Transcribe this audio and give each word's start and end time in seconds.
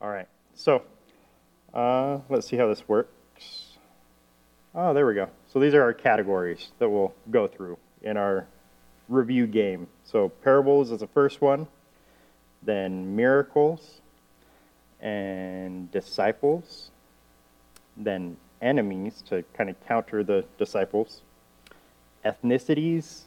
All 0.00 0.08
right. 0.08 0.28
So 0.54 0.82
uh, 1.74 2.20
let's 2.28 2.46
see 2.46 2.56
how 2.56 2.68
this 2.68 2.88
works. 2.88 3.76
Oh, 4.74 4.94
there 4.94 5.06
we 5.06 5.14
go. 5.14 5.28
So 5.52 5.58
these 5.58 5.74
are 5.74 5.82
our 5.82 5.92
categories 5.92 6.70
that 6.78 6.88
we'll 6.88 7.12
go 7.30 7.46
through 7.46 7.76
in 8.02 8.16
our 8.16 8.46
review 9.08 9.46
game. 9.46 9.88
So 10.04 10.28
parables 10.28 10.90
is 10.90 11.00
the 11.00 11.06
first 11.06 11.40
one, 11.40 11.66
then 12.62 13.14
miracles, 13.14 14.00
and 15.00 15.90
disciples, 15.90 16.90
then 17.96 18.36
enemies 18.62 19.22
to 19.28 19.44
kind 19.54 19.68
of 19.68 19.76
counter 19.86 20.22
the 20.22 20.44
disciples, 20.58 21.22
ethnicities, 22.24 23.22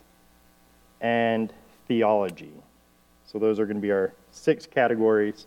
and 1.01 1.51
theology. 1.87 2.53
So 3.25 3.37
those 3.37 3.59
are 3.59 3.65
going 3.65 3.77
to 3.77 3.81
be 3.81 3.91
our 3.91 4.13
six 4.31 4.65
categories. 4.65 5.45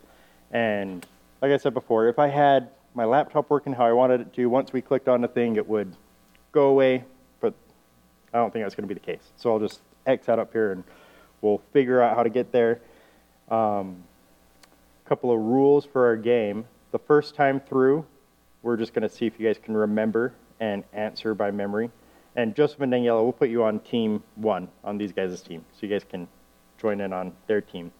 And 0.50 1.06
like 1.40 1.52
I 1.52 1.56
said 1.56 1.74
before, 1.74 2.08
if 2.08 2.18
I 2.18 2.28
had 2.28 2.70
my 2.94 3.04
laptop 3.04 3.50
working 3.50 3.72
how 3.72 3.84
I 3.84 3.92
wanted 3.92 4.20
it 4.20 4.32
to, 4.34 4.46
once 4.46 4.72
we 4.72 4.80
clicked 4.80 5.08
on 5.08 5.20
the 5.20 5.28
thing, 5.28 5.56
it 5.56 5.68
would 5.68 5.94
go 6.52 6.68
away. 6.68 7.04
But 7.40 7.54
I 8.32 8.38
don't 8.38 8.52
think 8.52 8.64
that's 8.64 8.74
going 8.74 8.88
to 8.88 8.94
be 8.94 8.98
the 8.98 9.04
case. 9.04 9.32
So 9.36 9.52
I'll 9.52 9.60
just 9.60 9.80
X 10.06 10.28
out 10.28 10.38
up 10.38 10.52
here 10.52 10.72
and 10.72 10.84
we'll 11.42 11.60
figure 11.72 12.00
out 12.00 12.16
how 12.16 12.22
to 12.22 12.30
get 12.30 12.52
there. 12.52 12.80
A 13.50 13.54
um, 13.54 14.02
couple 15.04 15.30
of 15.30 15.38
rules 15.38 15.84
for 15.84 16.06
our 16.06 16.16
game. 16.16 16.64
The 16.92 16.98
first 16.98 17.34
time 17.34 17.60
through, 17.60 18.06
we're 18.62 18.76
just 18.76 18.94
going 18.94 19.08
to 19.08 19.14
see 19.14 19.26
if 19.26 19.38
you 19.38 19.46
guys 19.46 19.58
can 19.62 19.76
remember 19.76 20.32
and 20.58 20.84
answer 20.92 21.34
by 21.34 21.50
memory. 21.50 21.90
And 22.34 22.54
Joseph 22.54 22.80
and 22.80 22.92
Daniela, 22.92 23.22
we'll 23.22 23.32
put 23.32 23.48
you 23.48 23.64
on 23.64 23.80
team 23.80 24.22
one, 24.34 24.68
on 24.84 24.98
these 24.98 25.12
guys' 25.12 25.40
team, 25.40 25.64
so 25.72 25.86
you 25.86 25.88
guys 25.88 26.04
can 26.04 26.28
join 26.78 27.00
in 27.00 27.12
on 27.12 27.32
their 27.46 27.60
team. 27.60 27.92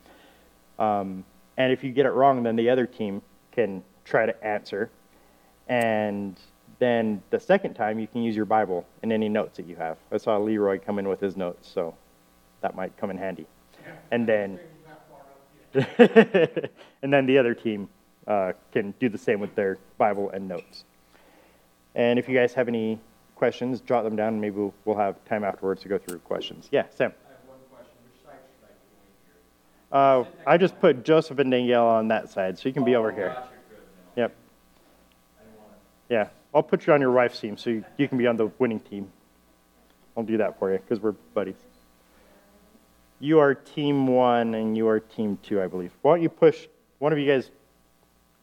Um, 0.78 1.24
and 1.56 1.73
if 1.73 1.83
you 1.83 1.92
get 1.92 2.06
it 2.06 2.10
wrong, 2.10 2.42
then 2.42 2.56
the 2.56 2.69
other 2.70 2.87
team 2.87 3.23
can 3.52 3.83
try 4.05 4.27
to 4.27 4.45
answer. 4.45 4.91
And 5.69 6.38
then 6.78 7.22
the 7.30 7.41
second 7.41 7.75
time, 7.75 7.98
you 7.98 8.06
can 8.06 8.22
use 8.22 8.36
your 8.36 8.44
Bible 8.44 8.86
and 9.03 9.12
any 9.12 9.28
notes 9.28 9.56
that 9.56 9.67
you 9.67 9.77
have. 9.77 9.97
I 10.12 10.19
saw 10.19 10.36
Leroy 10.36 10.78
come 10.78 10.98
in 10.98 11.08
with 11.08 11.20
his 11.20 11.36
notes, 11.36 11.69
so 11.72 11.95
that 12.61 12.75
might 12.75 12.97
come 12.97 13.11
in 13.11 13.17
handy. 13.17 13.47
And 14.11 14.28
then, 14.28 14.58
and 15.75 17.12
then 17.12 17.27
the 17.27 17.39
other 17.39 17.55
team 17.55 17.89
uh, 18.27 18.52
can 18.73 18.92
do 18.98 19.08
the 19.08 19.19
same 19.19 19.41
with 19.41 19.55
their 19.55 19.78
Bible 19.98 20.30
and 20.30 20.48
notes. 20.48 20.84
And 21.95 22.19
if 22.19 22.28
you 22.28 22.36
guys 22.36 22.52
have 22.55 22.69
any 22.69 23.00
questions, 23.36 23.80
jot 23.80 24.05
them 24.05 24.17
down, 24.17 24.34
and 24.34 24.41
maybe 24.41 24.56
we'll, 24.56 24.75
we'll 24.84 24.97
have 24.97 25.23
time 25.25 25.45
afterwards 25.45 25.83
to 25.83 25.89
go 25.89 25.98
through 25.98 26.19
questions. 26.20 26.69
Yeah, 26.70 26.84
Sam. 26.91 27.12
Uh, 29.97 30.27
I 30.47 30.58
just 30.58 30.78
put 30.78 31.06
Joseph 31.06 31.39
and 31.39 31.50
Daniela 31.50 31.98
on 32.00 32.08
that 32.08 32.28
side, 32.28 32.58
so 32.58 32.69
you 32.69 32.75
can 32.75 32.84
be 32.84 32.97
over 32.97 33.11
here. 33.11 33.34
Yep. 34.14 34.36
Yeah, 36.11 36.28
I'll 36.55 36.62
put 36.62 36.86
you 36.86 36.92
on 36.92 37.00
your 37.00 37.12
wife's 37.12 37.41
team, 37.41 37.56
so 37.56 37.70
you, 37.70 37.83
you 37.97 38.06
can 38.06 38.19
be 38.19 38.27
on 38.27 38.36
the 38.36 38.48
winning 38.58 38.80
team. 38.80 39.11
I'll 40.14 40.22
do 40.22 40.36
that 40.36 40.58
for 40.58 40.70
you 40.70 40.77
because 40.77 41.00
we're 41.00 41.12
buddies. 41.33 41.55
You 43.20 43.39
are 43.39 43.55
team 43.55 44.06
one, 44.06 44.55
and 44.55 44.77
you 44.77 44.86
are 44.86 45.00
team 45.00 45.39
two, 45.42 45.62
I 45.62 45.67
believe. 45.67 45.92
Why 46.02 46.12
don't 46.12 46.22
you 46.22 46.28
push 46.28 46.67
one 46.98 47.14
of 47.14 47.19
you 47.19 47.27
guys, 47.27 47.50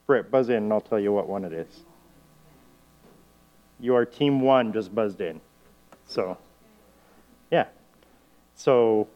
Britt, 0.08 0.32
buzz 0.32 0.48
in, 0.48 0.56
and 0.56 0.72
I'll 0.72 0.80
tell 0.80 0.98
you 0.98 1.12
what 1.12 1.28
one 1.28 1.44
it 1.44 1.52
is. 1.52 1.84
You 3.78 3.94
are 3.94 4.04
team 4.04 4.40
one, 4.40 4.72
just 4.72 4.92
buzzed 4.92 5.20
in. 5.20 5.40
So, 6.04 6.36
yeah. 7.52 7.66
So 8.56 9.06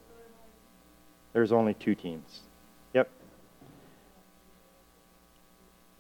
there's 1.39 1.53
only 1.53 1.75
two 1.75 1.95
teams. 1.95 2.41
Yep. 2.95 3.09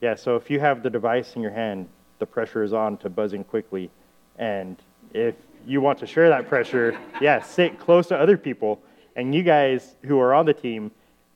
Yeah, 0.01 0.17
so 0.17 0.35
if 0.35 0.51
you 0.51 0.59
have 0.59 0.83
the 0.83 0.91
device 0.91 1.37
in 1.37 1.43
your 1.43 1.53
hand, 1.53 1.89
the 2.19 2.27
pressure 2.27 2.65
is 2.65 2.73
on 2.73 2.97
to 2.97 3.09
buzz 3.09 3.35
in 3.35 3.45
quickly. 3.45 3.89
And 4.37 4.77
if 5.15 5.37
you 5.65 5.81
want 5.81 6.01
to 6.01 6.09
share 6.09 6.29
that 6.31 6.49
pressure, 6.49 6.99
yeah, 7.21 7.41
sit 7.41 7.79
close 7.79 8.09
to 8.09 8.17
other 8.17 8.37
people. 8.37 8.83
And 9.15 9.33
you 9.33 9.45
guys 9.45 9.95
who 10.03 10.19
are 10.19 10.35
on 10.35 10.45
the 10.45 10.55
team 10.55 10.91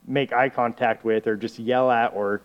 make 0.05 0.33
eye 0.33 0.49
contact 0.49 1.05
with 1.05 1.29
or 1.29 1.37
just 1.37 1.61
yell 1.61 1.89
at 1.89 2.13
or 2.13 2.43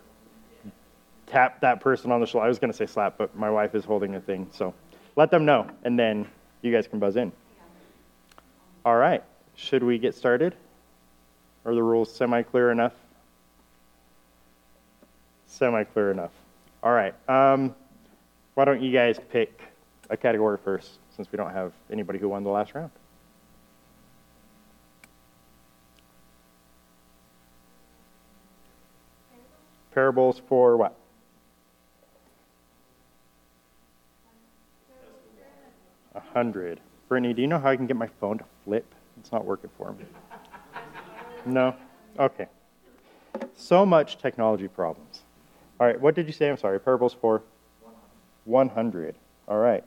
tap 1.26 1.60
that 1.62 1.80
person 1.80 2.12
on 2.12 2.20
the 2.20 2.26
shoulder. 2.28 2.44
I 2.44 2.48
was 2.48 2.60
going 2.60 2.70
to 2.70 2.76
say 2.76 2.86
slap, 2.86 3.18
but 3.18 3.34
my 3.34 3.50
wife 3.50 3.74
is 3.74 3.84
holding 3.84 4.14
a 4.14 4.20
thing. 4.20 4.48
So 4.52 4.74
let 5.16 5.32
them 5.32 5.44
know, 5.44 5.68
and 5.82 5.98
then 5.98 6.28
you 6.62 6.70
guys 6.70 6.86
can 6.86 7.00
buzz 7.00 7.16
in. 7.16 7.32
All 8.84 8.94
right. 8.94 9.24
Should 9.56 9.82
we 9.82 9.98
get 9.98 10.14
started? 10.14 10.54
Are 11.68 11.74
the 11.74 11.82
rules 11.82 12.10
semi 12.10 12.40
clear 12.40 12.70
enough? 12.70 12.94
Semi 15.48 15.84
clear 15.84 16.10
enough. 16.10 16.30
All 16.82 16.92
right. 16.92 17.12
Um, 17.28 17.74
why 18.54 18.64
don't 18.64 18.80
you 18.80 18.90
guys 18.90 19.20
pick 19.30 19.60
a 20.08 20.16
category 20.16 20.56
first, 20.64 20.92
since 21.14 21.30
we 21.30 21.36
don't 21.36 21.52
have 21.52 21.74
anybody 21.92 22.18
who 22.18 22.30
won 22.30 22.42
the 22.42 22.48
last 22.48 22.74
round? 22.74 22.90
Parables 29.92 30.40
for 30.48 30.78
what? 30.78 30.96
A 36.14 36.20
hundred. 36.32 36.80
Brittany, 37.10 37.34
do 37.34 37.42
you 37.42 37.46
know 37.46 37.58
how 37.58 37.68
I 37.68 37.76
can 37.76 37.86
get 37.86 37.96
my 37.98 38.08
phone 38.18 38.38
to 38.38 38.44
flip? 38.64 38.86
It's 39.20 39.32
not 39.32 39.44
working 39.44 39.68
for 39.76 39.92
me. 39.92 40.06
No? 41.48 41.74
Okay. 42.18 42.46
So 43.56 43.86
much 43.86 44.18
technology 44.18 44.68
problems. 44.68 45.22
All 45.80 45.86
right, 45.86 46.00
what 46.00 46.14
did 46.14 46.26
you 46.26 46.32
say? 46.32 46.48
I'm 46.50 46.56
sorry. 46.56 46.78
Parables 46.80 47.14
for 47.18 47.42
100. 48.44 49.14
All 49.46 49.58
right. 49.58 49.84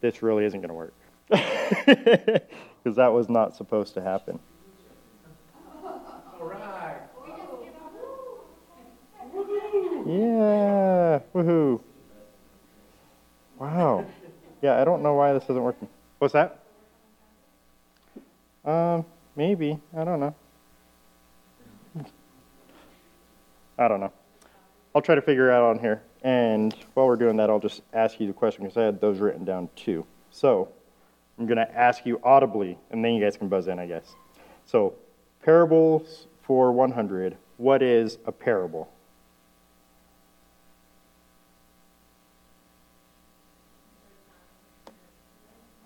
This 0.00 0.22
really 0.22 0.44
isn't 0.44 0.60
going 0.60 0.68
to 0.68 0.74
work. 0.74 0.94
Because 2.84 2.96
that 2.96 3.12
was 3.12 3.28
not 3.28 3.56
supposed 3.56 3.94
to 3.94 4.00
happen. 4.00 4.38
All 5.84 6.46
right. 6.46 6.96
Yeah. 10.06 11.20
Woohoo. 11.34 11.80
Wow. 13.58 14.06
Yeah, 14.62 14.80
I 14.80 14.84
don't 14.84 15.02
know 15.02 15.14
why 15.14 15.32
this 15.32 15.42
isn't 15.44 15.62
working. 15.62 15.88
What's 16.18 16.32
that? 16.32 16.60
Um, 18.68 19.06
maybe. 19.34 19.80
I 19.96 20.04
don't 20.04 20.20
know. 20.20 20.34
I 23.78 23.88
don't 23.88 24.00
know. 24.00 24.12
I'll 24.94 25.00
try 25.00 25.14
to 25.14 25.22
figure 25.22 25.48
it 25.48 25.54
out 25.54 25.62
on 25.62 25.78
here. 25.78 26.02
And 26.22 26.74
while 26.92 27.06
we're 27.06 27.16
doing 27.16 27.38
that, 27.38 27.48
I'll 27.48 27.60
just 27.60 27.80
ask 27.94 28.20
you 28.20 28.26
the 28.26 28.34
question 28.34 28.64
because 28.64 28.76
I 28.76 28.82
had 28.82 29.00
those 29.00 29.20
written 29.20 29.46
down 29.46 29.70
too. 29.74 30.04
So 30.30 30.68
I'm 31.38 31.46
going 31.46 31.56
to 31.56 31.78
ask 31.78 32.04
you 32.04 32.20
audibly, 32.22 32.76
and 32.90 33.02
then 33.02 33.14
you 33.14 33.24
guys 33.24 33.38
can 33.38 33.48
buzz 33.48 33.68
in, 33.68 33.78
I 33.78 33.86
guess. 33.86 34.14
So, 34.66 34.94
parables 35.42 36.26
for 36.42 36.70
100. 36.70 37.38
What 37.56 37.82
is 37.82 38.18
a 38.26 38.32
parable? 38.32 38.92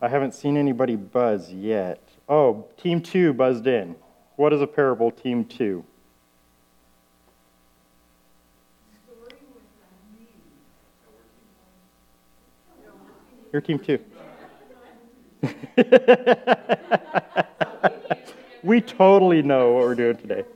I 0.01 0.09
haven't 0.09 0.35
seen 0.35 0.57
anybody 0.57 0.97
buzz 0.97 1.53
yet. 1.53 2.12
Oh, 2.33 2.65
team 2.79 3.03
two 3.03 3.35
buzzed 3.35 3.67
in. 3.67 3.95
What 4.37 4.55
is 4.55 4.63
a 4.63 4.67
parable, 4.67 5.11
team 5.11 5.45
two? 5.45 5.85
Your 13.53 13.61
team 13.61 13.79
two. 13.79 13.99
we 18.63 18.81
totally 18.81 19.43
know 19.43 19.73
what 19.73 19.83
we're 19.83 19.95
doing 19.95 20.17
today. 20.17 20.47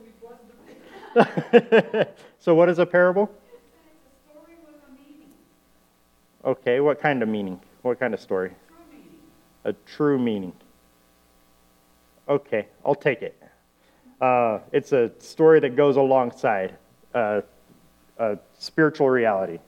so, 2.39 2.55
what 2.55 2.69
is 2.69 2.79
a 2.79 2.87
parable? 2.87 3.31
Okay, 6.43 6.79
what 6.79 6.99
kind 6.99 7.21
of 7.21 7.29
meaning? 7.29 7.61
What 7.83 7.99
kind 7.99 8.15
of 8.15 8.19
story? 8.19 8.55
A 9.63 9.73
true 9.73 10.17
meaning. 10.17 10.53
Okay, 12.29 12.67
I'll 12.85 12.95
take 12.95 13.21
it. 13.21 13.41
Uh, 14.19 14.59
it's 14.71 14.91
a 14.91 15.11
story 15.19 15.59
that 15.61 15.75
goes 15.75 15.95
alongside 15.95 16.75
uh, 17.13 17.41
a 18.17 18.37
spiritual 18.57 19.09
reality 19.09 19.59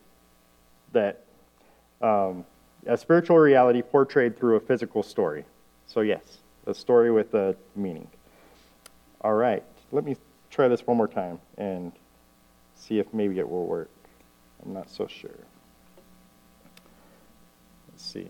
that 0.92 1.24
um, 2.02 2.46
a 2.86 2.98
spiritual 2.98 3.38
reality 3.38 3.82
portrayed 3.82 4.38
through 4.38 4.56
a 4.56 4.60
physical 4.60 5.04
story. 5.04 5.46
So 5.88 6.02
yes, 6.02 6.40
a 6.66 6.74
story 6.74 7.12
with 7.12 7.34
a 7.34 7.56
meaning. 7.76 8.08
All 9.22 9.34
right, 9.34 9.64
let 9.92 10.04
me 10.04 10.18
try 10.50 10.68
this 10.68 10.86
one 10.86 10.98
more 10.98 11.08
time 11.08 11.40
and 11.58 11.92
see 12.76 13.00
if 13.00 13.14
maybe 13.14 13.40
it 13.40 13.50
will 13.50 13.66
work. 13.66 13.90
I'm 14.66 14.74
not 14.74 14.90
so 14.90 15.08
sure. 15.08 15.32
Let's 17.90 18.04
see. 18.06 18.28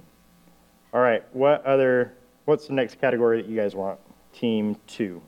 All 0.94 1.02
right, 1.02 1.24
what 1.34 1.66
other? 1.66 2.14
What's 2.46 2.68
the 2.68 2.74
next 2.74 3.00
category 3.00 3.42
that 3.42 3.50
you 3.50 3.56
guys 3.56 3.76
want? 3.76 4.00
Team 4.34 4.78
2. 4.88 5.22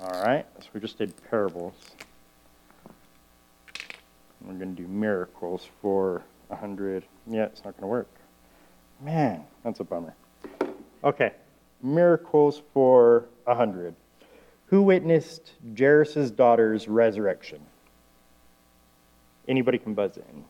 All 0.00 0.22
right, 0.22 0.44
so 0.60 0.66
we 0.74 0.80
just 0.80 0.98
did 0.98 1.14
parables. 1.30 1.74
We're 4.42 4.52
going 4.52 4.76
to 4.76 4.82
do 4.82 4.86
miracles 4.86 5.66
for 5.80 6.22
100. 6.48 7.04
Yeah, 7.26 7.44
it's 7.44 7.64
not 7.64 7.74
going 7.74 7.82
to 7.82 7.86
work. 7.86 8.10
Man, 9.00 9.44
that's 9.62 9.80
a 9.80 9.84
bummer. 9.84 10.14
Okay, 11.02 11.32
miracles 11.82 12.60
for 12.74 13.24
100. 13.44 13.94
Who 14.66 14.82
witnessed 14.82 15.52
Jairus' 15.78 16.30
daughter's 16.30 16.86
resurrection? 16.86 17.60
Anybody 19.48 19.78
can 19.78 19.94
buzz 19.94 20.16
in. 20.16 20.44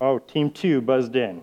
Oh, 0.00 0.18
team 0.18 0.50
two 0.50 0.80
buzzed 0.80 1.16
in. 1.16 1.42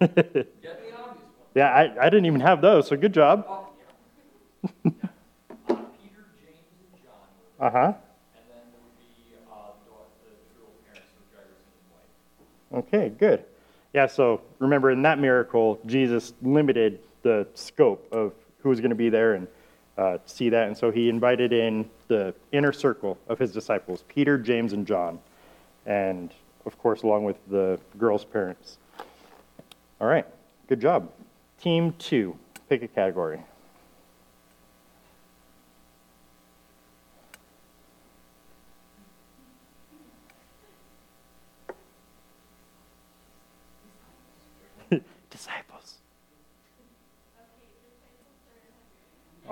Get 0.00 0.14
the 0.14 0.24
obvious 0.24 0.46
one. 0.98 1.16
Yeah, 1.54 1.68
I, 1.68 1.82
I 2.06 2.10
didn't 2.10 2.26
even 2.26 2.40
have 2.40 2.60
those, 2.60 2.88
so 2.88 2.96
good 2.96 3.12
job. 3.14 3.44
Oh, 3.48 3.68
yeah. 3.78 4.90
Yeah. 4.90 4.90
Peter, 5.68 6.26
James, 6.40 6.66
and 6.80 7.02
John 7.02 7.28
were, 7.58 7.66
Uh 7.66 7.70
huh. 7.70 7.78
and 7.78 8.44
then 8.50 8.64
there 8.72 8.82
would 8.82 8.98
be, 8.98 9.36
uh, 9.36 9.70
the 9.78 9.86
daughter, 9.86 10.10
the 10.26 10.58
real 10.58 10.74
parents 10.90 11.12
of 11.14 11.24
Jairus 11.30 11.62
and 11.62 11.74
his 11.78 11.86
wife. 11.92 12.10
Okay, 12.72 13.10
good. 13.10 13.44
Yeah, 13.92 14.06
so 14.06 14.40
remember 14.58 14.90
in 14.90 15.02
that 15.02 15.18
miracle, 15.18 15.78
Jesus 15.84 16.32
limited 16.40 17.00
the 17.22 17.46
scope 17.54 18.06
of 18.12 18.32
who 18.60 18.70
was 18.70 18.80
going 18.80 18.90
to 18.90 18.96
be 18.96 19.10
there 19.10 19.34
and 19.34 19.46
uh, 19.98 20.18
see 20.24 20.48
that. 20.48 20.68
And 20.68 20.76
so 20.76 20.90
he 20.90 21.08
invited 21.08 21.52
in 21.52 21.88
the 22.08 22.34
inner 22.52 22.72
circle 22.72 23.18
of 23.28 23.38
his 23.38 23.52
disciples 23.52 24.04
Peter, 24.08 24.38
James, 24.38 24.72
and 24.72 24.86
John. 24.86 25.18
And 25.84 26.32
of 26.64 26.78
course, 26.78 27.02
along 27.02 27.24
with 27.24 27.36
the 27.48 27.78
girl's 27.98 28.24
parents. 28.24 28.78
All 30.00 30.06
right, 30.06 30.26
good 30.68 30.80
job. 30.80 31.10
Team 31.60 31.92
two, 31.98 32.36
pick 32.68 32.82
a 32.82 32.88
category. 32.88 33.40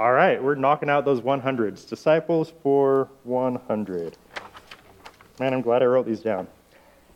All 0.01 0.13
right, 0.15 0.43
we're 0.43 0.55
knocking 0.55 0.89
out 0.89 1.05
those 1.05 1.21
100s. 1.21 1.87
Disciples 1.87 2.55
for 2.63 3.11
100. 3.25 4.17
Man, 5.39 5.53
I'm 5.53 5.61
glad 5.61 5.83
I 5.83 5.85
wrote 5.85 6.07
these 6.07 6.21
down. 6.21 6.49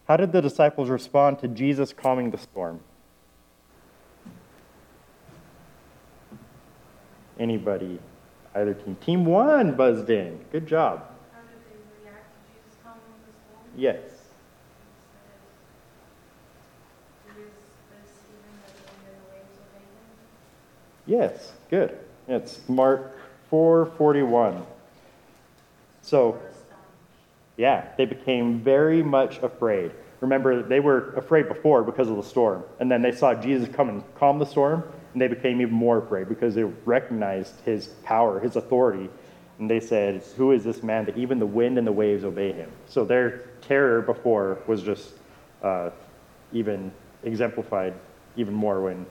How 0.06 0.19
did 0.19 0.32
the 0.32 0.42
disciples 0.42 0.90
respond 0.90 1.38
to 1.38 1.48
Jesus 1.48 1.94
calming 1.94 2.31
the 2.31 2.36
storm? 2.36 2.81
Anybody? 7.40 8.00
Either 8.54 8.75
team. 8.75 8.96
Team 8.96 9.25
one 9.25 9.75
buzzed 9.76 10.10
in. 10.10 10.44
Good 10.52 10.66
job. 10.66 11.08
How 11.32 11.40
did 11.40 11.48
they 11.64 12.04
react 12.04 12.26
to 12.34 12.52
Jesus 12.52 12.76
calming 12.84 13.00
the 13.26 13.32
storm? 13.32 13.64
Yes. 13.78 13.96
It 17.28 17.40
is 17.40 17.48
this 17.88 18.10
even 18.28 18.60
that 18.60 18.76
the 18.76 18.82
wind 18.92 19.08
and 19.08 19.16
the 19.16 19.32
waves 19.32 19.56
obey 19.72 19.84
him? 21.16 21.30
Yes. 21.32 21.52
Good. 21.70 21.98
It's 22.26 22.61
Mark 22.69 23.19
441. 23.50 24.65
So, 26.03 26.41
Yeah, 27.56 27.87
they 27.97 28.05
became 28.05 28.61
very 28.61 29.03
much 29.03 29.38
afraid. 29.38 29.93
Remember, 30.21 30.62
they 30.62 30.81
were 30.81 31.12
afraid 31.15 31.49
before 31.49 31.82
because 31.82 32.09
of 32.09 32.17
the 32.17 32.23
storm. 32.23 32.65
And 32.81 32.91
then 32.91 33.03
they 33.03 33.12
saw 33.12 33.35
Jesus 33.35 33.69
come 33.75 33.88
and 33.88 34.03
calm 34.17 34.38
the 34.38 34.47
storm, 34.47 34.82
and 35.12 35.23
they 35.23 35.29
became 35.29 35.61
even 35.61 35.75
more 35.75 35.99
afraid 35.99 36.29
because 36.29 36.55
they 36.55 36.65
recognized 36.65 37.61
his 37.65 37.88
power, 38.05 38.41
his 38.41 38.56
authority. 38.56 39.09
And 39.59 39.71
they 39.71 39.81
said, 39.81 40.23
Who 40.37 40.53
is 40.53 40.65
this 40.65 40.82
man 40.82 41.05
that 41.05 41.17
even 41.17 41.38
the 41.38 41.47
wind 41.47 41.79
and 41.79 41.87
the 41.87 41.93
waves 41.93 42.25
obey 42.25 42.53
him? 42.53 42.71
So 42.87 43.05
their 43.05 43.43
terror 43.61 44.03
before 44.03 44.59
was 44.67 44.82
just 44.82 45.12
uh, 45.62 45.91
even 46.53 46.91
exemplified 47.23 47.94
even 48.37 48.55
more 48.55 48.82
when 48.82 49.06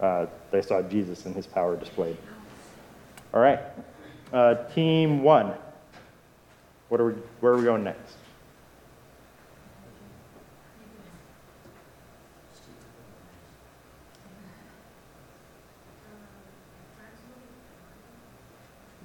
uh, 0.00 0.26
they 0.50 0.62
saw 0.62 0.82
Jesus 0.82 1.26
and 1.26 1.34
his 1.34 1.46
power 1.46 1.76
displayed. 1.76 2.16
All 3.32 3.40
right, 3.40 3.60
uh, 4.32 4.54
team 4.74 5.22
one. 5.22 5.54
What 6.88 7.00
are 7.00 7.06
we, 7.06 7.12
where 7.40 7.52
are 7.52 7.56
we 7.56 7.64
going 7.64 7.84
next? 7.84 8.14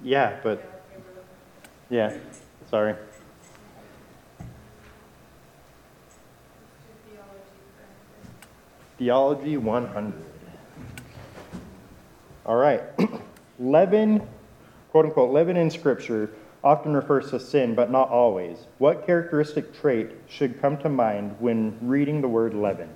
Yeah, 0.02 0.38
but, 0.42 0.62
yeah, 1.88 2.12
sorry. 2.68 2.94
Theology 8.98 9.56
Theology 9.56 9.56
100. 9.56 10.33
All 12.46 12.56
right. 12.56 12.82
leaven, 13.58 14.26
quote 14.90 15.06
unquote, 15.06 15.32
leaven 15.32 15.56
in 15.56 15.70
Scripture 15.70 16.30
often 16.62 16.94
refers 16.94 17.30
to 17.30 17.38
sin, 17.38 17.74
but 17.74 17.90
not 17.90 18.08
always. 18.08 18.66
What 18.78 19.04
characteristic 19.04 19.78
trait 19.78 20.10
should 20.28 20.60
come 20.60 20.78
to 20.78 20.88
mind 20.88 21.36
when 21.38 21.76
reading 21.82 22.22
the 22.22 22.28
word 22.28 22.54
leaven? 22.54 22.88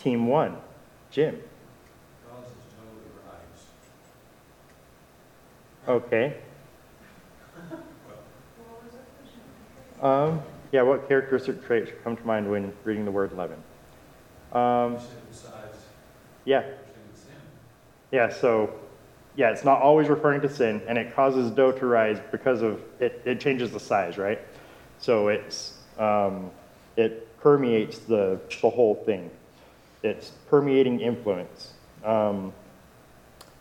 Team 0.00 0.26
one, 0.26 0.56
Jim. 1.10 1.38
Okay. 5.86 6.34
Um, 10.00 10.40
yeah, 10.70 10.82
what 10.82 11.08
characteristic 11.08 11.64
trait 11.66 11.88
should 11.88 12.04
come 12.04 12.16
to 12.16 12.26
mind 12.26 12.50
when 12.50 12.72
reading 12.84 13.04
the 13.04 13.10
word 13.10 13.32
leaven? 13.32 13.62
Um, 14.52 14.98
yeah. 16.44 16.64
Yeah, 18.10 18.30
so 18.30 18.72
yeah, 19.36 19.50
it's 19.50 19.64
not 19.64 19.82
always 19.82 20.08
referring 20.08 20.40
to 20.40 20.48
sin, 20.48 20.80
and 20.88 20.96
it 20.96 21.14
causes 21.14 21.50
dough 21.50 21.72
to 21.72 21.86
rise 21.86 22.18
because 22.32 22.62
of 22.62 22.80
it. 23.00 23.20
It 23.24 23.38
changes 23.38 23.70
the 23.70 23.80
size, 23.80 24.16
right? 24.16 24.40
So 24.98 25.28
it's 25.28 25.74
um, 25.98 26.50
it 26.96 27.38
permeates 27.40 27.98
the 27.98 28.40
the 28.62 28.70
whole 28.70 28.94
thing. 28.94 29.30
It's 30.02 30.30
permeating 30.48 31.00
influence. 31.00 31.72
Um, 32.02 32.52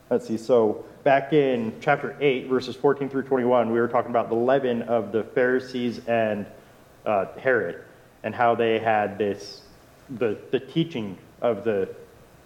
let's 0.10 0.28
see. 0.28 0.38
So 0.38 0.86
back 1.04 1.34
in 1.34 1.74
chapter 1.82 2.16
eight, 2.22 2.48
verses 2.48 2.76
fourteen 2.76 3.10
through 3.10 3.24
twenty-one, 3.24 3.72
we 3.72 3.80
were 3.82 3.90
talking 3.90 4.12
about 4.12 4.30
the 4.30 4.36
leaven 4.36 4.84
of 4.84 5.12
the 5.12 5.26
Pharisees 5.26 6.00
and 6.08 6.46
uh, 7.06 7.26
Herod, 7.38 7.84
and 8.24 8.34
how 8.34 8.56
they 8.56 8.80
had 8.80 9.18
this 9.18 9.62
the 10.10 10.38
the 10.52 10.60
teaching 10.60 11.18
of 11.42 11.64
the 11.64 11.90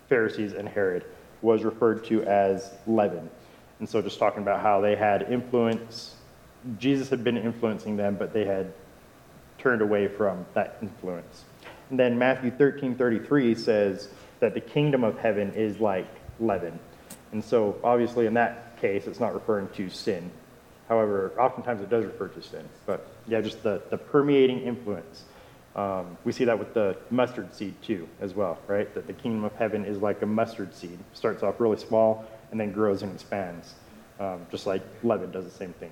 Pharisees 0.09 0.53
and 0.53 0.67
Herod 0.67 1.05
was 1.41 1.63
referred 1.63 2.03
to 2.05 2.23
as 2.23 2.71
leaven. 2.85 3.29
And 3.79 3.89
so 3.89 4.01
just 4.01 4.19
talking 4.19 4.43
about 4.43 4.61
how 4.61 4.81
they 4.81 4.95
had 4.95 5.23
influence, 5.23 6.15
Jesus 6.77 7.09
had 7.09 7.23
been 7.23 7.37
influencing 7.37 7.97
them, 7.97 8.15
but 8.15 8.33
they 8.33 8.45
had 8.45 8.73
turned 9.57 9.81
away 9.81 10.07
from 10.07 10.45
that 10.53 10.77
influence. 10.81 11.45
And 11.89 11.99
then 11.99 12.17
Matthew 12.17 12.51
13 12.51 12.95
33 12.95 13.55
says 13.55 14.09
that 14.39 14.53
the 14.53 14.61
kingdom 14.61 15.03
of 15.03 15.17
heaven 15.17 15.53
is 15.53 15.79
like 15.79 16.07
leaven. 16.39 16.77
And 17.31 17.43
so 17.43 17.79
obviously 17.83 18.25
in 18.25 18.33
that 18.35 18.79
case, 18.79 19.07
it's 19.07 19.19
not 19.19 19.33
referring 19.33 19.69
to 19.69 19.89
sin. 19.89 20.29
However, 20.87 21.31
oftentimes 21.39 21.81
it 21.81 21.89
does 21.89 22.05
refer 22.05 22.27
to 22.27 22.41
sin. 22.41 22.67
But 22.85 23.07
yeah, 23.27 23.41
just 23.41 23.63
the, 23.63 23.81
the 23.89 23.97
permeating 23.97 24.61
influence. 24.61 25.23
Um, 25.75 26.17
we 26.25 26.33
see 26.33 26.43
that 26.45 26.59
with 26.59 26.73
the 26.73 26.97
mustard 27.09 27.53
seed 27.55 27.81
too, 27.81 28.07
as 28.19 28.33
well, 28.33 28.59
right? 28.67 28.93
That 28.93 29.07
the 29.07 29.13
kingdom 29.13 29.45
of 29.45 29.55
heaven 29.55 29.85
is 29.85 29.99
like 29.99 30.21
a 30.21 30.25
mustard 30.25 30.75
seed. 30.75 30.99
Starts 31.13 31.43
off 31.43 31.59
really 31.59 31.77
small 31.77 32.25
and 32.51 32.59
then 32.59 32.73
grows 32.73 33.03
and 33.03 33.13
expands, 33.13 33.75
um, 34.19 34.45
just 34.51 34.65
like 34.67 34.81
leaven 35.03 35.31
does 35.31 35.45
the 35.45 35.51
same 35.51 35.71
thing. 35.73 35.91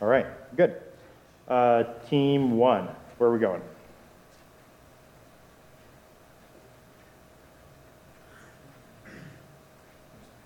All 0.00 0.08
right, 0.08 0.26
good. 0.56 0.80
Uh, 1.48 1.84
team 2.08 2.56
one, 2.56 2.88
where 3.18 3.28
are 3.28 3.32
we 3.32 3.38
going? 3.38 3.60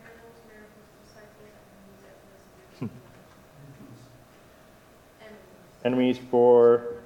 Parables, 0.03 0.41
miracles, 0.49 0.89
disciples, 1.05 1.55
enemies, 2.81 2.91
ethnicities. 2.91 2.91
Enemies. 5.85 6.19
Enemies 6.19 6.19
for 6.31 7.00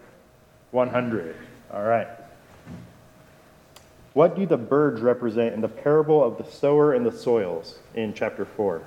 100. 0.74 1.36
All 1.72 1.84
right. 1.84 2.08
What 4.12 4.34
do 4.34 4.44
the 4.44 4.56
birds 4.56 5.00
represent 5.00 5.54
in 5.54 5.60
the 5.60 5.68
parable 5.68 6.22
of 6.22 6.36
the 6.36 6.44
sower 6.50 6.94
and 6.94 7.06
the 7.06 7.12
soils 7.12 7.78
in 7.94 8.12
chapter 8.12 8.44
4? 8.44 8.82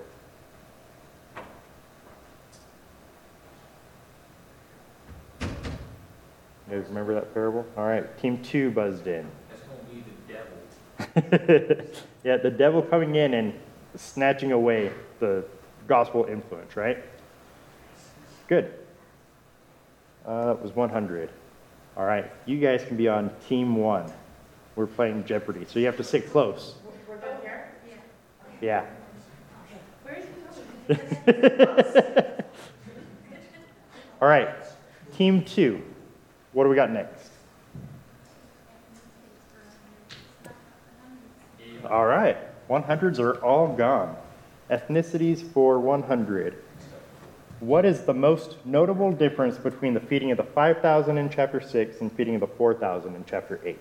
You 5.39 5.47
guys 6.69 6.83
remember 6.89 7.13
that 7.13 7.33
parable? 7.33 7.65
All 7.77 7.87
right, 7.87 8.17
team 8.19 8.43
two 8.43 8.69
buzzed 8.71 9.07
in. 9.07 9.25
That's 9.49 9.61
gonna 9.63 9.79
be 9.93 10.03
the 11.23 11.29
devil. 11.63 11.85
yeah, 12.25 12.35
the 12.35 12.51
devil 12.51 12.81
coming 12.81 13.15
in 13.15 13.33
and 13.33 13.53
snatching 13.95 14.51
away 14.51 14.91
the 15.21 15.45
gospel 15.87 16.25
influence, 16.25 16.75
right? 16.75 17.01
Good. 18.49 18.73
Uh, 20.25 20.47
that 20.47 20.61
was 20.61 20.75
100. 20.75 21.29
All 21.97 22.05
right, 22.05 22.31
you 22.45 22.59
guys 22.59 22.85
can 22.85 22.95
be 22.95 23.07
on 23.07 23.31
team 23.49 23.75
one. 23.75 24.05
We're 24.75 24.85
playing 24.85 25.25
Jeopardy, 25.25 25.65
so 25.67 25.79
you 25.79 25.87
have 25.87 25.97
to 25.97 26.03
sit 26.03 26.29
close. 26.29 26.75
We're 27.09 27.17
done 27.17 27.41
here? 27.41 27.71
Yeah. 28.61 28.61
Yeah. 28.61 28.85
Where 30.03 30.15
is 30.15 30.25
he 31.25 31.31
going? 31.31 32.21
All 34.21 34.27
right, 34.27 34.49
team 35.17 35.43
two. 35.43 35.81
What 36.53 36.65
do 36.65 36.69
we 36.69 36.75
got 36.75 36.91
next? 36.91 37.31
All 41.89 42.05
right, 42.05 42.37
100s 42.69 43.19
are 43.19 43.43
all 43.43 43.75
gone. 43.75 44.15
Ethnicities 44.69 45.41
for 45.51 45.79
100. 45.79 46.63
What 47.59 47.85
is 47.85 48.01
the 48.03 48.13
most 48.13 48.63
notable 48.65 49.11
difference 49.11 49.57
between 49.57 49.95
the 49.95 49.99
feeding 49.99 50.29
of 50.31 50.37
the 50.37 50.43
5,000 50.43 51.17
in 51.17 51.29
chapter 51.29 51.59
6 51.59 52.01
and 52.01 52.11
feeding 52.11 52.35
of 52.35 52.41
the 52.41 52.47
4,000 52.47 53.15
in 53.15 53.25
chapter 53.25 53.59
8? 53.65 53.79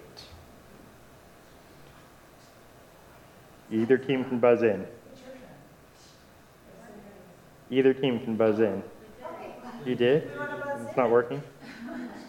Either 3.71 3.99
team 3.99 4.25
can 4.25 4.39
buzz 4.39 4.63
in. 4.63 4.87
Either 7.71 7.93
team 7.93 8.21
can 8.21 8.37
buzz 8.37 8.61
in. 8.61 8.83
You 9.85 9.95
did? 9.95 10.31
It's 10.87 10.97
not 10.97 11.11
working? 11.11 11.43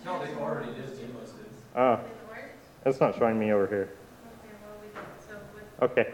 No, 0.04 0.20
they've 0.24 0.38
already 0.38 0.72
just 0.82 1.00
team 1.00 1.16
listed. 1.20 1.46
Oh, 1.76 1.96
Did 1.96 2.06
it 2.06 2.30
work? 2.30 2.52
it's 2.86 3.00
not 3.00 3.18
showing 3.18 3.40
me 3.40 3.52
over 3.54 3.68
here. 3.68 3.90
Okay, 4.44 4.56
well, 4.66 4.78
we 4.82 4.88
did, 4.88 5.06
so? 5.28 5.86
Okay. 5.86 6.14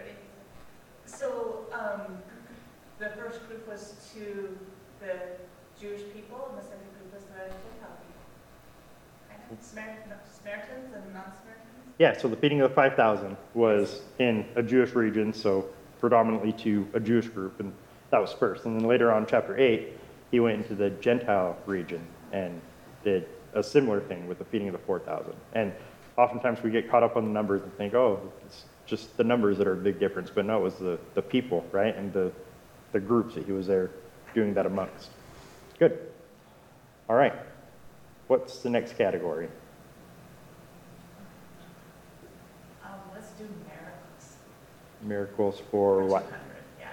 So, 1.06 1.66
um, 1.72 2.18
the 3.00 3.10
first 3.10 3.48
group 3.48 3.68
was 3.68 3.96
to 4.14 4.58
the 5.04 5.20
Jewish 5.80 6.02
people, 6.14 6.48
and 6.50 6.58
the 6.58 6.64
second 6.64 6.88
group 6.96 7.14
was 7.14 7.24
the 7.24 7.52
Gentile 7.52 7.98
people. 8.08 9.58
Samar- 9.62 9.98
no, 10.10 10.16
Samaritans 10.26 10.94
and 10.96 11.14
non-Samaritans? 11.14 11.94
Yeah, 12.00 12.18
so 12.18 12.28
the 12.28 12.38
feeding 12.38 12.62
of 12.62 12.70
the 12.70 12.76
5,000 12.76 13.38
was 13.54 14.02
in 14.20 14.46
a 14.56 14.64
Jewish 14.64 14.96
region, 14.96 15.34
so 15.34 15.66
predominantly 16.00 16.54
to 16.54 16.88
a 16.94 17.00
Jewish 17.00 17.28
group, 17.28 17.60
and 17.60 17.74
that 18.10 18.20
was 18.20 18.32
first. 18.34 18.66
And 18.66 18.80
then 18.80 18.88
later 18.88 19.12
on, 19.12 19.26
chapter 19.26 19.58
8, 19.58 19.90
he 20.32 20.40
went 20.40 20.58
into 20.58 20.76
the 20.76 20.90
Gentile 20.90 21.58
region 21.66 22.06
and 22.32 22.60
did 23.04 23.28
a 23.54 23.62
similar 23.62 24.00
thing 24.00 24.28
with 24.28 24.40
the 24.40 24.46
feeding 24.46 24.68
of 24.68 24.74
the 24.74 24.80
4,000. 24.80 25.34
And 25.54 25.74
oftentimes 26.18 26.64
we 26.64 26.72
get 26.72 26.90
caught 26.90 27.04
up 27.04 27.16
on 27.16 27.26
the 27.26 27.32
numbers 27.32 27.62
and 27.62 27.72
think, 27.78 27.94
oh, 27.94 28.20
it's 28.46 28.64
just 28.86 29.16
the 29.18 29.24
numbers 29.24 29.58
that 29.58 29.68
are 29.68 29.74
a 29.74 29.78
big 29.78 30.00
difference. 30.00 30.32
But 30.34 30.46
no, 30.46 30.60
it 30.60 30.64
was 30.64 30.76
the, 30.76 30.98
the 31.14 31.22
people, 31.22 31.64
right? 31.72 31.96
And 31.96 32.12
the, 32.12 32.32
the 32.92 33.00
groups 33.00 33.36
that 33.36 33.46
he 33.46 33.52
was 33.52 33.68
there 33.68 33.92
doing 34.34 34.54
that 34.56 34.66
amongst. 34.66 35.10
Good. 35.80 35.98
All 37.10 37.16
right. 37.16 37.34
What's 38.28 38.60
the 38.60 38.70
next 38.70 38.98
category? 38.98 39.50
Um, 42.84 42.92
let's 43.14 43.30
do 43.32 43.44
miracles. 43.68 44.36
Miracles 45.02 45.62
for 45.72 46.06
what? 46.06 46.24
200, 46.24 46.42
Yeah. 46.80 46.88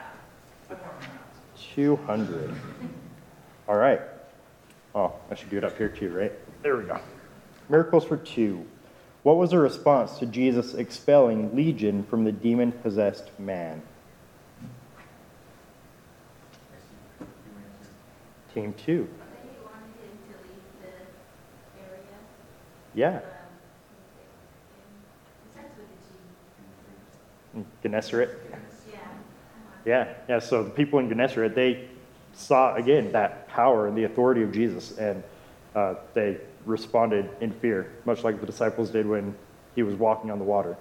One 0.69 0.79
more 0.81 2.27
200. 2.27 2.55
All 3.69 3.77
right. 3.77 4.01
Oh, 4.95 5.15
I 5.31 5.35
should 5.35 5.51
do 5.51 5.59
it 5.59 5.65
up 5.65 5.77
here 5.79 5.89
too, 5.89 6.11
right? 6.11 6.33
There 6.63 6.77
we 6.77 6.85
go. 6.85 6.99
Miracles 7.69 8.05
for 8.05 8.17
two. 8.17 8.67
What 9.23 9.37
was 9.37 9.51
the 9.51 9.59
response 9.59 10.19
to 10.19 10.27
Jesus 10.27 10.75
expelling 10.75 11.55
Legion 11.55 12.03
from 12.05 12.25
the 12.25 12.33
demon 12.33 12.73
possessed 12.73 13.31
man? 13.39 13.83
Team 18.55 18.75
two. 18.75 19.09
They 19.09 19.49
wanted 19.65 19.95
him 20.03 20.19
to 20.27 20.35
leave 20.49 20.67
the 20.83 20.89
area. 21.81 22.17
Yeah. 22.95 23.17
um, 23.17 23.23
It 25.47 25.53
starts 25.53 25.77
with 25.77 25.87
a 27.57 27.61
G. 27.61 27.67
Gennesaret. 27.83 28.31
Yeah. 28.89 28.99
Yeah, 29.87 30.15
yeah. 30.29 30.39
So 30.41 30.65
the 30.65 30.71
people 30.71 30.99
in 30.99 31.09
Gennesaret, 31.09 31.55
they 31.55 31.89
saw 32.33 32.75
again 32.75 33.13
that 33.13 33.49
power 33.49 33.87
and 33.87 33.97
the 33.97 34.05
authority 34.05 34.43
of 34.43 34.53
Jesus, 34.53 34.99
and 34.99 35.23
uh, 35.75 35.95
they 36.15 36.39
responded 36.67 37.31
in 37.41 37.53
fear, 37.53 37.93
much 38.05 38.25
like 38.25 38.41
the 38.41 38.47
disciples 38.47 38.91
did 38.91 39.07
when 39.07 39.35
he 39.75 39.83
was 39.83 39.95
walking 39.95 40.31
on 40.31 40.39
the 40.39 40.45
water, 40.45 40.77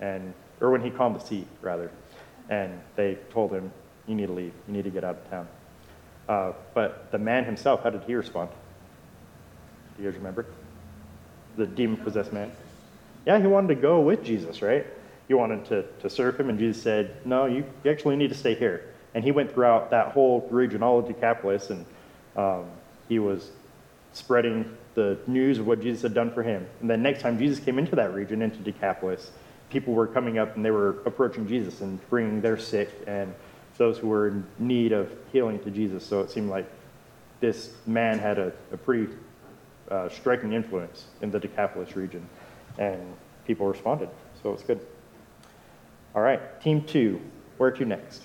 and 0.00 0.32
or 0.60 0.70
when 0.70 0.80
he 0.80 0.90
calmed 0.90 1.16
the 1.16 1.20
sea, 1.20 1.46
rather. 1.62 1.90
And 2.48 2.80
they 2.96 3.18
told 3.30 3.52
him, 3.52 3.70
"You 4.06 4.14
need 4.14 4.26
to 4.26 4.32
leave. 4.32 4.52
You 4.66 4.72
need 4.72 4.84
to 4.84 4.90
get 4.90 5.04
out 5.04 5.16
of 5.16 5.30
town." 5.30 5.48
Uh, 6.30 6.52
but 6.74 7.10
the 7.10 7.18
man 7.18 7.44
himself, 7.44 7.82
how 7.82 7.90
did 7.90 8.04
he 8.04 8.14
respond? 8.14 8.48
Do 9.96 10.04
you 10.04 10.08
guys 10.08 10.16
remember? 10.16 10.46
The 11.56 11.66
demon-possessed 11.66 12.32
man. 12.32 12.52
Yeah, 13.26 13.40
he 13.40 13.48
wanted 13.48 13.74
to 13.74 13.74
go 13.74 13.98
with 13.98 14.22
Jesus, 14.22 14.62
right? 14.62 14.86
He 15.26 15.34
wanted 15.34 15.64
to, 15.66 15.82
to 16.02 16.08
serve 16.08 16.38
him, 16.38 16.48
and 16.48 16.56
Jesus 16.56 16.80
said, 16.80 17.16
No, 17.26 17.46
you, 17.46 17.64
you 17.82 17.90
actually 17.90 18.14
need 18.14 18.28
to 18.28 18.36
stay 18.36 18.54
here. 18.54 18.94
And 19.12 19.24
he 19.24 19.32
went 19.32 19.52
throughout 19.52 19.90
that 19.90 20.12
whole 20.12 20.46
region, 20.52 20.84
all 20.84 21.00
of 21.00 21.08
Decapolis, 21.08 21.70
and 21.70 21.84
um, 22.36 22.66
he 23.08 23.18
was 23.18 23.50
spreading 24.12 24.76
the 24.94 25.18
news 25.26 25.58
of 25.58 25.66
what 25.66 25.82
Jesus 25.82 26.02
had 26.02 26.14
done 26.14 26.30
for 26.30 26.44
him. 26.44 26.64
And 26.80 26.88
then 26.88 27.02
next 27.02 27.22
time 27.22 27.40
Jesus 27.40 27.58
came 27.58 27.76
into 27.76 27.96
that 27.96 28.14
region, 28.14 28.40
into 28.40 28.58
Decapolis, 28.58 29.32
people 29.68 29.94
were 29.94 30.06
coming 30.06 30.38
up 30.38 30.54
and 30.54 30.64
they 30.64 30.70
were 30.70 31.00
approaching 31.06 31.48
Jesus 31.48 31.80
and 31.80 31.98
bringing 32.08 32.40
their 32.40 32.56
sick 32.56 32.88
and 33.08 33.34
those 33.80 33.96
who 33.96 34.08
were 34.08 34.28
in 34.28 34.46
need 34.58 34.92
of 34.92 35.10
healing 35.32 35.58
to 35.58 35.70
Jesus. 35.70 36.04
So 36.04 36.20
it 36.20 36.30
seemed 36.30 36.50
like 36.50 36.70
this 37.40 37.72
man 37.86 38.18
had 38.18 38.38
a, 38.38 38.52
a 38.72 38.76
pretty 38.76 39.10
uh, 39.90 40.10
striking 40.10 40.52
influence 40.52 41.06
in 41.22 41.30
the 41.30 41.40
Decapolis 41.40 41.96
region, 41.96 42.28
and 42.76 43.00
people 43.46 43.66
responded. 43.66 44.10
So 44.42 44.52
it's 44.52 44.62
good. 44.62 44.86
All 46.14 46.20
right, 46.20 46.60
team 46.60 46.82
two, 46.84 47.22
where 47.56 47.70
to 47.70 47.86
next? 47.86 48.24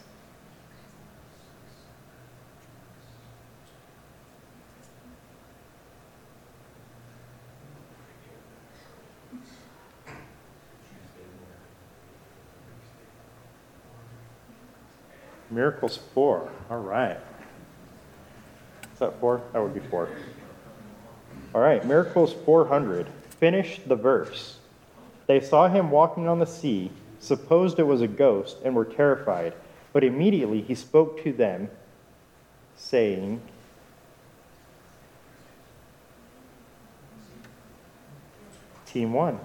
Miracles 15.56 15.98
four. 16.14 16.52
All 16.70 16.82
right. 16.82 17.18
Is 18.92 19.00
that 19.00 19.20
four? 19.22 19.42
That 19.54 19.64
would 19.64 19.74
be 19.74 19.80
four. 19.80 20.10
All 21.54 21.62
right, 21.62 21.86
Miracles 21.86 22.34
400. 22.46 23.08
Finish 23.40 23.80
the 23.86 23.96
verse. 23.96 24.58
They 25.28 25.40
saw 25.40 25.70
him 25.70 25.90
walking 25.90 26.28
on 26.28 26.40
the 26.40 26.46
sea, 26.46 26.92
supposed 27.20 27.80
it 27.80 27.84
was 27.84 28.02
a 28.02 28.08
ghost, 28.08 28.58
and 28.66 28.76
were 28.76 28.84
terrified. 28.84 29.54
But 29.94 30.04
immediately 30.04 30.62
he 30.62 30.76
spoke 30.76 31.24
to 31.24 31.32
them, 31.32 31.70
saying, 32.76 33.42
Team 38.86 39.14
one. 39.14 39.40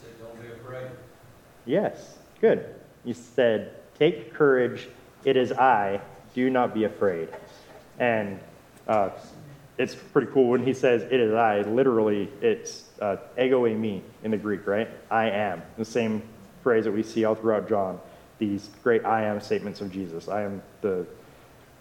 Said, 0.00 0.10
don't 0.20 0.40
be 0.40 0.48
afraid. 0.48 0.90
Yes, 1.66 2.18
good. 2.40 2.74
You 3.04 3.14
said, 3.14 3.74
Take 3.98 4.34
courage, 4.34 4.88
it 5.24 5.36
is 5.36 5.52
I, 5.52 6.00
do 6.34 6.50
not 6.50 6.72
be 6.72 6.84
afraid. 6.84 7.28
And 7.98 8.38
uh, 8.86 9.10
it's 9.76 9.94
pretty 9.94 10.28
cool 10.32 10.48
when 10.48 10.64
he 10.64 10.72
says, 10.72 11.02
It 11.02 11.20
is 11.20 11.34
I, 11.34 11.62
literally, 11.62 12.28
it's 12.40 12.84
uh, 13.00 13.16
ego 13.40 13.66
e 13.66 13.74
me 13.74 14.02
in 14.22 14.30
the 14.30 14.36
Greek, 14.36 14.66
right? 14.66 14.88
I 15.10 15.30
am. 15.30 15.62
The 15.76 15.84
same 15.84 16.22
phrase 16.62 16.84
that 16.84 16.92
we 16.92 17.02
see 17.02 17.24
all 17.24 17.34
throughout 17.34 17.68
John, 17.68 18.00
these 18.38 18.68
great 18.82 19.04
I 19.04 19.24
am 19.24 19.40
statements 19.40 19.80
of 19.80 19.92
Jesus. 19.92 20.28
I 20.28 20.42
am 20.42 20.62
the, 20.80 21.06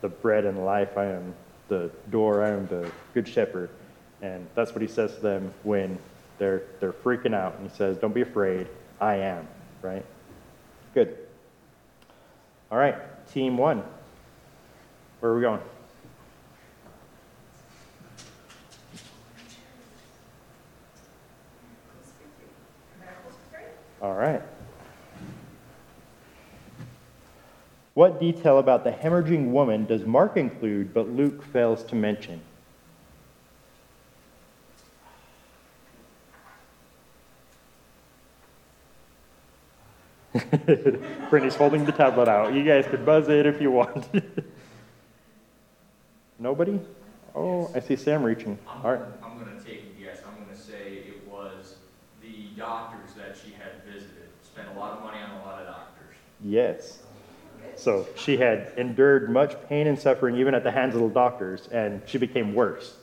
the 0.01 0.09
bread 0.09 0.45
and 0.45 0.65
life, 0.65 0.97
I 0.97 1.05
am 1.05 1.33
the 1.67 1.91
door, 2.09 2.43
I 2.43 2.49
am 2.49 2.67
the 2.67 2.91
good 3.13 3.27
shepherd. 3.27 3.69
And 4.21 4.47
that's 4.55 4.71
what 4.71 4.81
he 4.81 4.87
says 4.87 5.13
to 5.15 5.21
them 5.21 5.53
when 5.63 5.99
they're, 6.39 6.63
they're 6.79 6.93
freaking 6.93 7.35
out. 7.35 7.57
And 7.59 7.69
he 7.69 7.75
says, 7.75 7.97
Don't 7.97 8.13
be 8.13 8.21
afraid, 8.21 8.67
I 8.99 9.15
am, 9.15 9.47
right? 9.81 10.05
Good. 10.93 11.26
All 12.69 12.77
right, 12.77 12.95
team 13.31 13.57
one. 13.57 13.83
Where 15.19 15.31
are 15.31 15.35
we 15.35 15.41
going? 15.41 15.61
All 24.01 24.13
right. 24.13 24.41
What 27.93 28.19
detail 28.19 28.59
about 28.59 28.83
the 28.83 28.91
hemorrhaging 28.91 29.51
woman 29.51 29.85
does 29.85 30.05
Mark 30.05 30.37
include 30.37 30.93
but 30.93 31.09
Luke 31.09 31.43
fails 31.43 31.83
to 31.85 31.95
mention? 31.95 32.41
Brittany's 41.29 41.55
holding 41.55 41.85
the 41.85 41.91
tablet 41.91 42.27
out. 42.27 42.53
You 42.53 42.63
guys 42.63 42.85
could 42.87 43.05
buzz 43.05 43.29
it 43.29 43.45
if 43.45 43.61
you 43.61 43.71
want. 43.71 44.07
Nobody? 46.39 46.79
Oh, 47.35 47.71
I 47.73 47.79
see 47.79 47.95
Sam 47.95 48.23
reaching. 48.23 48.57
I'm, 48.67 48.85
All 48.85 48.91
right. 48.93 49.01
I'm 49.23 49.37
gonna 49.37 49.59
take 49.63 49.83
a 49.83 50.01
guess, 50.01 50.19
I'm 50.27 50.43
gonna 50.43 50.57
say 50.57 51.03
it 51.07 51.27
was 51.27 51.75
the 52.21 52.47
doctors 52.57 53.13
that 53.15 53.37
she 53.37 53.53
had 53.53 53.83
visited, 53.85 54.29
spent 54.43 54.67
a 54.75 54.79
lot 54.79 54.97
of 54.97 55.03
money 55.03 55.19
on 55.19 55.31
a 55.41 55.45
lot 55.45 55.61
of 55.61 55.67
doctors. 55.67 56.15
Yes. 56.43 56.99
So 57.75 58.07
she 58.15 58.37
had 58.37 58.73
endured 58.77 59.29
much 59.29 59.55
pain 59.69 59.87
and 59.87 59.97
suffering 59.97 60.35
even 60.37 60.55
at 60.55 60.63
the 60.63 60.71
hands 60.71 60.95
of 60.95 61.01
the 61.01 61.09
doctors, 61.09 61.67
and 61.71 62.01
she 62.05 62.17
became 62.17 62.53
worse. 62.55 62.95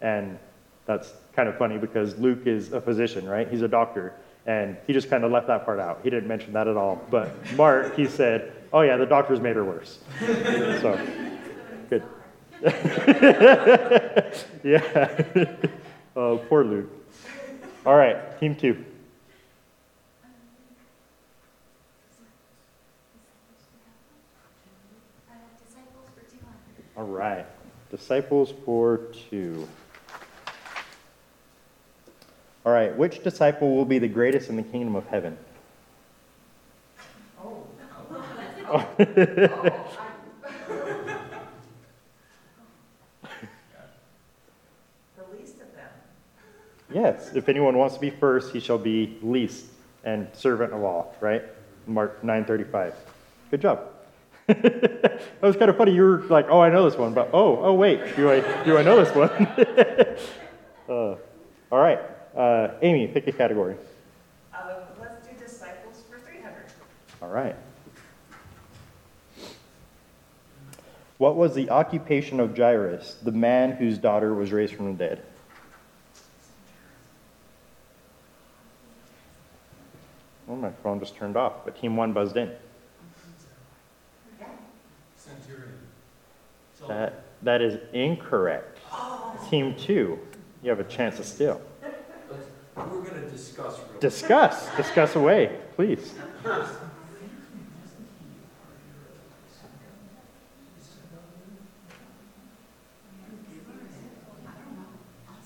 And 0.00 0.38
that's 0.84 1.12
kind 1.34 1.48
of 1.48 1.56
funny 1.56 1.78
because 1.78 2.18
Luke 2.18 2.46
is 2.46 2.72
a 2.72 2.80
physician, 2.80 3.26
right? 3.26 3.48
He's 3.48 3.62
a 3.62 3.68
doctor, 3.68 4.12
and 4.46 4.76
he 4.86 4.92
just 4.92 5.10
kind 5.10 5.24
of 5.24 5.30
left 5.30 5.46
that 5.48 5.64
part 5.64 5.78
out. 5.78 6.00
He 6.02 6.10
didn't 6.10 6.28
mention 6.28 6.52
that 6.54 6.68
at 6.68 6.76
all. 6.76 7.00
But 7.10 7.34
Mark, 7.54 7.96
he 7.96 8.06
said, 8.06 8.52
"Oh 8.72 8.80
yeah, 8.82 8.96
the 8.96 9.06
doctors 9.06 9.40
made 9.40 9.56
her 9.56 9.64
worse." 9.64 9.98
So, 10.80 10.98
good. 11.90 12.02
yeah. 14.64 15.22
oh, 16.16 16.38
poor 16.48 16.64
Luke. 16.64 16.90
All 17.84 17.96
right, 17.96 18.38
team 18.40 18.54
two. 18.54 18.84
Disciples 25.66 26.08
for 26.14 26.22
two 26.30 26.38
hundred. 26.44 26.84
All 26.96 27.04
right, 27.04 27.46
disciples 27.90 28.52
for 28.64 29.00
two. 29.30 29.68
All 32.68 32.74
right, 32.74 32.94
which 32.94 33.22
disciple 33.24 33.74
will 33.74 33.86
be 33.86 33.98
the 33.98 34.08
greatest 34.08 34.50
in 34.50 34.56
the 34.56 34.62
kingdom 34.62 34.94
of 34.94 35.06
heaven? 35.06 35.38
Oh. 37.42 37.64
The 38.98 39.08
least 45.32 45.54
of 45.54 45.74
them. 45.74 45.88
Yes, 46.92 47.34
if 47.34 47.48
anyone 47.48 47.78
wants 47.78 47.94
to 47.94 48.00
be 48.02 48.10
first, 48.10 48.52
he 48.52 48.60
shall 48.60 48.76
be 48.76 49.16
least 49.22 49.64
and 50.04 50.28
servant 50.34 50.74
of 50.74 50.84
all, 50.84 51.16
right? 51.22 51.44
Mark 51.86 52.22
9:35. 52.22 52.92
Good 53.50 53.62
job. 53.62 53.80
that 54.46 55.22
was 55.40 55.56
kind 55.56 55.70
of 55.70 55.78
funny. 55.78 55.94
You 55.94 56.02
were 56.02 56.22
like, 56.28 56.48
"Oh, 56.50 56.60
I 56.60 56.68
know 56.68 56.84
this 56.84 56.98
one," 56.98 57.14
but 57.14 57.30
oh, 57.32 57.64
oh 57.64 57.72
wait, 57.72 58.14
do 58.14 58.30
I 58.30 58.64
do 58.64 58.76
I 58.76 58.82
know 58.82 59.02
this 59.02 59.14
one? 59.14 59.30
uh, 60.90 61.16
all 61.70 61.78
right, 61.78 62.17
uh, 62.38 62.74
Amy, 62.80 63.08
pick 63.08 63.26
a 63.26 63.32
category. 63.32 63.76
Um, 64.54 64.70
let's 65.00 65.26
do 65.26 65.34
disciples 65.38 66.02
for 66.08 66.18
three 66.20 66.40
hundred. 66.40 66.64
All 67.20 67.28
right. 67.28 67.56
What 71.18 71.34
was 71.34 71.54
the 71.54 71.68
occupation 71.70 72.38
of 72.38 72.56
Jairus, 72.56 73.16
the 73.22 73.32
man 73.32 73.72
whose 73.72 73.98
daughter 73.98 74.32
was 74.32 74.52
raised 74.52 74.74
from 74.74 74.96
the 74.96 75.04
dead? 75.04 75.22
Well, 80.46 80.56
my 80.56 80.70
phone 80.82 81.00
just 81.00 81.16
turned 81.16 81.36
off, 81.36 81.64
but 81.64 81.78
team 81.78 81.96
one 81.96 82.12
buzzed 82.12 82.36
in. 82.36 82.52
Centurion. 85.16 85.74
That, 86.86 87.24
that 87.42 87.62
is 87.62 87.80
incorrect. 87.92 88.78
Team 89.50 89.74
two, 89.74 90.18
you 90.62 90.70
have 90.70 90.80
a 90.80 90.84
chance 90.84 91.16
to 91.16 91.24
steal. 91.24 91.60
We're 92.86 93.02
gonna 93.02 93.28
discuss 93.30 93.78
real. 93.78 94.00
Discuss, 94.00 94.76
discuss 94.76 95.16
away, 95.16 95.58
please. 95.74 96.14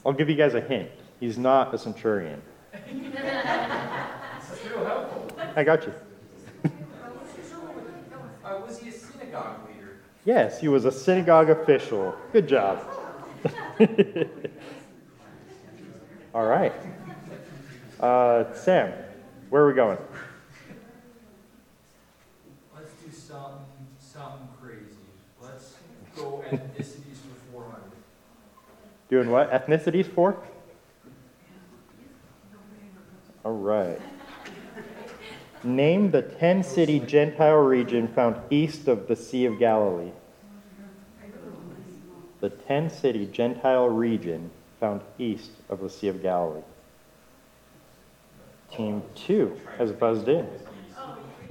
I'll 0.05 0.13
give 0.13 0.29
you 0.29 0.35
guys 0.35 0.55
a 0.55 0.61
hint. 0.61 0.91
He's 1.21 1.39
not 1.39 1.73
a 1.73 1.79
centurion. 1.79 2.43
That's 2.73 2.83
real 4.65 4.85
helpful. 4.85 5.29
I 5.55 5.63
got 5.63 5.87
you. 5.87 5.95
Uh, 8.45 8.61
was 8.67 8.81
he 8.81 8.89
a 8.89 8.93
synagogue 8.93 9.69
leader? 9.69 10.01
Yes, 10.25 10.61
he 10.61 10.67
was 10.69 10.85
a 10.85 10.91
synagogue 10.91 11.49
official. 11.51 12.17
Good 12.33 12.49
job. 12.49 12.85
All 16.35 16.47
right. 16.47 16.73
Uh, 18.03 18.53
Sam, 18.53 18.93
where 19.49 19.63
are 19.63 19.69
we 19.69 19.75
going? 19.75 19.97
Let's 22.75 22.93
do 22.95 23.13
something, 23.13 23.61
something 24.01 24.49
crazy. 24.61 24.97
Let's 25.41 25.77
go 26.17 26.43
ethnicities 26.51 27.21
for 27.23 27.53
four 27.53 27.63
hundred. 27.63 27.93
Doing 29.09 29.31
what? 29.31 29.53
Ethnicities 29.53 30.13
for? 30.13 30.37
All 33.45 33.53
right. 33.53 34.01
Name 35.63 36.11
the 36.11 36.23
10 36.23 36.65
city 36.65 36.99
Gentile 36.99 37.55
region 37.55 38.09
found 38.09 38.37
east 38.51 38.89
of 38.89 39.07
the 39.07 39.15
Sea 39.15 39.45
of 39.45 39.61
Galilee. 39.61 40.11
The 42.41 42.51
10 42.51 42.91
city 42.91 43.27
Gentile 43.27 43.89
region 43.89 44.51
found 44.81 45.03
east 45.21 45.53
of 45.69 45.81
the 45.81 45.89
Sea 45.89 46.09
of 46.09 46.21
Galilee. 46.21 46.63
Team 48.77 49.03
2 49.15 49.61
has 49.79 49.93
buzzed 49.93 50.29
in. 50.29 50.49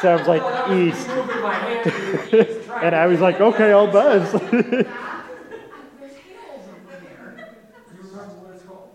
Sounds 0.00 0.26
like 0.26 0.42
east. 0.70 1.08
Moving 1.08 1.42
my 1.42 1.52
hand 1.54 1.84
to 1.84 1.90
the 1.90 2.58
east, 2.60 2.70
And 2.82 2.94
I 2.94 3.06
was 3.06 3.20
like, 3.20 3.40
okay, 3.40 3.72
I'll 3.72 3.90
buzz. 3.90 4.32
You 4.32 4.38
remember 4.40 4.76
what 8.40 8.54
it's 8.54 8.64
called? 8.64 8.90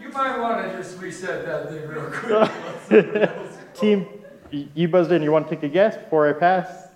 You 0.00 0.08
might 0.10 0.38
wanna 0.38 0.72
just 0.76 0.98
reset 0.98 1.44
that 1.44 1.68
thing 1.68 1.86
real 1.86 2.10
quick. 2.10 3.30
Team, 3.74 4.06
you 4.50 4.88
buzzed 4.88 5.12
in. 5.12 5.22
You 5.22 5.32
want 5.32 5.48
to 5.48 5.54
take 5.54 5.64
a 5.64 5.68
guess 5.68 5.96
before 5.96 6.28
I 6.28 6.32
pass? 6.32 6.88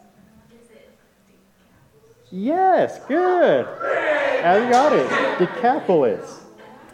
Yes, 2.31 2.99
good. 3.07 3.66
You 4.38 4.70
got 4.70 4.92
it. 4.92 5.38
Decapolis. 5.38 6.44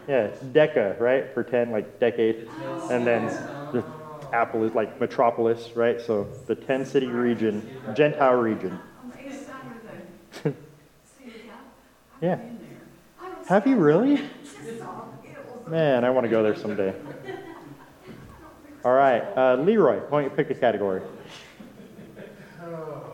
Yeah, 0.07 0.29
deca, 0.51 0.99
right? 0.99 1.33
For 1.33 1.43
10, 1.43 1.71
like 1.71 1.99
decade. 1.99 2.47
And 2.89 3.05
then 3.05 3.49
the 3.71 3.83
polis 4.31 4.73
like 4.73 4.99
metropolis, 4.99 5.75
right? 5.75 5.99
So 6.01 6.27
the 6.47 6.55
10 6.55 6.85
city 6.85 7.07
region, 7.07 7.69
Gentile 7.93 8.33
region. 8.35 8.79
Yeah. 12.21 12.39
Have 13.45 13.67
you 13.67 13.75
really? 13.75 14.19
Man, 15.67 16.03
I 16.05 16.09
want 16.09 16.23
to 16.23 16.29
go 16.29 16.41
there 16.41 16.55
someday. 16.55 16.95
All 18.83 18.93
right, 18.93 19.21
uh, 19.37 19.55
Leroy, 19.61 19.99
why 20.09 20.21
don't 20.21 20.31
you 20.31 20.35
pick 20.35 20.49
a 20.49 20.55
category? 20.55 21.01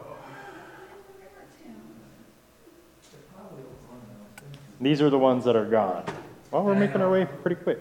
These 4.82 5.00
are 5.04 5.12
the 5.12 5.20
ones 5.20 5.46
that 5.46 5.56
are 5.56 5.65
gone. 5.65 6.04
Well, 6.50 6.63
we're 6.63 6.74
making 6.74 7.02
our 7.02 7.12
way 7.12 7.26
pretty 7.26 7.62
quick. 7.62 7.78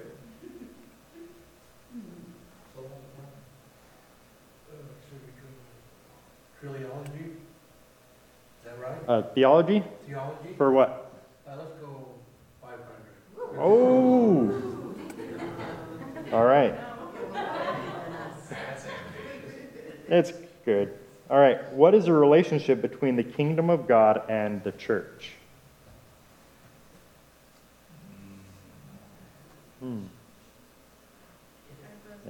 Trilogy? 6.61 6.85
Is 6.85 8.65
that 8.67 8.79
right? 8.79 9.09
Uh, 9.09 9.23
theology 9.35 9.83
Theology? 10.07 10.53
for 10.59 10.73
what? 10.73 11.11
Uh, 11.49 11.57
let's 11.57 11.71
go 11.81 12.07
five 12.61 12.79
hundred. 13.47 13.59
Oh. 13.59 14.53
All 16.33 16.45
right. 16.45 16.75
It's 20.09 20.33
good. 20.67 20.93
All 21.31 21.39
right. 21.39 21.73
What 21.73 21.95
is 21.95 22.05
the 22.05 22.13
relationship 22.13 22.83
between 22.83 23.17
the 23.17 23.25
kingdom 23.25 23.71
of 23.71 23.89
God 23.89 24.23
and 24.29 24.63
the 24.65 24.73
church? 24.73 25.31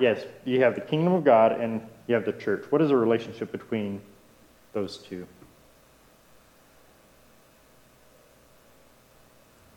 Yes, 0.00 0.24
you 0.44 0.60
have 0.62 0.74
the 0.74 0.80
kingdom 0.80 1.12
of 1.12 1.24
God 1.24 1.60
and 1.60 1.80
you 2.06 2.14
have 2.14 2.24
the 2.24 2.32
church. 2.32 2.66
What 2.70 2.82
is 2.82 2.88
the 2.88 2.96
relationship 2.96 3.50
between 3.52 4.00
those 4.72 4.98
two? 4.98 5.26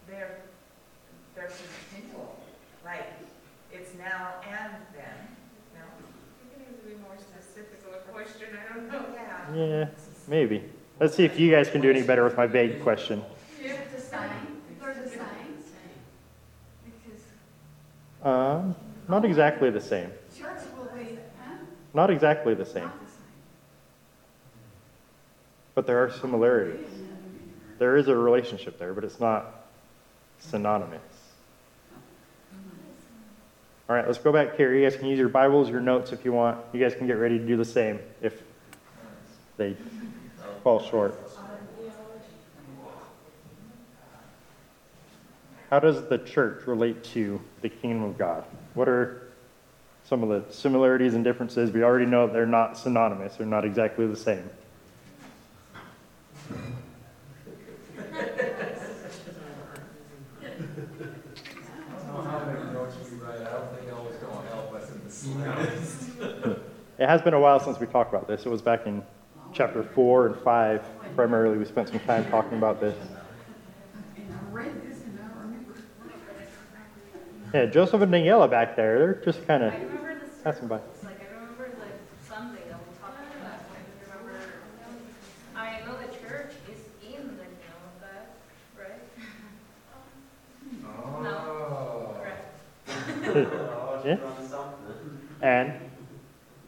They're, 0.07 0.39
they're 1.35 1.49
continual, 1.91 2.35
like, 2.83 3.05
it's 3.71 3.93
now 3.97 4.33
and 4.49 4.73
then, 4.93 5.27
no? 5.73 5.81
You 6.43 6.65
can 6.65 6.73
either 6.73 6.95
be 6.95 7.01
more 7.01 7.17
specific 7.17 7.79
with 7.85 7.95
a 7.95 8.11
question, 8.11 8.47
I 8.57 8.73
don't 8.73 8.91
know. 8.91 9.05
Yeah. 9.15 9.55
Yeah, 9.55 9.87
maybe. 10.27 10.63
Let's 10.99 11.15
see 11.15 11.23
if 11.23 11.39
you 11.39 11.49
guys 11.49 11.69
can 11.69 11.81
do 11.81 11.89
any 11.89 12.01
better 12.01 12.23
with 12.23 12.35
my 12.35 12.45
vague 12.45 12.81
question. 12.83 13.23
Yeah, 13.63 13.77
the 13.95 14.01
sign, 14.01 14.29
or 14.81 14.93
the 14.93 15.09
signs. 15.09 15.65
Um, 18.21 18.75
not 19.09 19.25
exactly 19.25 19.71
the 19.71 19.81
same. 19.81 20.11
church 20.37 20.61
will 20.77 20.85
be, 20.85 21.17
huh? 21.43 21.55
Not 21.93 22.11
exactly 22.11 22.53
the 22.53 22.65
same, 22.65 22.83
the 22.83 23.11
same. 23.11 23.19
but 25.73 25.87
there 25.87 26.01
are 26.01 26.11
similarities. 26.11 26.87
There 27.79 27.97
is 27.97 28.07
a 28.07 28.15
relationship 28.15 28.77
there, 28.77 28.93
but 28.93 29.03
it's 29.03 29.19
not 29.19 29.65
synonymous. 30.37 31.01
Mm-hmm. 32.53 32.69
All 33.89 33.95
right, 33.95 34.05
let's 34.05 34.19
go 34.19 34.31
back 34.31 34.55
here. 34.55 34.75
You 34.75 34.87
guys 34.87 34.95
can 34.97 35.07
use 35.07 35.17
your 35.17 35.29
Bibles, 35.29 35.69
your 35.69 35.81
notes 35.81 36.11
if 36.11 36.23
you 36.23 36.31
want. 36.31 36.59
You 36.71 36.79
guys 36.79 36.93
can 36.93 37.07
get 37.07 37.13
ready 37.13 37.39
to 37.39 37.45
do 37.45 37.57
the 37.57 37.65
same 37.65 37.99
if 38.21 38.43
they 39.57 39.75
fall 40.63 40.79
short. 40.81 41.28
How 45.69 45.79
does 45.79 46.07
the 46.07 46.17
church 46.17 46.65
relate 46.65 47.03
to 47.15 47.39
the 47.61 47.69
kingdom 47.69 48.03
of 48.03 48.17
God? 48.17 48.43
What 48.73 48.89
are 48.89 49.29
some 50.03 50.23
of 50.23 50.29
the 50.29 50.51
similarities 50.51 51.13
and 51.13 51.23
differences? 51.23 51.71
We 51.71 51.83
already 51.83 52.07
know 52.07 52.25
they're 52.25 52.47
not 52.47 52.75
synonymous, 52.75 53.35
they're 53.35 53.45
not 53.45 53.65
exactly 53.65 54.07
the 54.07 54.15
same. 54.15 54.49
It 66.97 67.07
has 67.07 67.21
been 67.21 67.33
a 67.33 67.39
while 67.39 67.59
since 67.59 67.79
we 67.79 67.85
talked 67.85 68.13
about 68.13 68.27
this. 68.27 68.45
It 68.45 68.49
was 68.49 68.61
back 68.61 68.85
in 68.85 69.01
chapter 69.53 69.83
four 69.83 70.27
and 70.27 70.35
five. 70.37 70.83
Primarily, 71.15 71.57
we 71.57 71.63
spent 71.65 71.87
some 71.89 71.99
time 72.01 72.29
talking 72.29 72.57
about 72.57 72.81
this. 72.81 72.95
And 74.17 74.33
I 74.33 74.51
read 74.51 74.81
this 74.83 75.01
and 75.03 75.17
I 75.19 75.41
remember. 75.41 75.75
Yeah, 77.53 77.65
Joseph 77.65 78.01
and 78.01 78.13
Daniela 78.13 78.49
back 78.49 78.75
there, 78.75 78.99
they're 78.99 79.21
just 79.25 79.45
kind 79.47 79.63
of 79.63 79.73
I 79.73 79.77
remember 79.77 80.13
the 80.15 80.43
passing 80.43 80.67
by. 80.67 80.77
circles, 80.77 81.03
like, 81.03 81.19
I 81.19 81.25
remember 81.33 81.79
like 81.79 81.93
something 82.27 82.61
that 82.69 82.77
we 82.77 82.85
talked 82.99 83.23
about, 83.41 83.65
I 83.73 83.79
remember, 84.05 84.37
I 85.55 85.79
know 85.85 85.97
the 85.97 86.13
church 86.27 86.53
is 86.71 86.79
in 87.01 87.25
the 87.37 87.49
kingdom 87.49 87.81
of 87.85 87.95
God, 88.01 88.25
right? 88.77 89.01
Oh. 90.85 92.13
Correct. 92.21 93.65
Yeah. 94.05 94.17
And 95.41 95.73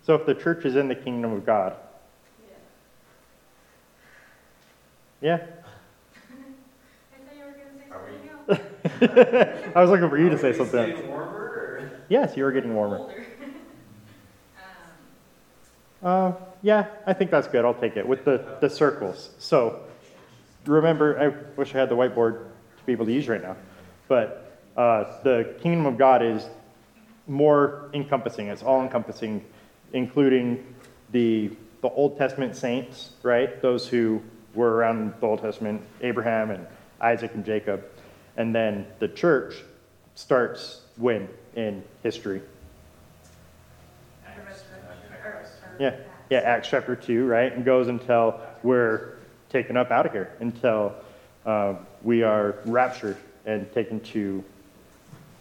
so, 0.04 0.16
if 0.16 0.26
the 0.26 0.34
church 0.34 0.66
is 0.66 0.76
in 0.78 0.88
the 0.88 0.96
kingdom 0.96 1.32
of 1.34 1.46
God, 1.46 1.76
Yeah. 5.22 5.38
yeah, 5.38 5.38
I 5.38 5.38
thought 7.24 7.36
you 7.38 7.44
were 7.44 7.52
gonna 7.52 7.78
say 7.78 7.86
something 7.90 8.30
else. 8.30 8.41
I 9.76 9.82
was 9.82 9.90
looking 9.90 10.10
for 10.10 10.18
you 10.18 10.30
to 10.30 10.38
say 10.38 10.54
something. 10.54 10.96
Yes, 12.10 12.36
you 12.36 12.46
are 12.46 12.52
getting 12.52 12.74
warmer. 12.76 13.00
Um, 13.00 13.12
Uh, 16.04 16.34
yeah, 16.64 16.88
I 17.06 17.14
think 17.14 17.30
that's 17.30 17.48
good. 17.48 17.64
I'll 17.64 17.76
take 17.76 17.96
it 17.96 18.08
with 18.08 18.26
the, 18.26 18.58
the 18.60 18.68
circles. 18.68 19.30
So 19.38 19.82
remember, 20.66 21.20
I 21.20 21.28
wish 21.56 21.76
I 21.76 21.78
had 21.78 21.90
the 21.90 21.96
whiteboard 21.96 22.40
to 22.40 22.86
be 22.88 22.92
able 22.92 23.06
to 23.06 23.14
use 23.14 23.28
right 23.28 23.42
now, 23.42 23.56
but 24.08 24.60
uh, 24.76 25.22
the 25.22 25.56
kingdom 25.62 25.86
of 25.86 26.00
God 26.00 26.24
is 26.24 26.48
more 27.28 27.92
encompassing. 27.94 28.48
It's 28.48 28.64
all 28.64 28.82
encompassing, 28.82 29.46
including 29.94 30.74
the 31.12 31.52
the 31.82 31.90
Old 31.90 32.18
Testament 32.18 32.56
saints, 32.56 33.12
right? 33.24 33.62
Those 33.62 33.88
who 33.88 34.22
were 34.54 34.76
around 34.76 35.14
the 35.20 35.28
Old 35.28 35.42
Testament, 35.42 35.82
Abraham 36.02 36.52
and 36.52 36.68
Isaac 37.00 37.34
and 37.34 37.44
Jacob, 37.44 37.84
and 38.42 38.56
then 38.56 38.88
the 38.98 39.08
church 39.08 39.54
starts 40.16 40.82
when 40.98 41.30
in 41.56 41.84
history. 42.02 42.42
The 44.24 44.42
resurrection, 44.42 44.74
or- 45.24 45.30
or 45.30 45.46
Yeah, 45.80 45.96
yeah, 46.32 46.40
Acts 46.40 46.70
chapter 46.70 46.96
2, 46.96 47.28
right? 47.28 47.54
And 47.54 47.64
goes 47.64 47.88
until 47.88 48.42
we're 48.64 49.18
taken 49.50 49.78
up 49.78 49.92
out 49.92 50.08
of 50.08 50.12
here, 50.12 50.32
until 50.40 50.96
uh, 51.46 51.76
we 52.02 52.24
are 52.24 52.56
raptured 52.66 53.18
and 53.46 53.72
taken 53.74 54.00
to 54.00 54.44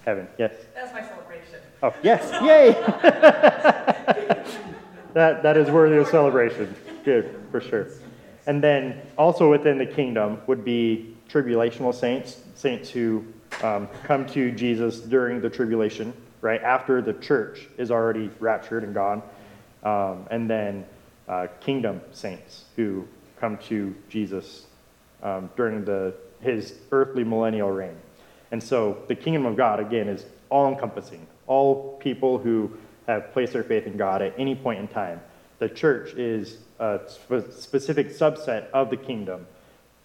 heaven. 0.04 0.28
Yes. 0.36 0.52
That's 0.74 0.92
my 0.92 1.00
celebration. 1.00 1.58
Oh, 1.82 1.94
yes. 2.02 2.30
Yay! 2.42 2.72
that, 5.14 5.42
that 5.42 5.56
is 5.56 5.70
worthy 5.70 5.96
of 5.96 6.06
celebration. 6.08 6.74
Good, 7.06 7.34
for 7.50 7.62
sure. 7.62 7.86
And 8.46 8.62
then 8.62 9.00
also 9.16 9.50
within 9.50 9.78
the 9.78 9.86
kingdom 9.86 10.42
would 10.46 10.66
be 10.66 11.09
tribulational 11.30 11.94
saints, 11.94 12.40
saints 12.54 12.90
who 12.90 13.24
um, 13.62 13.88
come 14.04 14.26
to 14.26 14.50
Jesus 14.50 15.00
during 15.00 15.40
the 15.40 15.50
tribulation, 15.50 16.12
right? 16.40 16.62
After 16.62 17.00
the 17.02 17.12
church 17.14 17.68
is 17.78 17.90
already 17.90 18.30
raptured 18.40 18.84
and 18.84 18.94
gone. 18.94 19.22
Um, 19.82 20.26
and 20.30 20.48
then 20.48 20.84
uh, 21.28 21.46
kingdom 21.60 22.00
saints 22.12 22.64
who 22.76 23.06
come 23.38 23.56
to 23.68 23.94
Jesus 24.08 24.66
um, 25.22 25.50
during 25.56 25.84
the, 25.84 26.14
his 26.40 26.74
earthly 26.92 27.24
millennial 27.24 27.70
reign. 27.70 27.96
And 28.50 28.62
so 28.62 28.98
the 29.08 29.14
kingdom 29.14 29.46
of 29.46 29.56
God, 29.56 29.80
again, 29.80 30.08
is 30.08 30.24
all 30.50 30.68
encompassing. 30.68 31.26
All 31.46 31.96
people 31.98 32.38
who 32.38 32.72
have 33.06 33.32
placed 33.32 33.52
their 33.52 33.62
faith 33.62 33.86
in 33.86 33.96
God 33.96 34.22
at 34.22 34.34
any 34.38 34.54
point 34.54 34.80
in 34.80 34.88
time. 34.88 35.20
The 35.58 35.68
church 35.68 36.14
is 36.14 36.58
a 36.78 37.00
spe- 37.06 37.52
specific 37.52 38.08
subset 38.08 38.70
of 38.70 38.90
the 38.90 38.96
kingdom 38.96 39.46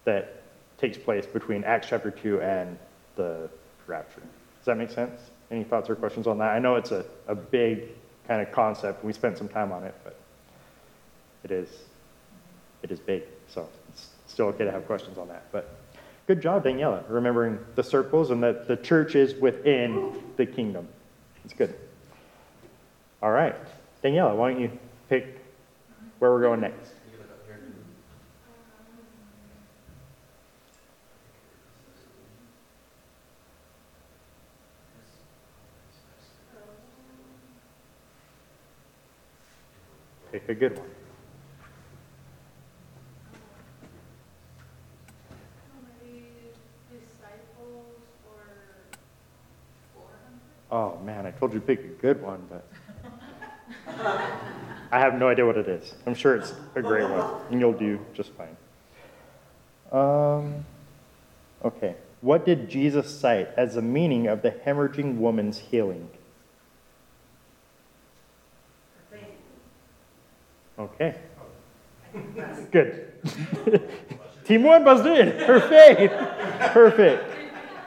that 0.04 0.42
takes 0.78 0.98
place 0.98 1.26
between 1.26 1.64
Acts 1.64 1.88
chapter 1.88 2.10
2 2.10 2.40
and 2.40 2.78
the 3.16 3.48
rapture. 3.86 4.20
Does 4.20 4.66
that 4.66 4.76
make 4.76 4.90
sense? 4.90 5.20
Any 5.50 5.64
thoughts 5.64 5.88
or 5.88 5.94
questions 5.94 6.26
on 6.26 6.38
that? 6.38 6.50
I 6.50 6.58
know 6.58 6.76
it's 6.76 6.90
a, 6.90 7.04
a 7.28 7.34
big 7.34 7.88
kind 8.26 8.42
of 8.42 8.52
concept. 8.52 9.04
We 9.04 9.12
spent 9.12 9.38
some 9.38 9.48
time 9.48 9.72
on 9.72 9.84
it, 9.84 9.94
but 10.04 10.16
it 11.44 11.50
is 11.50 11.68
it 12.82 12.90
is 12.90 13.00
big. 13.00 13.22
So 13.48 13.68
it's 13.88 14.08
still 14.26 14.46
okay 14.46 14.64
to 14.64 14.70
have 14.70 14.86
questions 14.86 15.18
on 15.18 15.28
that. 15.28 15.50
But 15.52 15.76
good 16.26 16.40
job, 16.40 16.64
Daniela, 16.64 17.04
remembering 17.08 17.58
the 17.74 17.82
circles 17.82 18.30
and 18.30 18.42
that 18.42 18.68
the 18.68 18.76
church 18.76 19.14
is 19.14 19.34
within 19.34 20.12
the 20.36 20.46
kingdom. 20.46 20.88
It's 21.44 21.54
good. 21.54 21.74
All 23.22 23.30
right. 23.30 23.54
Daniela, 24.04 24.36
why 24.36 24.52
don't 24.52 24.60
you 24.60 24.70
pick 25.08 25.40
where 26.18 26.30
we're 26.30 26.42
going 26.42 26.60
next? 26.60 26.92
Pick 40.36 40.50
a 40.50 40.54
good 40.54 40.76
one. 40.76 40.86
Maybe 46.04 46.26
disciples 46.90 48.02
or 48.26 48.42
four 49.94 50.10
hundred? 50.26 50.98
Oh 50.98 51.02
man, 51.06 51.24
I 51.24 51.30
told 51.30 51.54
you 51.54 51.60
to 51.60 51.64
pick 51.64 51.80
a 51.80 52.02
good 52.02 52.20
one, 52.20 52.42
but 52.50 52.68
I 54.92 55.00
have 55.00 55.14
no 55.14 55.30
idea 55.30 55.46
what 55.46 55.56
it 55.56 55.68
is. 55.68 55.94
I'm 56.06 56.14
sure 56.14 56.36
it's 56.36 56.52
a 56.74 56.82
great 56.82 57.08
one, 57.08 57.40
and 57.50 57.58
you'll 57.58 57.72
do 57.72 57.98
just 58.12 58.32
fine. 58.32 58.58
Um, 59.90 60.66
okay. 61.64 61.94
What 62.20 62.44
did 62.44 62.68
Jesus 62.68 63.08
cite 63.18 63.48
as 63.56 63.76
the 63.76 63.82
meaning 63.82 64.26
of 64.26 64.42
the 64.42 64.50
hemorrhaging 64.50 65.16
woman's 65.16 65.60
healing? 65.60 66.10
Okay. 70.96 71.14
Good. 72.72 73.12
Team 74.44 74.62
one 74.62 74.82
buzzed 74.82 75.06
in. 75.06 75.28
Her 75.40 75.60
faith. 75.60 76.10
Perfect. 76.72 77.24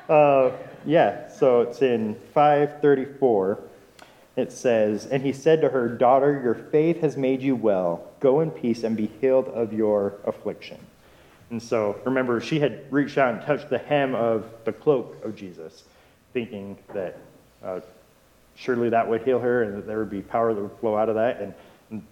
Uh, 0.07 0.51
yeah, 0.85 1.27
so 1.27 1.61
it's 1.61 1.81
in 1.81 2.15
534. 2.33 3.59
It 4.35 4.51
says, 4.51 5.07
And 5.07 5.23
he 5.23 5.33
said 5.33 5.61
to 5.61 5.69
her, 5.69 5.89
Daughter, 5.89 6.39
your 6.43 6.53
faith 6.53 7.01
has 7.01 7.17
made 7.17 7.41
you 7.41 7.55
well. 7.55 8.07
Go 8.19 8.41
in 8.41 8.51
peace 8.51 8.83
and 8.83 8.95
be 8.95 9.09
healed 9.19 9.47
of 9.47 9.73
your 9.73 10.15
affliction. 10.25 10.77
And 11.49 11.61
so 11.61 11.99
remember, 12.05 12.39
she 12.39 12.59
had 12.59 12.91
reached 12.91 13.17
out 13.17 13.33
and 13.33 13.43
touched 13.43 13.69
the 13.69 13.79
hem 13.79 14.13
of 14.13 14.45
the 14.65 14.71
cloak 14.71 15.23
of 15.25 15.35
Jesus, 15.35 15.83
thinking 16.31 16.77
that 16.93 17.17
uh, 17.63 17.79
surely 18.55 18.89
that 18.89 19.07
would 19.07 19.23
heal 19.23 19.39
her 19.39 19.63
and 19.63 19.77
that 19.77 19.87
there 19.87 19.97
would 19.97 20.11
be 20.11 20.21
power 20.21 20.53
that 20.53 20.61
would 20.61 20.79
flow 20.79 20.95
out 20.95 21.09
of 21.09 21.15
that. 21.15 21.41
And 21.41 21.53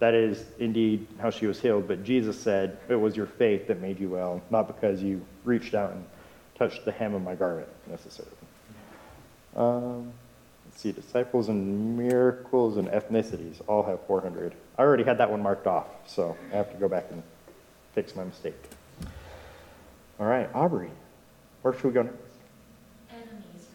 that 0.00 0.14
is 0.14 0.44
indeed 0.58 1.06
how 1.20 1.30
she 1.30 1.46
was 1.46 1.60
healed. 1.60 1.86
But 1.86 2.04
Jesus 2.04 2.38
said, 2.40 2.78
It 2.88 2.96
was 2.96 3.16
your 3.16 3.26
faith 3.26 3.68
that 3.68 3.80
made 3.80 4.00
you 4.00 4.08
well, 4.08 4.42
not 4.50 4.66
because 4.66 5.02
you 5.02 5.24
reached 5.44 5.74
out 5.74 5.92
and 5.92 6.04
touched 6.56 6.84
the 6.84 6.92
hem 6.92 7.14
of 7.14 7.22
my 7.22 7.34
garment 7.34 7.68
necessarily. 7.88 8.34
Um, 9.56 10.12
let's 10.66 10.80
see, 10.80 10.92
disciples 10.92 11.48
and 11.48 11.96
miracles 11.96 12.76
and 12.76 12.88
ethnicities 12.88 13.60
all 13.66 13.82
have 13.84 14.04
400. 14.06 14.54
I 14.76 14.82
already 14.82 15.04
had 15.04 15.18
that 15.18 15.30
one 15.30 15.42
marked 15.42 15.66
off, 15.66 15.86
so 16.06 16.36
I 16.52 16.56
have 16.56 16.72
to 16.72 16.78
go 16.78 16.88
back 16.88 17.06
and 17.10 17.22
fix 17.94 18.16
my 18.16 18.24
mistake. 18.24 18.54
All 20.20 20.26
right, 20.26 20.50
Aubrey, 20.54 20.90
where 21.62 21.74
should 21.74 21.84
we 21.84 21.90
go 21.92 22.02
next? 22.02 22.16
Enemies 23.12 23.66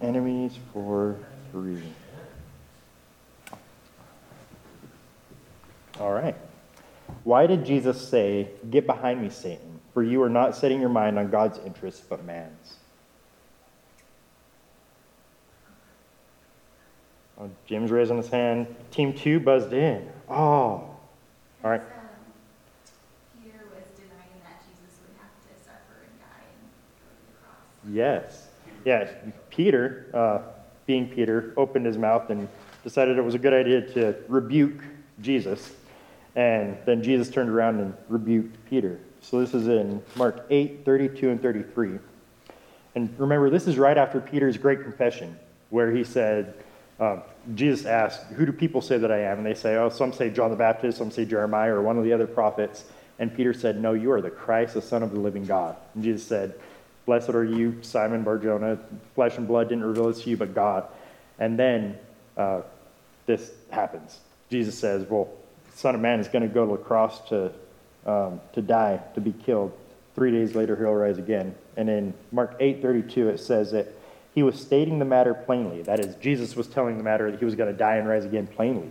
for 0.00 0.02
the 0.02 0.06
Enemies 0.06 0.58
for 0.72 1.16
three. 1.52 1.82
All 6.00 6.12
right. 6.12 6.34
Why 7.24 7.46
did 7.46 7.64
Jesus 7.64 8.06
say, 8.06 8.50
Get 8.70 8.86
behind 8.86 9.22
me, 9.22 9.30
Satan, 9.30 9.80
for 9.94 10.02
you 10.02 10.22
are 10.22 10.28
not 10.28 10.54
setting 10.56 10.80
your 10.80 10.90
mind 10.90 11.18
on 11.18 11.30
God's 11.30 11.58
interests, 11.64 12.02
but 12.08 12.24
man's? 12.24 12.76
Oh, 17.38 17.50
Jim's 17.66 17.90
raising 17.90 18.16
his 18.16 18.28
hand. 18.28 18.66
Team 18.90 19.12
two 19.12 19.38
buzzed 19.40 19.72
in. 19.72 20.08
Oh, 20.28 20.34
all 20.34 21.00
right. 21.64 21.82
Was 21.82 21.90
denying 23.94 24.40
that 24.42 24.62
Jesus 24.64 24.98
would 25.02 25.14
have 25.20 25.30
to 25.42 25.48
suffer 25.64 25.96
and 26.02 26.18
die 26.18 26.48
and 26.48 26.58
the 27.28 27.34
cross. 27.42 27.60
Yes. 27.92 28.48
Yes. 28.84 29.10
Peter, 29.50 30.06
uh, 30.14 30.40
being 30.86 31.08
Peter, 31.08 31.52
opened 31.56 31.84
his 31.84 31.98
mouth 31.98 32.30
and 32.30 32.48
decided 32.84 33.18
it 33.18 33.22
was 33.22 33.34
a 33.34 33.38
good 33.38 33.52
idea 33.52 33.82
to 33.82 34.14
rebuke 34.28 34.82
Jesus. 35.20 35.74
And 36.36 36.76
then 36.84 37.02
Jesus 37.02 37.30
turned 37.30 37.48
around 37.48 37.80
and 37.80 37.94
rebuked 38.08 38.56
Peter. 38.68 39.00
So 39.22 39.40
this 39.40 39.54
is 39.54 39.66
in 39.66 40.02
Mark 40.14 40.44
8, 40.50 40.84
32 40.84 41.30
and 41.30 41.42
33. 41.42 41.98
And 42.94 43.18
remember, 43.18 43.50
this 43.50 43.66
is 43.66 43.78
right 43.78 43.96
after 43.96 44.20
Peter's 44.20 44.56
great 44.56 44.82
confession, 44.82 45.36
where 45.70 45.90
he 45.90 46.04
said, 46.04 46.54
uh, 47.00 47.20
Jesus 47.54 47.86
asked, 47.86 48.24
Who 48.34 48.46
do 48.46 48.52
people 48.52 48.80
say 48.80 48.98
that 48.98 49.10
I 49.10 49.20
am? 49.20 49.38
And 49.38 49.46
they 49.46 49.54
say, 49.54 49.76
Oh, 49.76 49.88
some 49.88 50.12
say 50.12 50.30
John 50.30 50.50
the 50.50 50.56
Baptist, 50.56 50.98
some 50.98 51.10
say 51.10 51.24
Jeremiah, 51.24 51.74
or 51.74 51.82
one 51.82 51.98
of 51.98 52.04
the 52.04 52.12
other 52.12 52.26
prophets. 52.26 52.84
And 53.18 53.34
Peter 53.34 53.52
said, 53.52 53.80
No, 53.80 53.94
you 53.94 54.12
are 54.12 54.20
the 54.20 54.30
Christ, 54.30 54.74
the 54.74 54.82
Son 54.82 55.02
of 55.02 55.12
the 55.12 55.20
living 55.20 55.44
God. 55.44 55.76
And 55.94 56.04
Jesus 56.04 56.26
said, 56.26 56.54
Blessed 57.06 57.30
are 57.30 57.44
you, 57.44 57.78
Simon 57.82 58.24
Barjona. 58.24 58.78
Flesh 59.14 59.38
and 59.38 59.46
blood 59.46 59.68
didn't 59.68 59.84
reveal 59.84 60.08
this 60.08 60.22
to 60.22 60.30
you, 60.30 60.36
but 60.36 60.54
God. 60.54 60.86
And 61.38 61.58
then 61.58 61.98
uh, 62.36 62.62
this 63.26 63.52
happens. 63.70 64.20
Jesus 64.50 64.78
says, 64.78 65.08
Well, 65.08 65.28
Son 65.76 65.94
of 65.94 66.00
Man 66.00 66.20
is 66.20 66.28
going 66.28 66.40
to 66.40 66.48
go 66.48 66.64
to 66.64 66.72
the 66.72 66.82
cross 66.82 67.20
to, 67.28 67.52
um, 68.06 68.40
to 68.54 68.62
die, 68.62 68.98
to 69.14 69.20
be 69.20 69.32
killed. 69.32 69.76
Three 70.14 70.30
days 70.30 70.54
later, 70.54 70.74
he'll 70.74 70.94
rise 70.94 71.18
again. 71.18 71.54
And 71.76 71.90
in 71.90 72.14
Mark 72.32 72.58
8:32, 72.58 73.28
it 73.28 73.38
says 73.38 73.72
that 73.72 73.92
he 74.34 74.42
was 74.42 74.58
stating 74.58 74.98
the 74.98 75.04
matter 75.04 75.34
plainly. 75.34 75.82
That 75.82 76.00
is, 76.00 76.14
Jesus 76.16 76.56
was 76.56 76.66
telling 76.66 76.96
the 76.96 77.04
matter 77.04 77.30
that 77.30 77.38
he 77.38 77.44
was 77.44 77.54
going 77.54 77.70
to 77.70 77.76
die 77.76 77.96
and 77.96 78.08
rise 78.08 78.24
again 78.24 78.46
plainly. 78.46 78.90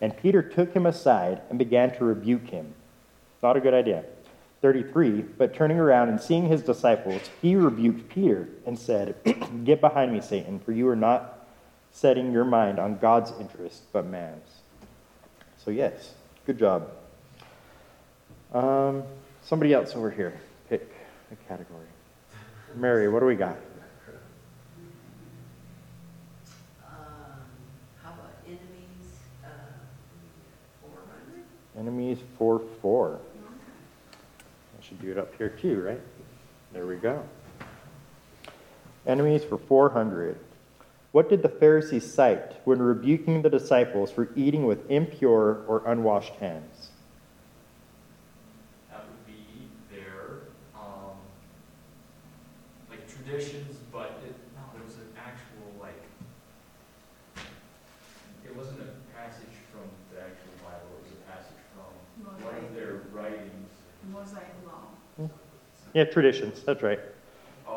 And 0.00 0.16
Peter 0.16 0.42
took 0.42 0.72
him 0.72 0.86
aside 0.86 1.40
and 1.50 1.58
began 1.58 1.92
to 1.96 2.04
rebuke 2.04 2.50
him. 2.50 2.72
Not 3.42 3.56
a 3.56 3.60
good 3.60 3.74
idea. 3.74 4.04
33, 4.60 5.22
but 5.22 5.54
turning 5.54 5.80
around 5.80 6.08
and 6.08 6.20
seeing 6.20 6.46
his 6.46 6.62
disciples, 6.62 7.30
he 7.40 7.56
rebuked 7.56 8.08
Peter 8.08 8.48
and 8.64 8.78
said, 8.78 9.16
Get 9.64 9.80
behind 9.80 10.12
me, 10.12 10.20
Satan, 10.20 10.60
for 10.60 10.70
you 10.70 10.88
are 10.88 10.94
not 10.94 11.48
setting 11.90 12.30
your 12.30 12.44
mind 12.44 12.78
on 12.78 12.98
God's 12.98 13.32
interest, 13.40 13.82
but 13.92 14.06
man's. 14.06 14.61
So, 15.64 15.70
yes, 15.70 16.14
good 16.44 16.58
job. 16.58 16.90
Um, 18.52 19.04
somebody 19.42 19.72
else 19.72 19.94
over 19.94 20.10
here, 20.10 20.40
pick 20.68 20.92
a 21.30 21.36
category. 21.48 21.86
Mary, 22.74 23.08
what 23.08 23.20
do 23.20 23.26
we 23.26 23.36
got? 23.36 23.56
Um, 26.84 26.96
how 28.02 28.10
about 28.10 28.34
enemies, 28.44 28.58
uh, 29.44 29.48
four 30.80 30.98
hundred? 31.06 31.44
Enemies 31.78 32.18
4 32.38 32.60
4. 32.80 33.20
I 34.78 34.84
should 34.84 35.00
do 35.00 35.12
it 35.12 35.18
up 35.18 35.32
here 35.38 35.50
too, 35.50 35.80
right? 35.80 36.00
There 36.72 36.86
we 36.86 36.96
go. 36.96 37.22
Enemies 39.06 39.44
for 39.44 39.58
400. 39.58 40.36
What 41.12 41.28
did 41.28 41.42
the 41.42 41.48
Pharisees 41.48 42.12
cite 42.12 42.56
when 42.66 42.82
rebuking 42.82 43.42
the 43.42 43.48
disciples 43.48 44.10
for 44.10 44.32
eating 44.34 44.66
with 44.66 44.90
impure 44.90 45.64
or 45.68 45.84
unwashed 45.86 46.34
hands? 46.34 46.90
That 48.88 49.08
would 49.08 49.24
be 49.24 49.72
their, 49.90 50.50
um, 50.92 51.32
like 52.90 53.06
traditions, 53.08 53.78
but 53.92 54.20
it, 54.22 54.36
no, 54.54 54.62
there 54.72 54.82
was 54.82 54.96
an 54.98 55.12
actual, 55.16 55.76
like, 55.78 56.10
it 58.44 58.54
wasn't 58.54 58.80
a 58.82 58.94
passage 59.04 59.54
from 59.70 59.90
the 60.10 60.20
actual 60.20 60.56
Bible, 60.60 60.96
it 60.96 61.02
was 61.02 61.12
a 61.12 61.16
passage 61.30 61.62
from 61.72 61.90
one 62.46 62.64
of 62.64 62.74
their 62.74 63.02
writings. 63.14 63.72
Mosaic 64.02 64.66
law. 64.66 65.28
Yeah, 65.94 66.04
traditions. 66.04 66.62
That's 66.66 66.82
right. 66.82 67.00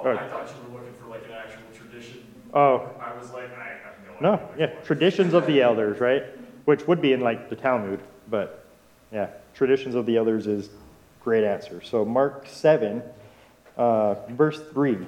Oh, 0.03 0.09
Right. 0.09 0.19
I 0.21 0.27
thought 0.29 0.51
you 0.53 0.59
were 0.61 0.73
looking 0.73 0.93
for 0.97 1.07
like 1.07 1.25
an 1.25 1.31
actual 1.31 1.69
tradition. 1.73 2.19
Oh, 2.53 2.77
I 3.05 3.15
was 3.17 3.31
like, 3.33 3.51
I 3.51 3.67
have 3.67 4.04
no 4.21 4.41
yeah, 4.57 4.67
traditions 4.83 5.33
of 5.33 5.45
the 5.45 5.61
elders, 5.61 5.99
right? 5.99 6.23
Which 6.65 6.87
would 6.87 7.01
be 7.01 7.13
in 7.13 7.21
like 7.21 7.49
the 7.49 7.55
Talmud, 7.55 7.99
but 8.29 8.65
yeah, 9.11 9.29
traditions 9.53 9.95
of 9.95 10.05
the 10.05 10.17
elders 10.17 10.47
is 10.47 10.69
great 11.23 11.43
answer. 11.43 11.81
So 11.81 12.05
Mark 12.05 12.47
7, 12.47 13.01
uh, 13.77 14.15
verse 14.29 14.61
3 14.71 15.05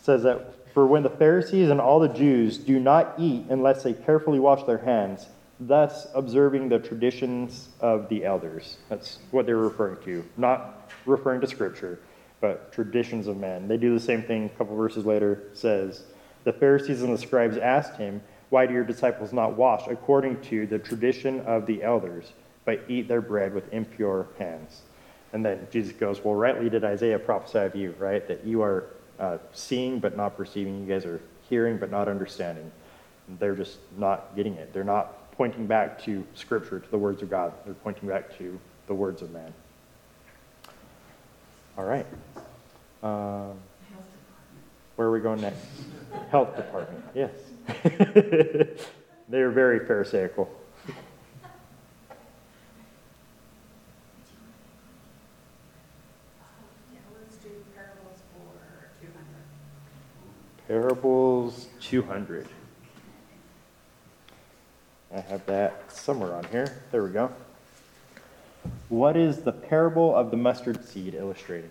says 0.00 0.22
that 0.22 0.54
for 0.72 0.86
when 0.86 1.02
the 1.02 1.10
Pharisees 1.10 1.68
and 1.68 1.80
all 1.80 2.00
the 2.00 2.08
Jews 2.08 2.58
do 2.58 2.80
not 2.80 3.14
eat 3.18 3.46
unless 3.50 3.82
they 3.82 3.92
carefully 3.92 4.38
wash 4.38 4.64
their 4.64 4.78
hands, 4.78 5.28
thus 5.60 6.06
observing 6.14 6.68
the 6.68 6.78
traditions 6.78 7.68
of 7.80 8.08
the 8.08 8.24
elders. 8.24 8.78
That's 8.88 9.18
what 9.30 9.46
they're 9.46 9.56
referring 9.56 10.02
to, 10.04 10.24
not 10.36 10.90
referring 11.06 11.40
to 11.42 11.46
scripture, 11.46 12.00
but 12.40 12.72
traditions 12.72 13.26
of 13.26 13.36
men. 13.36 13.68
They 13.68 13.76
do 13.76 13.94
the 13.94 14.00
same 14.00 14.22
thing 14.22 14.46
a 14.46 14.48
couple 14.50 14.76
verses 14.76 15.04
later 15.04 15.42
says, 15.52 16.04
the 16.44 16.52
Pharisees 16.52 17.02
and 17.02 17.12
the 17.12 17.18
scribes 17.18 17.56
asked 17.56 17.96
him, 17.96 18.22
Why 18.50 18.66
do 18.66 18.74
your 18.74 18.84
disciples 18.84 19.32
not 19.32 19.56
wash 19.56 19.86
according 19.88 20.40
to 20.42 20.66
the 20.66 20.78
tradition 20.78 21.40
of 21.40 21.66
the 21.66 21.82
elders, 21.82 22.32
but 22.64 22.82
eat 22.88 23.08
their 23.08 23.20
bread 23.20 23.54
with 23.54 23.72
impure 23.72 24.26
hands? 24.38 24.82
And 25.32 25.44
then 25.44 25.66
Jesus 25.70 25.92
goes, 25.92 26.22
Well, 26.22 26.34
rightly 26.34 26.68
did 26.68 26.84
Isaiah 26.84 27.18
prophesy 27.18 27.58
of 27.58 27.74
you, 27.74 27.94
right? 27.98 28.26
That 28.28 28.44
you 28.44 28.62
are 28.62 28.86
uh, 29.18 29.38
seeing 29.52 29.98
but 29.98 30.16
not 30.16 30.36
perceiving. 30.36 30.80
You 30.80 30.86
guys 30.86 31.04
are 31.04 31.20
hearing 31.48 31.78
but 31.78 31.90
not 31.90 32.08
understanding. 32.08 32.70
And 33.28 33.38
they're 33.38 33.54
just 33.54 33.78
not 33.96 34.34
getting 34.36 34.54
it. 34.54 34.72
They're 34.72 34.84
not 34.84 35.32
pointing 35.32 35.66
back 35.66 36.02
to 36.04 36.26
Scripture, 36.34 36.80
to 36.80 36.90
the 36.90 36.98
words 36.98 37.22
of 37.22 37.30
God. 37.30 37.52
They're 37.64 37.74
pointing 37.74 38.08
back 38.08 38.36
to 38.38 38.58
the 38.86 38.94
words 38.94 39.22
of 39.22 39.30
man. 39.30 39.52
All 41.78 41.84
right. 41.84 42.06
Um. 43.02 43.58
Where 44.96 45.08
are 45.08 45.12
we 45.12 45.20
going 45.20 45.40
next? 45.40 45.58
Health 46.30 46.56
department, 46.56 47.04
yes. 47.14 47.30
they 49.28 49.40
are 49.40 49.50
very 49.50 49.80
pharisaical. 49.80 50.48
Parables 60.68 61.68
200. 61.80 62.48
I 65.14 65.20
have 65.20 65.44
that 65.44 65.92
somewhere 65.92 66.34
on 66.34 66.44
here. 66.44 66.82
There 66.90 67.04
we 67.04 67.10
go. 67.10 67.30
What 68.88 69.16
is 69.16 69.42
the 69.42 69.52
parable 69.52 70.14
of 70.14 70.30
the 70.30 70.36
mustard 70.36 70.82
seed 70.86 71.14
illustrating? 71.14 71.70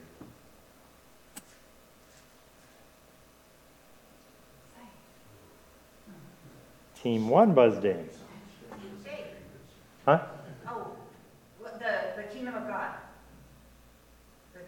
Team 7.01 7.29
one 7.29 7.53
buzzed 7.53 7.83
in. 7.83 8.07
Huh? 10.05 10.19
oh, 10.67 10.91
what, 11.59 11.79
the, 11.79 12.21
the 12.21 12.27
kingdom 12.27 12.55
of 12.55 12.67
God. 12.67 12.95
The, 14.53 14.59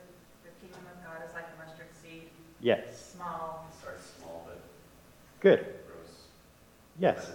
the 0.44 0.50
kingdom 0.62 0.82
of 0.92 1.04
God 1.04 1.28
is 1.28 1.34
like 1.34 1.46
a 1.56 1.64
mustard 1.64 1.88
seed, 2.02 2.30
Yes. 2.60 3.14
small. 3.16 3.68
Starts 3.80 4.14
small, 4.20 4.48
but 4.48 4.64
Good. 5.42 5.60
grows 5.88 6.28
Yes. 7.00 7.32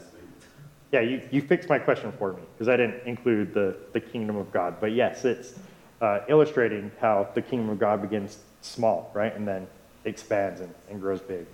Yeah, 0.90 1.00
you, 1.00 1.22
you 1.30 1.42
fixed 1.42 1.68
my 1.68 1.78
question 1.78 2.12
for 2.18 2.32
me 2.32 2.42
because 2.54 2.68
I 2.68 2.76
didn't 2.76 3.06
include 3.06 3.52
the, 3.52 3.76
the 3.92 4.00
kingdom 4.00 4.36
of 4.36 4.50
God. 4.52 4.76
But 4.80 4.92
yes, 4.92 5.24
it's 5.24 5.54
uh, 6.00 6.20
illustrating 6.28 6.90
how 7.00 7.28
the 7.34 7.42
kingdom 7.42 7.68
of 7.68 7.78
God 7.78 8.00
begins 8.00 8.38
small, 8.62 9.10
right, 9.14 9.34
and 9.34 9.46
then 9.46 9.66
expands 10.04 10.60
and, 10.60 10.74
and 10.88 11.00
grows 11.00 11.20
big. 11.20 11.46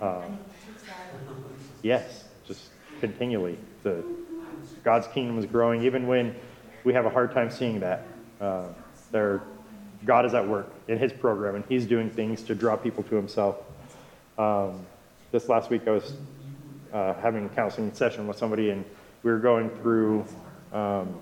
Um, 0.00 0.38
yes, 1.82 2.04
just 2.06 2.27
continually, 3.00 3.58
the 3.82 4.04
God's 4.84 5.06
kingdom 5.08 5.38
is 5.38 5.46
growing, 5.46 5.82
even 5.82 6.06
when 6.06 6.34
we 6.84 6.92
have 6.94 7.06
a 7.06 7.10
hard 7.10 7.32
time 7.32 7.50
seeing 7.50 7.80
that. 7.80 8.04
Uh, 8.40 8.68
God 10.04 10.26
is 10.26 10.34
at 10.34 10.46
work 10.46 10.72
in 10.86 10.98
His 10.98 11.12
program, 11.12 11.56
and 11.56 11.64
He's 11.68 11.86
doing 11.86 12.10
things 12.10 12.42
to 12.44 12.54
draw 12.54 12.76
people 12.76 13.02
to 13.04 13.14
Himself. 13.14 13.56
Um, 14.36 14.86
this 15.32 15.48
last 15.48 15.70
week, 15.70 15.86
I 15.86 15.90
was 15.90 16.14
uh, 16.92 17.14
having 17.14 17.46
a 17.46 17.48
counseling 17.48 17.92
session 17.92 18.26
with 18.26 18.38
somebody, 18.38 18.70
and 18.70 18.84
we 19.22 19.30
were 19.30 19.38
going 19.38 19.70
through 19.70 20.24
um, 20.72 21.18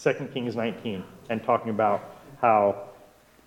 2 0.00 0.30
Kings 0.32 0.56
19 0.56 1.02
and 1.30 1.42
talking 1.42 1.70
about 1.70 2.16
how 2.40 2.88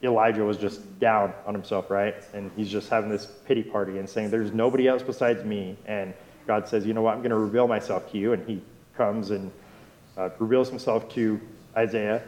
Elijah 0.04 0.44
was 0.44 0.58
just 0.58 1.00
down 1.00 1.34
on 1.46 1.54
himself, 1.54 1.90
right? 1.90 2.16
And 2.34 2.52
he's 2.56 2.70
just 2.70 2.90
having 2.90 3.10
this 3.10 3.26
pity 3.26 3.64
party 3.64 3.98
and 3.98 4.10
saying, 4.10 4.30
There's 4.30 4.52
nobody 4.52 4.88
else 4.88 5.02
besides 5.02 5.44
me. 5.44 5.78
And 5.86 6.14
God 6.48 6.68
says, 6.68 6.86
You 6.86 6.94
know 6.94 7.02
what? 7.02 7.14
I'm 7.14 7.20
going 7.20 7.32
to 7.32 7.38
reveal 7.38 7.68
myself 7.68 8.12
to 8.12 8.18
you. 8.18 8.34
And 8.34 8.48
he 8.48 8.62
comes 8.96 9.32
and 9.32 9.52
uh, 10.18 10.30
reveals 10.40 10.70
himself 10.70 11.10
to 11.14 11.40
Isaiah, 11.76 12.24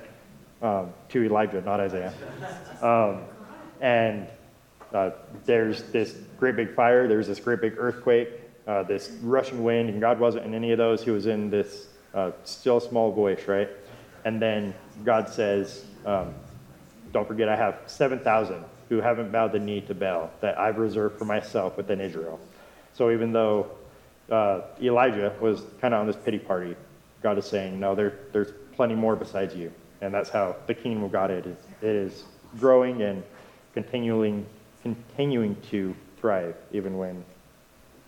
um, 0.62 0.94
to 1.10 1.24
Elijah, 1.24 1.62
not 1.62 1.80
Isaiah. 1.80 2.14
Um, 2.82 3.22
and 3.82 4.28
uh, 4.94 5.12
there's 5.46 5.84
this 5.84 6.16
great 6.40 6.56
big 6.56 6.74
fire, 6.76 7.08
there's 7.08 7.28
this 7.28 7.40
great 7.40 7.62
big 7.62 7.76
earthquake, 7.78 8.30
uh, 8.68 8.84
this 8.84 9.10
rushing 9.22 9.64
wind, 9.64 9.90
and 9.90 10.02
God 10.02 10.20
wasn't 10.20 10.46
in 10.46 10.54
any 10.54 10.72
of 10.72 10.78
those. 10.78 11.04
He 11.04 11.12
was 11.12 11.26
in 11.26 11.50
this 11.50 11.88
uh, 12.14 12.32
still 12.44 12.80
small 12.80 13.12
voice, 13.12 13.48
right? 13.48 13.70
And 14.26 14.42
then 14.42 14.74
God 15.06 15.30
says, 15.30 15.86
um, 16.06 16.34
Don't 17.14 17.28
forget, 17.28 17.50
I 17.50 17.56
have 17.56 17.80
7,000 17.86 18.64
who 18.90 19.02
haven't 19.02 19.32
bowed 19.32 19.52
the 19.52 19.60
knee 19.60 19.82
to 19.82 19.94
Baal 19.94 20.32
that 20.42 20.58
I've 20.58 20.78
reserved 20.78 21.18
for 21.18 21.26
myself 21.26 21.78
within 21.78 22.00
Israel. 22.00 22.40
So 22.94 23.12
even 23.12 23.34
though 23.34 23.70
uh, 24.30 24.62
Elijah 24.82 25.34
was 25.40 25.62
kind 25.80 25.94
of 25.94 26.02
on 26.02 26.08
this 26.08 26.16
pity 26.16 26.40
party, 26.40 26.76
God 27.24 27.38
is 27.38 27.46
saying, 27.46 27.80
No, 27.80 27.96
there, 27.96 28.20
there's 28.32 28.52
plenty 28.76 28.96
more 28.96 29.16
besides 29.16 29.56
you. 29.56 29.72
And 30.02 30.14
that's 30.14 30.30
how 30.30 30.56
the 30.68 30.74
kingdom 30.74 31.04
of 31.04 31.12
God 31.12 31.32
is. 31.32 31.46
It 31.46 31.90
is 31.90 32.24
growing 32.60 33.02
and 33.02 33.24
continuing, 33.74 34.46
continuing 34.84 35.56
to 35.72 35.96
thrive, 36.20 36.56
even 36.72 36.98
when 36.98 37.24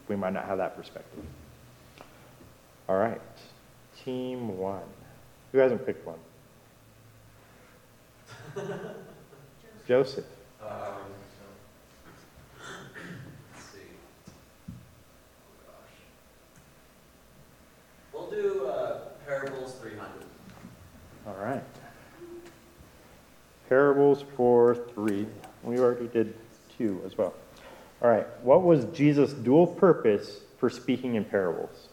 we 0.08 0.16
might 0.16 0.34
not 0.34 0.46
have 0.46 0.58
that 0.58 0.76
perspective. 0.76 1.24
All 2.88 2.98
right, 2.98 3.22
team 4.04 4.58
one. 4.58 4.82
Who 5.52 5.60
hasn't 5.60 5.86
picked 5.86 6.06
one? 6.06 6.20
Joseph. 9.88 10.26
Um, 10.62 10.70
let's 13.54 13.66
see. 13.66 13.80
Oh 14.70 14.74
gosh. 15.66 15.96
We'll 18.14 18.30
do 18.30 18.68
uh, 18.68 19.00
parables 19.26 19.76
300. 19.82 20.10
All 21.28 21.29
right. 21.44 21.64
Parables 23.68 24.26
for 24.36 24.76
three. 24.94 25.28
We 25.64 25.80
already 25.80 26.08
did 26.08 26.34
two 26.78 27.02
as 27.06 27.18
well. 27.18 27.34
All 28.02 28.10
right. 28.10 28.26
What 28.44 28.64
was 28.64 28.86
Jesus' 28.86 29.34
dual 29.34 29.68
purpose 29.68 30.42
for 30.58 30.70
speaking 30.70 31.16
in 31.16 31.26
parables? 31.26 31.90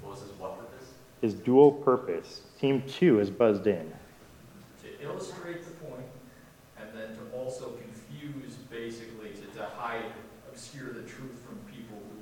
What 0.00 0.12
was 0.12 0.20
his 0.20 0.30
what 0.32 0.58
purpose? 0.58 0.88
His 1.20 1.34
dual 1.34 1.72
purpose. 1.72 2.42
Team 2.60 2.82
two 2.86 3.20
is 3.20 3.30
buzzed 3.30 3.66
in. 3.66 3.92
To 4.82 5.02
illustrate 5.02 5.64
the 5.64 5.70
point, 5.86 6.06
and 6.78 6.88
then 6.94 7.16
to 7.16 7.36
also 7.36 7.72
confuse, 7.72 8.54
basically, 8.70 9.30
to, 9.30 9.58
to 9.58 9.64
hide, 9.64 10.12
obscure 10.50 10.92
the 10.92 11.02
truth 11.02 11.40
from 11.46 11.58
people 11.72 11.96
who 11.96 12.20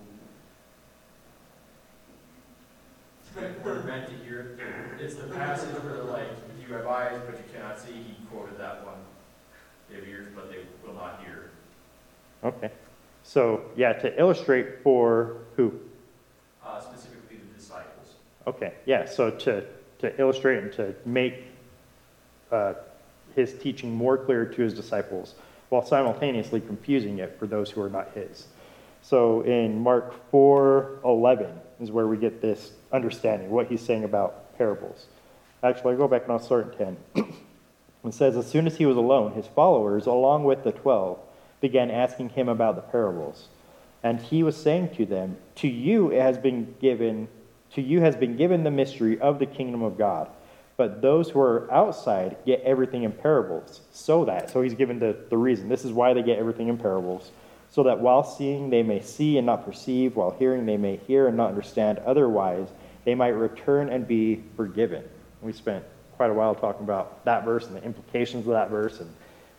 were 3.64 3.82
meant 3.84 4.06
to 4.08 4.14
hear 4.24 4.58
it. 4.58 5.02
It's 5.02 5.14
the 5.14 5.28
passage 5.28 5.70
where 5.82 6.02
like, 6.02 6.28
you 6.66 6.74
have 6.74 6.86
eyes, 6.86 7.20
but 7.26 7.36
you 7.36 7.44
cannot 7.52 7.78
see, 7.78 7.92
he 7.92 8.16
quoted 8.30 8.58
that 8.58 8.84
one. 8.84 8.96
They 9.88 9.96
have 9.96 10.04
ears, 10.06 10.26
but 10.34 10.50
they 10.50 10.58
will 10.86 10.94
not 10.94 11.20
hear. 11.24 11.50
Okay. 12.44 12.70
So, 13.22 13.62
yeah, 13.76 13.92
to 13.94 14.18
illustrate 14.18 14.82
for 14.82 15.36
who? 15.56 15.72
Uh, 16.64 16.80
specifically 16.80 17.36
the 17.36 17.58
disciples. 17.58 18.14
Okay, 18.46 18.74
yeah, 18.86 19.04
so 19.04 19.30
to, 19.30 19.64
to 19.98 20.20
illustrate 20.20 20.62
and 20.62 20.72
to 20.72 20.94
make 21.04 21.44
uh, 22.50 22.74
his 23.34 23.54
teaching 23.54 23.94
more 23.94 24.16
clear 24.16 24.44
to 24.46 24.62
his 24.62 24.72
disciples 24.72 25.34
while 25.68 25.84
simultaneously 25.84 26.60
confusing 26.60 27.18
it 27.18 27.38
for 27.38 27.46
those 27.46 27.70
who 27.70 27.82
are 27.82 27.90
not 27.90 28.10
his. 28.14 28.46
So 29.08 29.40
in 29.40 29.80
Mark 29.80 30.12
4:11 30.30 31.54
is 31.80 31.90
where 31.90 32.06
we 32.06 32.18
get 32.18 32.42
this 32.42 32.72
understanding, 32.92 33.48
what 33.48 33.68
he's 33.68 33.80
saying 33.80 34.04
about 34.04 34.54
parables. 34.58 35.06
Actually, 35.62 35.94
I 35.94 35.96
go 35.96 36.08
back 36.08 36.24
and 36.24 36.32
I'll 36.32 36.38
start 36.38 36.78
in 36.78 36.96
10. 37.14 37.24
it 38.04 38.12
says, 38.12 38.36
As 38.36 38.46
soon 38.46 38.66
as 38.66 38.76
he 38.76 38.84
was 38.84 38.98
alone, 38.98 39.32
his 39.32 39.46
followers, 39.46 40.04
along 40.04 40.44
with 40.44 40.62
the 40.62 40.72
twelve, 40.72 41.20
began 41.62 41.90
asking 41.90 42.28
him 42.30 42.50
about 42.50 42.76
the 42.76 42.82
parables. 42.82 43.48
And 44.02 44.20
he 44.20 44.42
was 44.42 44.58
saying 44.58 44.90
to 44.96 45.06
them, 45.06 45.38
To 45.54 45.68
you 45.68 46.10
it 46.10 46.20
has 46.20 46.36
been 46.36 46.74
given, 46.78 47.28
to 47.76 47.80
you 47.80 48.02
has 48.02 48.14
been 48.14 48.36
given 48.36 48.62
the 48.62 48.70
mystery 48.70 49.18
of 49.18 49.38
the 49.38 49.46
kingdom 49.46 49.82
of 49.82 49.96
God. 49.96 50.28
But 50.76 51.00
those 51.00 51.30
who 51.30 51.40
are 51.40 51.72
outside 51.72 52.36
get 52.44 52.60
everything 52.60 53.04
in 53.04 53.12
parables, 53.12 53.80
so 53.90 54.26
that, 54.26 54.50
so 54.50 54.60
he's 54.60 54.74
given 54.74 54.98
the, 54.98 55.16
the 55.30 55.38
reason. 55.38 55.70
This 55.70 55.86
is 55.86 55.92
why 55.92 56.12
they 56.12 56.22
get 56.22 56.38
everything 56.38 56.68
in 56.68 56.76
parables, 56.76 57.32
so 57.70 57.82
that 57.82 58.00
while 58.00 58.24
seeing 58.24 58.70
they 58.70 58.82
may 58.82 59.00
see 59.00 59.36
and 59.36 59.46
not 59.46 59.64
perceive, 59.64 60.16
while 60.16 60.30
hearing 60.30 60.66
they 60.66 60.76
may 60.76 60.96
hear 61.06 61.28
and 61.28 61.36
not 61.36 61.50
understand, 61.50 61.98
otherwise 62.00 62.68
they 63.04 63.14
might 63.14 63.28
return 63.28 63.88
and 63.88 64.06
be 64.06 64.42
forgiven. 64.56 65.04
We 65.42 65.52
spent 65.52 65.84
quite 66.16 66.30
a 66.30 66.34
while 66.34 66.54
talking 66.54 66.82
about 66.82 67.24
that 67.24 67.44
verse 67.44 67.66
and 67.66 67.76
the 67.76 67.84
implications 67.84 68.46
of 68.46 68.52
that 68.52 68.70
verse 68.70 69.00
and 69.00 69.10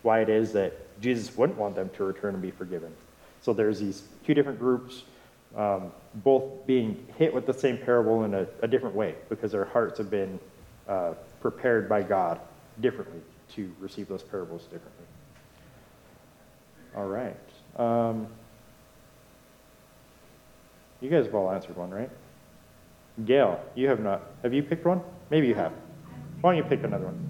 why 0.02 0.20
it 0.20 0.28
is 0.28 0.52
that 0.52 1.00
Jesus 1.00 1.36
wouldn't 1.36 1.58
want 1.58 1.74
them 1.74 1.90
to 1.96 2.04
return 2.04 2.34
and 2.34 2.42
be 2.42 2.50
forgiven. 2.50 2.92
So 3.40 3.52
there's 3.52 3.80
these 3.80 4.02
two 4.26 4.34
different 4.34 4.58
groups, 4.58 5.04
um, 5.56 5.92
both 6.16 6.66
being 6.66 7.06
hit 7.16 7.32
with 7.32 7.46
the 7.46 7.54
same 7.54 7.78
parable 7.78 8.24
in 8.24 8.34
a, 8.34 8.46
a 8.62 8.68
different 8.68 8.94
way 8.94 9.14
because 9.28 9.52
their 9.52 9.64
hearts 9.64 9.98
have 9.98 10.10
been 10.10 10.38
uh, 10.88 11.14
prepared 11.40 11.88
by 11.88 12.02
God 12.02 12.40
differently 12.80 13.20
to 13.54 13.72
receive 13.80 14.08
those 14.08 14.22
parables 14.22 14.62
differently. 14.64 15.06
All 16.94 17.06
right. 17.06 17.36
Um, 17.76 18.26
you 21.00 21.08
guys 21.08 21.26
have 21.26 21.34
all 21.34 21.50
answered 21.50 21.76
one, 21.76 21.90
right? 21.90 22.10
Gail, 23.24 23.60
you 23.74 23.88
have 23.88 24.00
not. 24.00 24.22
Have 24.42 24.52
you 24.52 24.62
picked 24.62 24.84
one? 24.84 25.00
Maybe 25.30 25.46
you 25.46 25.54
have. 25.54 25.72
Why 26.40 26.50
don't 26.52 26.62
you 26.62 26.68
pick 26.68 26.84
another 26.84 27.06
one? 27.06 27.26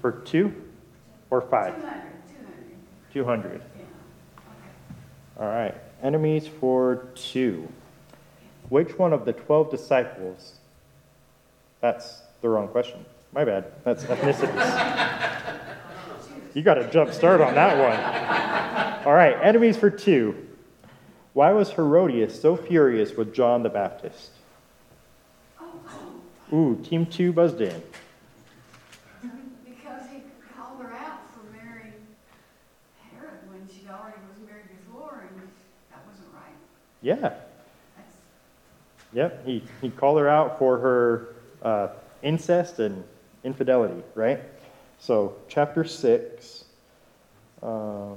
For 0.00 0.12
two 0.12 0.52
or 1.30 1.40
five? 1.40 1.76
Two 1.76 1.86
hundred. 1.86 2.12
Two 3.10 3.24
hundred. 3.24 3.62
yeah, 3.74 3.84
okay. 4.38 5.40
All 5.40 5.46
right. 5.46 5.74
Enemies 6.02 6.46
for 6.46 7.08
two. 7.14 7.66
Which 8.68 8.98
one 8.98 9.14
of 9.14 9.24
the 9.24 9.32
12 9.32 9.70
disciples? 9.70 10.58
That's 11.84 12.22
the 12.40 12.48
wrong 12.48 12.68
question. 12.68 13.04
My 13.34 13.44
bad. 13.44 13.66
That's 13.84 14.04
ethnicities. 14.04 15.60
you 16.54 16.62
got 16.62 16.78
a 16.78 16.88
jump 16.88 17.12
start 17.12 17.42
on 17.42 17.54
that 17.56 17.76
one. 17.76 19.06
All 19.06 19.12
right. 19.12 19.36
Enemies 19.42 19.76
for 19.76 19.90
two. 19.90 20.48
Why 21.34 21.52
was 21.52 21.68
Herodias 21.72 22.40
so 22.40 22.56
furious 22.56 23.14
with 23.18 23.34
John 23.34 23.62
the 23.62 23.68
Baptist? 23.68 24.30
Oh, 25.60 25.66
oh, 26.50 26.56
Ooh, 26.56 26.82
team 26.82 27.04
two 27.04 27.34
buzzed 27.34 27.60
in. 27.60 27.82
because 29.20 30.08
he 30.10 30.22
called 30.56 30.80
her 30.80 30.90
out 30.90 31.20
for 31.34 31.52
marrying 31.52 31.92
Herod 33.12 33.40
when 33.50 33.68
she 33.68 33.86
already 33.90 34.16
was 34.26 34.48
married 34.48 34.70
before, 34.86 35.26
and 35.28 35.48
that 35.90 36.00
wasn't 36.08 36.28
right. 36.32 36.56
Yeah. 37.02 37.16
That's, 37.18 37.44
Yep, 39.12 39.44
he, 39.44 39.62
he 39.82 39.90
called 39.90 40.18
her 40.18 40.30
out 40.30 40.58
for 40.58 40.78
her 40.78 41.33
uh, 41.64 41.88
incest 42.22 42.78
and 42.78 43.02
infidelity, 43.42 44.02
right? 44.14 44.40
So, 44.98 45.36
chapter 45.48 45.84
6, 45.84 46.64
um, 47.62 48.16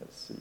let's 0.00 0.20
see, 0.20 0.34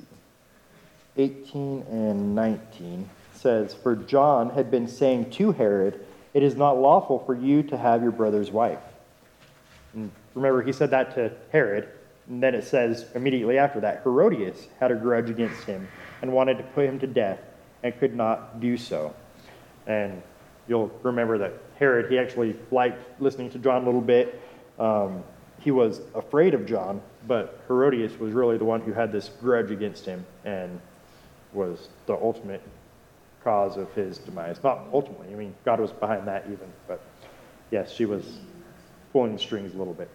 18 1.18 1.86
and 1.90 2.36
19 2.36 3.10
says, 3.34 3.74
For 3.74 3.96
John 3.96 4.50
had 4.50 4.70
been 4.70 4.88
saying 4.88 5.32
to 5.32 5.52
Herod, 5.52 6.06
It 6.34 6.44
is 6.44 6.56
not 6.56 6.78
lawful 6.78 7.20
for 7.20 7.36
you 7.36 7.64
to 7.64 7.78
have 7.78 8.02
your 8.02 8.12
brother's 8.12 8.52
wife. 8.52 8.80
And 9.94 10.12
remember, 10.36 10.62
he 10.62 10.72
said 10.72 10.92
that 10.92 11.16
to 11.16 11.32
Herod, 11.52 11.88
And 12.28 12.44
then 12.44 12.54
it 12.54 12.64
says 12.64 13.06
immediately 13.16 13.58
after 13.58 13.80
that 13.80 14.04
Herodias 14.04 14.68
had 14.80 14.92
a 14.92 14.96
grudge 14.96 15.30
against 15.30 15.64
him 15.64 15.88
and 16.22 16.32
wanted 16.32 16.58
to 16.58 16.64
put 16.64 16.86
him 16.86 17.00
to 17.00 17.08
death 17.08 17.40
and 17.84 17.98
could 18.00 18.16
not 18.16 18.60
do 18.60 18.78
so. 18.78 19.14
And 19.88 20.22
you'll 20.68 20.92
remember 21.02 21.38
that 21.40 21.54
Herod, 21.80 22.12
he 22.12 22.20
actually 22.20 22.56
liked 22.72 23.22
listening 23.22 23.50
to 23.52 23.58
John 23.60 23.84
a 23.84 23.86
little 23.86 24.02
bit. 24.02 24.40
Um, 24.78 25.24
he 25.60 25.72
was 25.72 26.02
afraid 26.14 26.54
of 26.54 26.66
John, 26.66 27.02
but 27.26 27.62
Herodias 27.68 28.20
was 28.20 28.34
really 28.34 28.58
the 28.58 28.66
one 28.66 28.82
who 28.82 28.94
had 28.94 29.12
this 29.12 29.30
grudge 29.42 29.72
against 29.72 30.06
him 30.06 30.26
and 30.44 30.80
was 31.54 31.90
the 32.06 32.14
ultimate 32.14 32.62
cause 33.44 33.78
of 33.78 33.92
his 33.94 34.18
demise. 34.18 34.60
Not 34.64 34.82
ultimately, 34.94 35.34
I 35.34 35.36
mean, 35.36 35.56
God 35.66 35.80
was 35.80 35.92
behind 35.92 36.28
that 36.28 36.46
even, 36.46 36.68
but 36.88 37.02
yes, 37.72 37.92
she 37.92 38.06
was 38.06 38.40
pulling 39.14 39.34
the 39.34 39.40
strings 39.40 39.74
a 39.74 39.78
little 39.78 39.94
bit. 39.94 40.10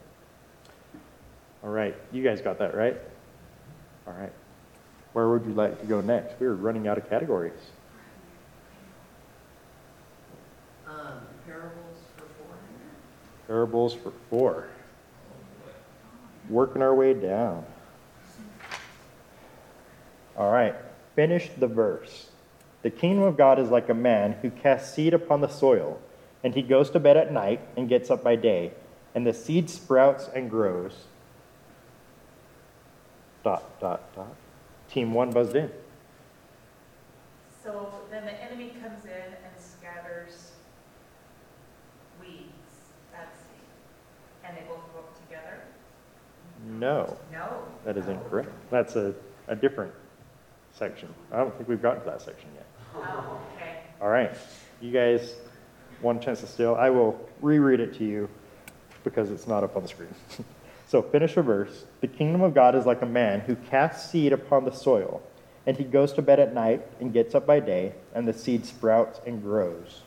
All 1.63 1.71
right, 1.71 1.95
you 2.13 2.23
guys 2.23 2.43
got 2.43 2.59
that 2.59 2.75
right? 2.77 2.97
All 4.07 4.13
right. 4.13 4.33
Where 5.15 5.29
would 5.31 5.47
you 5.47 5.55
like 5.55 5.81
to 5.81 5.87
go 5.87 6.01
next? 6.03 6.35
We're 6.39 6.55
running 6.55 6.89
out 6.89 6.99
of 6.99 7.09
categories. 7.09 7.53
Um, 10.87 11.21
parables 11.47 11.97
for 12.17 12.25
four 12.39 12.49
hundred? 12.49 12.95
Parables 13.47 13.95
for 13.95 14.13
four. 14.31 14.69
Working 16.49 16.83
our 16.83 16.95
way 16.95 17.15
down. 17.15 17.65
All 20.37 20.51
right, 20.51 20.75
finish 21.15 21.49
the 21.57 21.69
verse. 21.69 22.29
The 22.83 22.91
kingdom 22.91 23.25
of 23.25 23.37
God 23.37 23.59
is 23.59 23.71
like 23.71 23.89
a 23.89 23.95
man 23.95 24.33
who 24.43 24.51
casts 24.51 24.95
seed 24.95 25.15
upon 25.15 25.41
the 25.41 25.49
soil, 25.49 26.01
and 26.43 26.55
he 26.55 26.63
goes 26.63 26.91
to 26.91 27.01
bed 27.01 27.17
at 27.17 27.33
night 27.33 27.61
and 27.77 27.89
gets 27.89 28.11
up 28.11 28.23
by 28.23 28.37
day, 28.37 28.73
and 29.15 29.27
the 29.27 29.33
seed 29.33 29.71
sprouts 29.71 30.29
and 30.35 30.51
grows. 30.51 31.05
Dot, 33.43 33.81
dot, 33.81 34.15
dot. 34.15 34.35
Team 34.91 35.15
one 35.15 35.31
buzzed 35.31 35.57
in. 35.57 35.71
So 37.63 37.91
then 38.11 38.25
the 38.27 38.43
enemy 38.43 38.75
comes 38.83 39.05
in 39.05 39.11
and 39.11 39.55
scatters 39.59 40.53
weeds, 42.21 42.91
that's 43.13 43.39
seed, 43.39 43.65
and 44.45 44.57
they 44.57 44.63
both 44.63 44.93
grow 44.93 45.03
up 45.03 45.27
together? 45.27 45.63
No, 46.81 47.17
No. 47.33 47.63
that 47.85 47.97
is 47.97 48.09
incorrect. 48.09 48.49
That's 48.71 48.97
a, 48.97 49.15
a 49.49 49.55
different 49.57 49.93
section. 50.73 51.13
I 51.33 51.39
don't 51.39 51.55
think 51.57 51.69
we've 51.69 51.83
gotten 51.83 52.01
to 52.03 52.07
that 52.11 52.21
section 52.23 52.49
yet. 52.55 52.67
Oh, 52.97 53.41
okay. 53.57 53.77
All 54.01 54.09
right, 54.09 54.35
you 54.81 54.91
guys, 54.93 55.35
one 56.01 56.21
chance 56.21 56.41
to 56.41 56.47
steal. 56.47 56.75
I 56.75 56.91
will 56.91 57.19
reread 57.41 57.81
it 57.81 57.95
to 57.99 58.05
you 58.05 58.29
because 59.05 59.31
it's 59.31 59.47
not 59.47 59.63
up 59.63 59.77
on 59.77 59.83
the 59.83 59.89
screen. 59.89 60.15
so 60.89 61.03
finish 61.03 61.37
a 61.37 61.43
verse. 61.43 61.85
The 62.01 62.09
kingdom 62.09 62.41
of 62.43 62.55
God 62.55 62.75
is 62.75 62.87
like 62.87 63.03
a 63.03 63.07
man 63.07 63.41
who 63.41 63.55
casts 63.57 64.11
seed 64.11 64.33
upon 64.33 64.65
the 64.65 64.73
soil, 64.73 65.23
and 65.67 65.77
he 65.77 65.85
goes 65.85 66.13
to 66.15 66.23
bed 66.23 66.41
at 66.41 66.55
night 66.55 66.87
and 67.01 67.13
gets 67.13 67.35
up 67.35 67.47
by 67.47 67.61
day, 67.61 67.93
and 68.15 68.27
the 68.27 68.33
seed 68.33 68.67
sprouts 68.67 69.21
and 69.27 69.43
grows. 69.43 70.03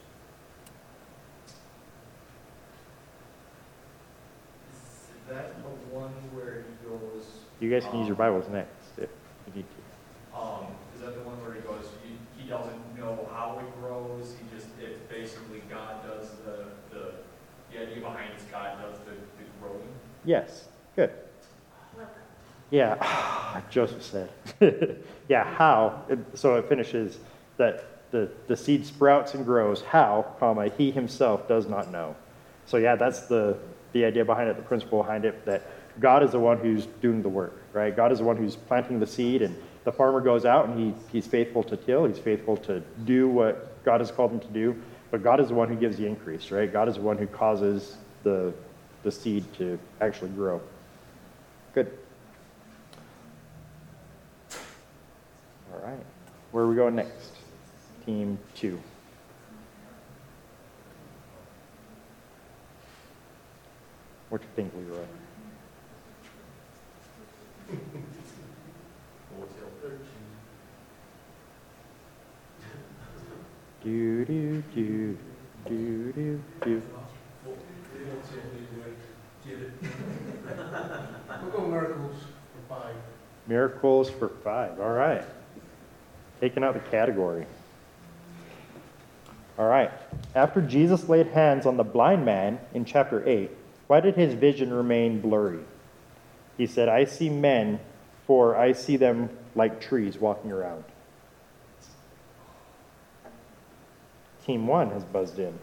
Is 4.73 5.29
that 5.29 5.55
the 5.63 5.69
one 5.95 6.11
where 6.33 6.63
he 6.67 6.87
goes, 6.89 7.25
You 7.59 7.69
guys 7.71 7.85
can 7.87 7.97
use 7.99 8.07
your 8.07 8.15
Bibles 8.15 8.47
next 8.49 8.71
if 8.97 9.09
you 9.47 9.53
need 9.55 9.65
to. 9.65 10.39
um, 10.39 10.65
is 10.95 11.01
that 11.01 11.13
the 11.15 11.21
one 11.21 11.35
where 11.43 11.55
he 11.55 11.61
goes, 11.61 11.89
he, 12.03 12.17
he 12.41 12.47
doesn't 12.47 12.95
know 12.95 13.27
how 13.33 13.59
it 13.59 13.81
grows, 13.81 14.35
he 14.39 14.55
just, 14.55 14.67
it's 14.79 14.99
basically 15.09 15.61
God 15.69 15.95
does 16.05 16.29
the, 16.45 16.95
the, 16.95 17.05
the 17.71 17.81
idea 17.81 18.01
behind 18.01 18.31
it 18.33 18.37
is 18.37 18.43
God 18.51 18.77
does 18.81 18.99
the, 18.99 19.11
the 19.11 19.49
growing? 19.59 19.89
Yes, 20.23 20.65
good. 20.95 21.11
Yeah, 22.69 23.61
Joseph 23.69 24.03
said. 24.03 24.29
yeah, 25.29 25.43
how? 25.55 26.03
It- 26.09 26.19
So 26.37 26.55
it 26.55 26.67
finishes 26.67 27.17
that 27.57 27.85
the, 28.11 28.29
the 28.47 28.55
seed 28.57 28.85
sprouts 28.85 29.33
and 29.33 29.45
grows. 29.45 29.81
How, 29.81 30.33
comma, 30.39 30.69
he 30.77 30.91
himself 30.91 31.47
does 31.47 31.67
not 31.67 31.91
know. 31.91 32.15
So 32.65 32.77
yeah, 32.77 32.95
that's 32.95 33.21
the, 33.21 33.57
the 33.93 34.03
idea 34.05 34.25
behind 34.25 34.49
it, 34.49 34.57
the 34.57 34.61
principle 34.63 35.01
behind 35.01 35.23
it, 35.25 35.45
that 35.45 35.63
God 35.99 36.23
is 36.23 36.31
the 36.31 36.39
one 36.39 36.57
who's 36.57 36.85
doing 37.01 37.21
the 37.21 37.29
work, 37.29 37.61
right? 37.73 37.95
God 37.95 38.11
is 38.11 38.19
the 38.19 38.23
one 38.23 38.37
who's 38.37 38.55
planting 38.55 38.99
the 38.99 39.07
seed, 39.07 39.41
and 39.41 39.55
the 39.83 39.91
farmer 39.91 40.21
goes 40.21 40.45
out 40.45 40.67
and 40.67 40.79
he, 40.79 40.93
he's 41.11 41.25
faithful 41.25 41.63
to 41.63 41.77
till, 41.77 42.05
he's 42.05 42.19
faithful 42.19 42.57
to 42.57 42.81
do 43.05 43.27
what 43.27 43.83
God 43.83 44.01
has 44.01 44.11
called 44.11 44.31
him 44.31 44.39
to 44.41 44.47
do, 44.47 44.81
but 45.11 45.23
God 45.23 45.39
is 45.39 45.47
the 45.47 45.53
one 45.53 45.69
who 45.69 45.75
gives 45.75 45.97
the 45.97 46.05
increase, 46.05 46.51
right? 46.51 46.71
God 46.71 46.89
is 46.89 46.95
the 46.95 47.01
one 47.01 47.17
who 47.17 47.27
causes 47.27 47.97
the, 48.23 48.53
the 49.03 49.11
seed 49.11 49.45
to 49.57 49.79
actually 50.01 50.29
grow. 50.31 50.61
Good. 51.73 51.91
All 55.73 55.79
right. 55.83 55.99
Where 56.51 56.63
are 56.63 56.67
we 56.67 56.75
going 56.75 56.95
next? 56.95 57.31
Team 58.05 58.37
two. 58.55 58.79
What 64.29 64.41
do 64.41 64.47
you 64.47 64.53
think, 64.55 64.73
Leroy? 64.75 65.05
Do 73.83 74.25
do 74.25 74.63
do 74.73 75.17
do 75.67 76.13
do 76.13 76.43
do. 76.63 76.81
We'll 81.41 81.51
go 81.51 81.67
miracles 81.67 82.15
for 82.21 82.73
five. 82.73 82.95
Miracles 83.47 84.09
for 84.09 84.29
five. 84.43 84.79
All 84.79 84.91
right. 84.91 85.23
Taking 86.39 86.63
out 86.63 86.73
the 86.73 86.89
category. 86.91 87.45
All 89.57 89.67
right. 89.67 89.91
After 90.35 90.61
Jesus 90.61 91.09
laid 91.09 91.27
hands 91.27 91.65
on 91.65 91.77
the 91.77 91.83
blind 91.83 92.25
man 92.25 92.59
in 92.73 92.85
chapter 92.85 93.27
8, 93.27 93.49
why 93.87 93.99
did 94.01 94.15
his 94.15 94.33
vision 94.33 94.73
remain 94.73 95.19
blurry? 95.19 95.63
He 96.57 96.65
said, 96.65 96.89
I 96.89 97.05
see 97.05 97.29
men, 97.29 97.79
for 98.25 98.55
I 98.55 98.71
see 98.73 98.97
them 98.97 99.29
like 99.55 99.79
trees 99.79 100.17
walking 100.17 100.51
around. 100.51 100.83
Team 104.45 104.65
one 104.65 104.89
has 104.91 105.03
buzzed 105.03 105.39
in. 105.39 105.57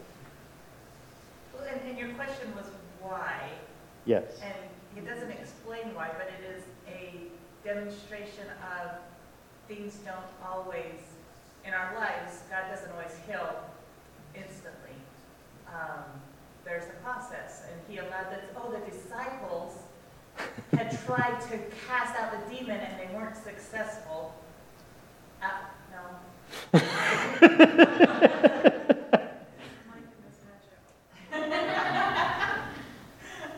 Well, 1.55 1.65
and, 1.71 1.81
and 1.89 1.99
your 1.99 2.11
question 2.11 2.55
was 2.55 2.67
why, 3.01 3.49
Yes. 4.05 4.25
and 4.43 4.55
it 4.97 5.09
doesn't 5.09 5.31
explain 5.31 5.95
why, 5.95 6.11
but 6.17 6.29
it 6.29 6.57
is 6.57 6.63
a 6.87 7.15
demonstration 7.67 8.45
of 8.79 8.91
things 9.67 9.99
don't 10.05 10.17
always, 10.47 11.01
in 11.65 11.73
our 11.73 11.95
lives, 11.95 12.41
God 12.51 12.65
doesn't 12.71 12.93
always 12.93 13.17
heal 13.27 13.65
instantly. 14.35 14.97
Um, 15.67 16.05
there's 16.65 16.85
a 16.85 17.03
process, 17.03 17.63
and 17.71 17.81
he 17.89 17.99
allowed 17.99 18.31
that, 18.31 18.45
oh, 18.57 18.71
the 18.71 18.91
disciples 18.91 19.79
had 20.77 20.91
tried 21.05 21.41
to 21.51 21.59
cast 21.87 22.17
out 22.19 22.33
the 22.33 22.55
demon 22.55 22.79
and 22.81 22.99
they 22.99 23.15
weren't 23.15 23.37
successful. 23.37 24.35
Uh, 25.43 25.49
no. 26.73 26.81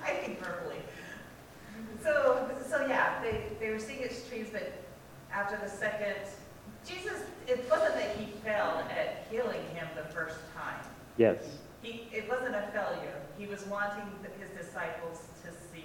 I 0.05 0.11
think 0.21 0.39
verbally. 0.43 0.79
So, 2.03 2.49
so 2.69 2.87
yeah, 2.87 3.21
they, 3.23 3.45
they 3.61 3.71
were 3.71 3.79
seeing 3.79 4.01
its 4.01 4.27
trees, 4.29 4.49
but 4.53 4.73
after 5.33 5.57
the 5.63 5.69
second, 5.71 6.17
Jesus, 6.87 7.23
it 7.47 7.67
wasn't 7.71 7.95
that 7.95 8.17
he 8.17 8.27
failed 8.45 8.85
at 8.91 9.27
healing 9.31 9.63
him 9.75 9.89
the 9.97 10.05
first 10.15 10.37
time. 10.55 10.81
Yes. 11.17 11.45
He, 11.83 12.09
it 12.13 12.29
wasn't 12.29 12.55
a 12.55 12.63
failure. 12.73 13.21
He 13.39 13.47
was 13.47 13.65
wanting 13.67 14.05
the- 14.23 14.31
his 14.41 14.51
disciples 14.51 15.23
to 15.45 15.51
see 15.73 15.85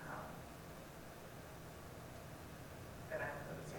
um, 0.00 0.24
that 3.10 3.20
I 3.20 3.24
was 3.24 3.72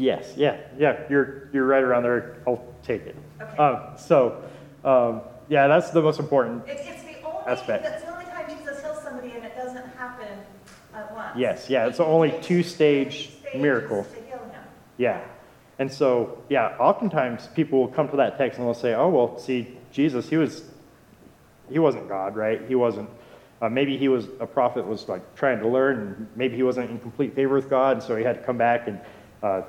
Yes. 0.00 0.32
Yeah. 0.36 0.56
Yeah. 0.78 1.00
You're 1.10 1.48
you're 1.52 1.66
right 1.66 1.82
around 1.82 2.04
there. 2.04 2.42
I'll 2.46 2.64
take 2.82 3.02
it. 3.02 3.16
Okay. 3.40 3.56
Um, 3.58 3.80
so, 3.98 4.42
um, 4.84 5.20
yeah, 5.48 5.66
that's 5.66 5.90
the 5.90 6.00
most 6.00 6.18
important. 6.18 6.66
It, 6.66 6.78
it's 6.80 7.02
the 7.02 7.22
only, 7.26 7.46
Aspect. 7.46 7.84
that's 7.84 8.02
the 8.02 8.12
only 8.12 8.24
time 8.24 8.48
Jesus 8.48 8.80
heals 8.80 9.02
somebody 9.02 9.32
and 9.32 9.44
it 9.44 9.54
doesn't 9.54 9.86
happen 9.96 10.38
at 10.94 11.14
once. 11.14 11.36
Yes, 11.36 11.68
yeah, 11.68 11.86
it's 11.86 11.98
the 11.98 12.04
only 12.04 12.30
takes 12.30 12.46
two-stage 12.46 13.12
three 13.12 13.40
stages 13.40 13.60
miracle. 13.60 14.04
To 14.04 14.14
heal 14.22 14.38
him. 14.38 14.62
Yeah. 14.96 15.20
And 15.78 15.92
so, 15.92 16.42
yeah, 16.48 16.76
oftentimes 16.78 17.48
people 17.48 17.80
will 17.80 17.88
come 17.88 18.08
to 18.10 18.16
that 18.16 18.38
text 18.38 18.58
and 18.58 18.66
they'll 18.66 18.74
say, 18.74 18.94
oh, 18.94 19.08
well, 19.08 19.38
see, 19.38 19.76
Jesus, 19.92 20.28
he 20.28 20.36
was, 20.36 20.62
he 21.70 21.78
wasn't 21.78 22.08
God, 22.08 22.36
right? 22.36 22.62
He 22.68 22.74
wasn't, 22.74 23.08
uh, 23.60 23.68
maybe 23.68 23.96
he 23.96 24.08
was 24.08 24.28
a 24.40 24.46
prophet, 24.46 24.86
was 24.86 25.08
like 25.08 25.34
trying 25.34 25.58
to 25.60 25.68
learn, 25.68 25.98
and 25.98 26.28
maybe 26.36 26.56
he 26.56 26.62
wasn't 26.62 26.90
in 26.90 26.98
complete 26.98 27.34
favor 27.34 27.54
with 27.54 27.68
God, 27.68 27.96
and 27.96 28.02
so 28.02 28.16
he 28.16 28.24
had 28.24 28.36
to 28.36 28.42
come 28.42 28.58
back 28.58 28.88
and 28.88 29.00
uh, 29.42 29.62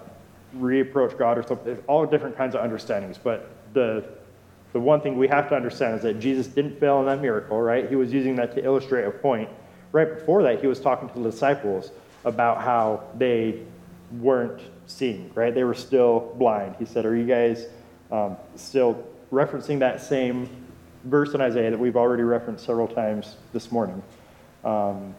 reapproach 0.57 1.17
God 1.17 1.37
or 1.37 1.43
something. 1.43 1.65
There's 1.65 1.83
All 1.87 2.05
different 2.05 2.37
kinds 2.37 2.55
of 2.55 2.61
understandings. 2.61 3.17
But 3.17 3.49
the 3.73 4.05
the 4.73 4.79
one 4.79 5.01
thing 5.01 5.17
we 5.17 5.27
have 5.27 5.49
to 5.49 5.55
understand 5.55 5.95
is 5.95 6.01
that 6.03 6.19
Jesus 6.19 6.47
didn't 6.47 6.79
fail 6.79 6.99
in 7.01 7.05
that 7.07 7.21
miracle, 7.21 7.59
right? 7.61 7.89
He 7.89 7.95
was 7.95 8.13
using 8.13 8.35
that 8.37 8.55
to 8.55 8.63
illustrate 8.63 9.05
a 9.05 9.11
point. 9.11 9.49
Right 9.91 10.17
before 10.17 10.43
that, 10.43 10.61
he 10.61 10.67
was 10.67 10.79
talking 10.79 11.09
to 11.09 11.19
the 11.19 11.29
disciples 11.29 11.91
about 12.23 12.61
how 12.61 13.03
they 13.17 13.63
weren't 14.19 14.61
seeing, 14.87 15.31
right? 15.35 15.53
They 15.53 15.63
were 15.65 15.73
still 15.73 16.33
blind. 16.37 16.75
He 16.79 16.85
said, 16.85 17.05
Are 17.05 17.15
you 17.15 17.25
guys 17.25 17.65
um, 18.11 18.37
still 18.55 19.05
referencing 19.31 19.79
that 19.79 20.01
same 20.01 20.49
verse 21.03 21.33
in 21.33 21.41
Isaiah 21.41 21.71
that 21.71 21.79
we've 21.79 21.97
already 21.97 22.23
referenced 22.23 22.65
several 22.65 22.87
times 22.87 23.35
this 23.51 23.71
morning? 23.71 24.01
Um, 24.63 25.15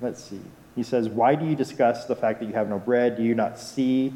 let's 0.00 0.24
see. 0.24 0.40
He 0.76 0.82
says, 0.82 1.08
Why 1.08 1.34
do 1.34 1.46
you 1.46 1.56
discuss 1.56 2.04
the 2.04 2.14
fact 2.14 2.38
that 2.40 2.46
you 2.46 2.52
have 2.52 2.68
no 2.68 2.78
bread? 2.78 3.16
Do 3.16 3.24
you 3.24 3.34
not 3.34 3.58
see? 3.58 4.12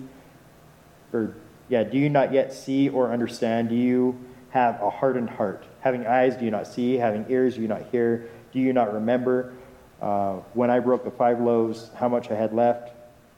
Or, 1.12 1.34
yeah, 1.68 1.82
do 1.82 1.98
you 1.98 2.08
not 2.08 2.32
yet 2.32 2.52
see 2.52 2.88
or 2.88 3.12
understand? 3.12 3.70
Do 3.70 3.74
you 3.74 4.16
have 4.50 4.80
a 4.80 4.90
hardened 4.90 5.30
heart? 5.30 5.64
Having 5.80 6.06
eyes, 6.06 6.36
do 6.36 6.44
you 6.44 6.50
not 6.50 6.66
see? 6.66 6.94
Having 6.96 7.26
ears, 7.30 7.54
do 7.56 7.62
you 7.62 7.68
not 7.68 7.82
hear? 7.90 8.28
Do 8.52 8.60
you 8.60 8.72
not 8.72 8.92
remember 8.92 9.54
uh, 10.02 10.34
when 10.54 10.70
I 10.70 10.78
broke 10.78 11.04
the 11.04 11.10
five 11.10 11.40
loaves, 11.40 11.90
how 11.96 12.08
much 12.08 12.30
I 12.30 12.34
had 12.34 12.52
left? 12.52 12.92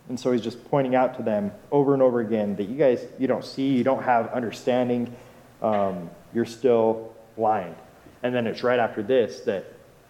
And 0.09 0.18
so 0.18 0.33
he's 0.33 0.43
just 0.43 0.62
pointing 0.68 0.95
out 0.95 1.16
to 1.16 1.23
them 1.23 1.53
over 1.70 1.95
and 1.95 2.03
over 2.03 2.20
again 2.20 2.57
that 2.57 2.64
you 2.64 2.77
guys, 2.77 3.07
you 3.18 3.29
don't 3.29 3.45
see, 3.45 3.68
you 3.68 3.85
don't 3.85 4.03
have 4.03 4.29
understanding, 4.33 5.14
um, 5.62 6.11
you're 6.35 6.45
still 6.45 7.14
blind. 7.37 7.77
And 8.23 8.35
then 8.35 8.47
it's 8.47 8.62
right 8.62 8.79
after 8.79 9.03
this 9.03 9.41
that 9.41 9.64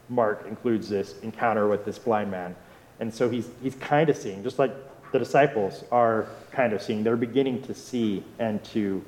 Mark 0.08 0.46
includes 0.48 0.88
this 0.88 1.18
encounter 1.20 1.68
with 1.68 1.84
this 1.84 1.98
blind 1.98 2.30
man. 2.30 2.54
And 3.02 3.12
so 3.12 3.28
he's, 3.28 3.48
he's 3.60 3.74
kind 3.74 4.08
of 4.10 4.16
seeing, 4.16 4.44
just 4.44 4.60
like 4.60 4.72
the 5.10 5.18
disciples 5.18 5.82
are 5.90 6.28
kind 6.52 6.72
of 6.72 6.80
seeing. 6.80 7.02
They're 7.02 7.16
beginning 7.16 7.60
to 7.62 7.74
see 7.74 8.22
and 8.38 8.62
to 8.66 9.04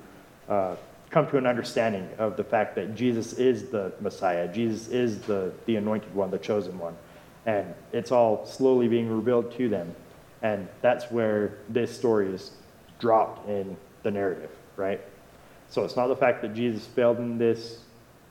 uh, 0.48 0.74
come 1.10 1.28
to 1.30 1.38
an 1.38 1.46
understanding 1.46 2.08
of 2.18 2.36
the 2.36 2.42
fact 2.42 2.74
that 2.74 2.96
Jesus 2.96 3.34
is 3.34 3.68
the 3.68 3.92
Messiah. 4.00 4.52
Jesus 4.52 4.88
is 4.88 5.20
the, 5.20 5.52
the 5.66 5.76
anointed 5.76 6.12
one, 6.12 6.32
the 6.32 6.38
chosen 6.38 6.76
one. 6.76 6.96
And 7.46 7.72
it's 7.92 8.10
all 8.10 8.44
slowly 8.46 8.88
being 8.88 9.08
revealed 9.08 9.56
to 9.58 9.68
them. 9.68 9.94
And 10.42 10.66
that's 10.82 11.08
where 11.12 11.58
this 11.68 11.96
story 11.96 12.34
is 12.34 12.50
dropped 12.98 13.48
in 13.48 13.76
the 14.02 14.10
narrative, 14.10 14.50
right? 14.76 15.00
So 15.70 15.84
it's 15.84 15.94
not 15.94 16.08
the 16.08 16.16
fact 16.16 16.42
that 16.42 16.52
Jesus 16.52 16.84
failed 16.84 17.18
in 17.18 17.38
this 17.38 17.78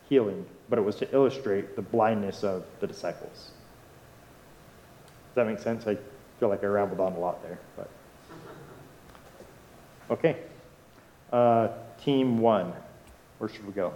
healing, 0.10 0.46
but 0.68 0.78
it 0.78 0.82
was 0.82 0.98
to 0.98 1.10
illustrate 1.14 1.78
the 1.78 1.82
blindness 1.82 2.44
of 2.44 2.66
the 2.82 2.88
disciples. 2.88 3.53
Does 5.34 5.36
that 5.36 5.48
make 5.48 5.58
sense? 5.60 5.88
I 5.88 5.98
feel 6.40 6.50
like 6.50 6.64
I 6.64 6.68
rambled 6.68 7.00
on 7.00 7.14
a 7.14 7.20
lot 7.20 7.42
there, 7.42 7.58
but. 7.76 7.90
Okay. 10.12 10.38
Uh, 11.32 11.70
team 12.04 12.38
one. 12.38 12.72
Where 13.40 13.50
should 13.50 13.66
we 13.66 13.74
go? 13.74 13.96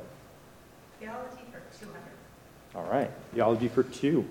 Theology 1.00 1.44
for 1.52 1.62
two 1.80 1.86
hundred. 1.86 2.02
All 2.74 2.86
right. 2.92 3.12
Theology 3.36 3.68
for 3.68 3.84
two. 3.84 4.28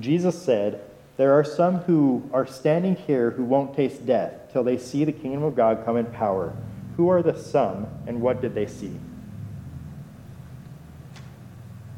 Jesus 0.00 0.40
said, 0.42 0.82
There 1.16 1.32
are 1.32 1.44
some 1.44 1.76
who 1.78 2.28
are 2.32 2.46
standing 2.46 2.94
here 2.94 3.30
who 3.30 3.44
won't 3.44 3.74
taste 3.74 4.04
death 4.04 4.34
till 4.52 4.64
they 4.64 4.76
see 4.76 5.04
the 5.04 5.12
kingdom 5.12 5.44
of 5.44 5.56
God 5.56 5.82
come 5.86 5.96
in 5.96 6.04
power. 6.06 6.54
Who 6.98 7.08
are 7.08 7.22
the 7.22 7.38
some, 7.38 7.86
and 8.06 8.20
what 8.20 8.42
did 8.42 8.54
they 8.54 8.66
see? 8.66 8.98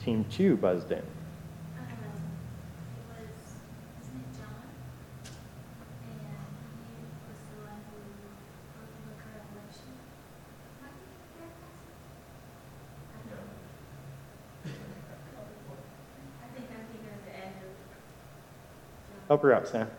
Team 0.05 0.25
two 0.31 0.57
buzzed 0.57 0.93
in. 0.93 0.99
Um, 0.99 1.05
it 1.83 3.03
was, 3.11 3.27
wasn't 3.99 4.23
it 4.23 4.31
John? 4.39 4.71
And 6.07 6.17
he 6.17 7.03
was 7.27 7.41
the 7.51 7.59
one 7.67 7.83
who 7.91 7.99
wrote 8.73 8.87
the 8.87 9.03
book 9.03 9.19
of 9.19 9.35
Revelation. 9.35 9.99
Am 10.79 10.87
I 10.87 10.95
thinking 10.95 11.27
of 11.27 11.51
that 11.59 11.59
passage? 11.59 11.91
I 16.39 16.49
think 16.55 16.71
I'm 16.71 16.87
thinking 16.87 17.11
of 17.11 17.21
the 17.27 17.35
end 17.35 17.59
of 17.67 17.75
John. 17.83 19.16
Help 19.29 19.43
her 19.43 19.53
out, 19.53 19.67
Sam. 19.69 19.91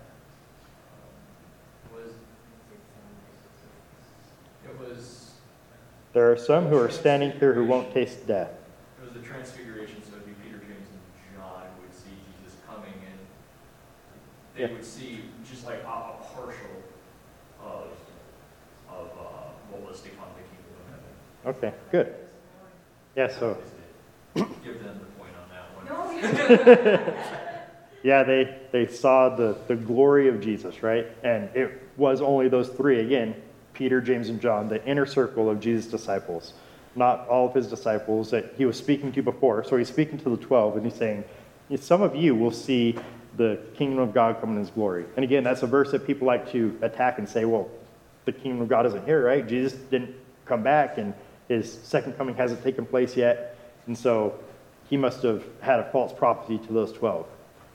It 4.66 4.80
was, 4.80 5.32
There 6.14 6.32
are 6.32 6.38
some 6.38 6.68
who 6.68 6.78
are 6.78 6.90
standing 6.90 7.32
here 7.32 7.54
who 7.54 7.66
won't 7.66 7.94
taste 7.94 8.26
death. 8.28 8.52
it 9.02 9.06
was 9.06 9.14
the 9.14 9.20
transfiguration, 9.28 10.02
so 10.04 10.14
it'd 10.16 10.26
be 10.26 10.32
Peter, 10.44 10.58
James, 10.60 10.88
and 10.90 11.00
John 11.36 11.62
who 11.76 11.82
would 11.84 11.94
see 11.94 12.10
Jesus 12.40 12.58
coming 12.68 12.94
and 12.94 13.20
they 14.56 14.62
Yeah. 14.64 14.72
would 14.74 14.86
see 14.86 15.24
just 15.50 15.66
like 15.66 15.84
a, 15.84 15.88
a 15.88 16.16
partial 16.34 16.84
of, 17.64 17.92
of, 18.90 19.08
uh, 19.08 19.52
what 19.72 19.82
was 19.90 20.02
to 20.02 20.10
come, 20.10 20.28
the 20.36 20.44
kingdom 20.44 20.74
of 20.80 20.86
heaven. 21.54 21.72
Okay, 21.72 21.74
good. 21.92 22.16
Yeah, 23.16 23.28
so, 23.28 23.58
Give 24.36 24.84
them 24.84 25.00
the 25.00 25.06
point 25.18 25.34
on 25.36 25.48
that 25.50 25.66
one. 25.76 27.34
Yeah, 28.08 28.24
they, 28.24 28.58
they 28.72 28.88
saw 28.88 29.36
the, 29.36 29.58
the 29.68 29.76
glory 29.76 30.30
of 30.30 30.40
Jesus, 30.40 30.82
right? 30.82 31.08
And 31.26 31.50
it 31.54 31.84
was 31.98 32.22
only 32.22 32.48
those 32.48 32.70
three, 32.70 33.02
again, 33.02 33.36
Peter, 33.74 34.00
James, 34.00 34.30
and 34.30 34.40
John, 34.40 34.70
the 34.70 34.82
inner 34.86 35.06
circle 35.06 35.50
of 35.50 35.60
Jesus' 35.60 35.92
disciples, 35.92 36.54
not 36.96 37.28
all 37.28 37.50
of 37.50 37.54
his 37.54 37.68
disciples 37.68 38.32
that 38.32 38.54
he 38.56 38.64
was 38.64 38.78
speaking 38.78 39.12
to 39.12 39.22
before. 39.22 39.62
So 39.66 39.76
he's 39.76 39.90
speaking 39.90 40.18
to 40.20 40.30
the 40.30 40.38
12, 40.38 40.78
and 40.78 40.86
he's 40.86 40.96
saying, 40.96 41.26
Some 41.82 42.02
of 42.02 42.16
you 42.16 42.34
will 42.34 42.54
see 42.54 42.98
the 43.36 43.60
kingdom 43.76 44.00
of 44.00 44.14
God 44.14 44.40
come 44.40 44.52
in 44.52 44.60
his 44.60 44.70
glory. 44.70 45.04
And 45.18 45.26
again, 45.26 45.44
that's 45.44 45.64
a 45.64 45.68
verse 45.68 45.92
that 45.92 46.08
people 46.08 46.28
like 46.28 46.50
to 46.54 46.80
attack 46.82 47.18
and 47.18 47.28
say, 47.28 47.44
Well, 47.44 47.68
the 48.24 48.32
kingdom 48.32 48.62
of 48.62 48.70
God 48.70 48.86
isn't 48.86 49.04
here, 49.04 49.22
right? 49.22 49.46
Jesus 49.46 49.74
didn't 49.74 50.16
come 50.46 50.64
back, 50.64 50.98
and 50.98 51.14
his 51.50 51.70
second 51.84 52.14
coming 52.14 52.36
hasn't 52.36 52.64
taken 52.64 52.86
place 52.86 53.18
yet. 53.18 53.58
And 53.86 53.98
so 53.98 54.40
he 54.90 54.96
must 54.96 55.24
have 55.24 55.44
had 55.60 55.82
a 55.82 55.92
false 55.92 56.14
prophecy 56.14 56.58
to 56.68 56.72
those 56.72 56.94
12. 56.94 57.28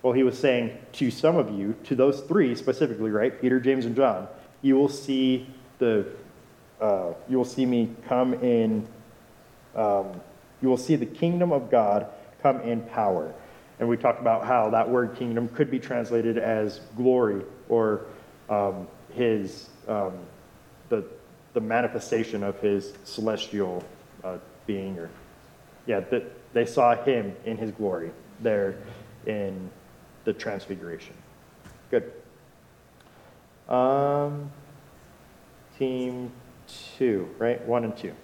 Well, 0.03 0.13
he 0.13 0.23
was 0.23 0.39
saying 0.39 0.77
to 0.95 1.11
some 1.11 1.37
of 1.37 1.57
you, 1.57 1.77
to 1.85 1.95
those 1.95 2.21
three 2.23 2.55
specifically, 2.55 3.11
right? 3.11 3.41
Peter, 3.41 3.61
James, 3.61 3.87
and 3.87 3.95
John, 3.95 4.27
you 4.61 4.77
will 4.77 4.89
see 4.89 5.47
the, 5.79 6.07
uh, 6.81 7.13
you 7.29 7.37
will 7.37 7.45
see 7.45 7.65
me 7.65 7.95
come 8.09 8.35
in, 8.35 8.87
um, 9.77 10.21
you 10.61 10.69
will 10.69 10.77
see 10.77 10.97
the 10.97 11.07
kingdom 11.07 11.53
of 11.53 11.71
God 11.71 12.07
come 12.43 12.61
in 12.63 12.83
power. 12.83 13.33
And 13.79 13.89
we 13.89 13.97
talked 13.97 14.21
about 14.21 14.45
how 14.45 14.71
that 14.71 14.89
word 14.89 15.17
kingdom 15.17 15.49
could 15.49 15.71
be 15.71 15.79
translated 15.79 16.37
as 16.37 16.81
glory 16.97 17.43
or 17.69 18.07
um, 18.49 18.89
his, 19.15 19.69
um, 19.89 20.13
the, 20.89 21.05
the 21.55 21.61
manifestation 21.61 22.43
of 22.43 22.59
his 22.61 22.93
celestial 23.05 23.85
uh, 24.25 24.39
being 24.67 24.99
or 24.99 25.11
yeah, 25.87 26.01
that 26.01 26.25
they 26.53 26.65
saw 26.65 26.95
him 26.95 27.35
in 27.45 27.57
his 27.57 27.71
glory 27.73 28.11
there 28.41 28.77
in 29.27 29.71
the 30.25 30.33
transfiguration. 30.33 31.15
Good. 31.91 32.13
Um, 33.69 34.51
team 35.79 36.31
two, 36.97 37.29
right? 37.39 37.65
One 37.67 37.85
and 37.85 37.97
two. 37.97 38.15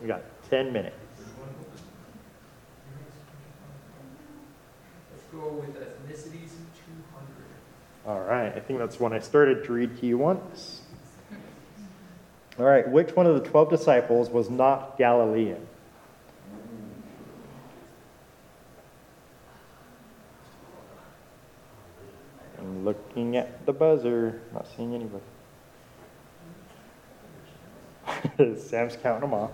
We 0.00 0.08
got 0.08 0.22
10 0.48 0.72
minutes. 0.72 0.96
Let's 5.10 5.24
go 5.30 5.48
with 5.50 5.76
ethnicities 5.76 6.52
two 6.74 6.96
hundred. 7.14 7.44
All 8.06 8.20
right, 8.20 8.56
I 8.56 8.60
think 8.60 8.78
that's 8.78 8.98
when 8.98 9.12
I 9.12 9.18
started 9.18 9.64
to 9.64 9.72
read 9.72 9.98
to 10.00 10.06
you 10.06 10.16
once. 10.16 10.79
All 12.60 12.66
right, 12.66 12.86
which 12.86 13.16
one 13.16 13.24
of 13.24 13.42
the 13.42 13.48
12 13.48 13.70
disciples 13.70 14.28
was 14.28 14.50
not 14.50 14.98
Galilean? 14.98 15.66
I'm 22.58 22.84
looking 22.84 23.38
at 23.38 23.64
the 23.64 23.72
buzzer, 23.72 24.42
not 24.52 24.66
seeing 24.76 24.94
anybody. 24.94 25.24
Sam's 28.60 28.94
counting 28.94 29.22
them 29.22 29.32
off. 29.32 29.52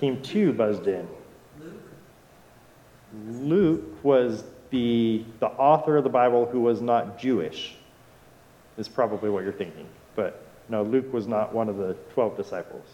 Team 0.00 0.20
two 0.22 0.52
buzzed 0.52 0.88
in. 0.88 1.06
Luke 3.28 4.02
was 4.02 4.42
the, 4.70 5.24
the 5.38 5.46
author 5.46 5.98
of 5.98 6.02
the 6.02 6.10
Bible 6.10 6.46
who 6.46 6.62
was 6.62 6.80
not 6.80 7.16
Jewish, 7.16 7.76
is 8.76 8.88
probably 8.88 9.30
what 9.30 9.44
you're 9.44 9.52
thinking. 9.52 9.86
But 10.16 10.51
no, 10.68 10.82
Luke 10.82 11.12
was 11.12 11.26
not 11.26 11.54
one 11.54 11.68
of 11.68 11.76
the 11.76 11.94
12 12.14 12.36
disciples. 12.36 12.86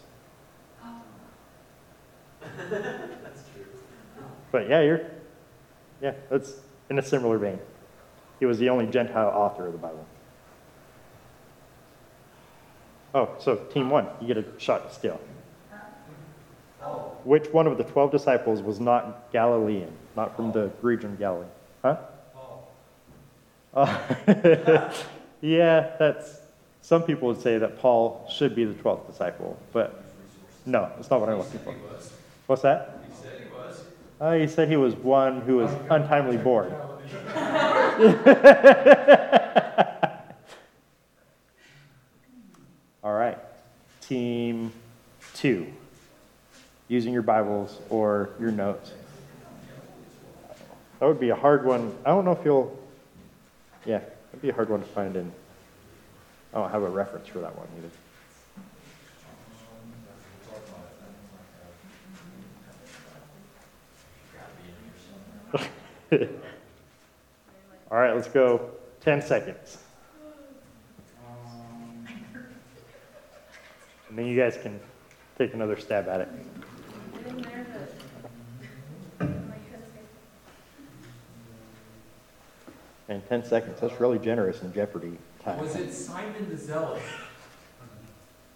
That's 2.40 3.42
true. 3.54 3.64
But 4.50 4.68
yeah, 4.68 4.82
you're, 4.82 5.00
yeah, 6.00 6.12
that's 6.30 6.60
in 6.90 6.98
a 6.98 7.02
similar 7.02 7.38
vein. 7.38 7.58
He 8.40 8.46
was 8.46 8.58
the 8.58 8.68
only 8.68 8.86
Gentile 8.86 9.28
author 9.28 9.66
of 9.66 9.72
the 9.72 9.78
Bible. 9.78 10.06
Oh, 13.14 13.30
so 13.38 13.56
team 13.56 13.90
one, 13.90 14.06
you 14.20 14.26
get 14.26 14.36
a 14.36 14.44
shot 14.58 14.88
to 14.88 14.94
steal. 14.94 15.20
Oh. 16.80 17.16
which 17.24 17.48
one 17.48 17.66
of 17.66 17.76
the 17.76 17.82
12 17.82 18.12
disciples 18.12 18.62
was 18.62 18.78
not 18.78 19.32
Galilean, 19.32 19.90
not 20.14 20.36
from 20.36 20.52
the 20.52 20.70
region 20.80 21.12
of 21.12 21.18
Galilee? 21.18 21.46
Huh? 21.82 21.96
Uh, 23.74 23.98
yeah, 25.40 25.96
that's, 25.98 26.38
some 26.88 27.02
people 27.02 27.28
would 27.28 27.42
say 27.42 27.58
that 27.58 27.78
Paul 27.80 28.26
should 28.34 28.54
be 28.54 28.64
the 28.64 28.72
12th 28.72 29.08
disciple, 29.08 29.58
but 29.74 30.04
no, 30.64 30.90
that's 30.96 31.10
not 31.10 31.20
what 31.20 31.28
I'm 31.28 31.36
looking 31.36 31.60
for. 31.60 31.74
What's 32.46 32.62
that? 32.62 33.04
He 33.06 33.12
said 33.22 33.42
he 33.42 33.48
was. 33.54 33.84
Uh, 34.18 34.32
he 34.32 34.46
said 34.46 34.70
he 34.70 34.78
was 34.78 34.94
one 34.94 35.42
who 35.42 35.58
was 35.58 35.70
untimely 35.90 36.38
born. 36.38 36.72
All 43.04 43.12
right, 43.12 43.36
team 44.00 44.72
two, 45.34 45.66
using 46.88 47.12
your 47.12 47.20
Bibles 47.20 47.78
or 47.90 48.30
your 48.40 48.50
notes. 48.50 48.94
That 51.00 51.06
would 51.06 51.20
be 51.20 51.28
a 51.28 51.36
hard 51.36 51.66
one. 51.66 51.94
I 52.06 52.08
don't 52.08 52.24
know 52.24 52.32
if 52.32 52.42
you'll, 52.46 52.78
yeah, 53.84 54.00
it'd 54.32 54.40
be 54.40 54.48
a 54.48 54.54
hard 54.54 54.70
one 54.70 54.80
to 54.80 54.86
find 54.86 55.16
in. 55.16 55.30
Oh, 56.54 56.60
I 56.60 56.62
don't 56.62 56.70
have 56.70 56.82
a 56.82 56.88
reference 56.88 57.28
for 57.28 57.40
that 57.40 57.54
one 57.56 57.68
either. 57.78 57.90
All 67.90 67.98
right, 67.98 68.14
let's 68.14 68.28
go 68.28 68.70
10 69.00 69.20
seconds. 69.22 69.78
And 74.08 74.18
then 74.18 74.26
you 74.26 74.36
guys 74.38 74.56
can 74.56 74.80
take 75.36 75.52
another 75.52 75.78
stab 75.78 76.08
at 76.08 76.22
it. 76.22 76.28
And 83.08 83.26
10 83.28 83.44
seconds, 83.44 83.80
that's 83.80 84.00
really 84.00 84.18
generous 84.18 84.62
in 84.62 84.72
Jeopardy. 84.72 85.16
Was 85.56 85.76
it 85.76 85.92
Simon 85.92 86.48
the 86.50 86.56
Zealot? 86.56 87.02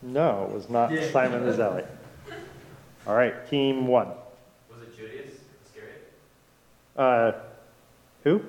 No, 0.03 0.47
it 0.49 0.55
was 0.55 0.69
not 0.69 0.91
Yeah. 0.91 1.11
Simon 1.11 1.45
the 1.47 1.53
Zealot. 1.53 1.87
All 3.07 3.15
right, 3.15 3.49
team 3.49 3.87
one. 3.87 4.09
Was 4.71 4.83
it 4.83 4.97
Judas 4.97 5.33
Iscariot? 5.65 6.13
Uh, 6.97 7.33
who? 8.25 8.43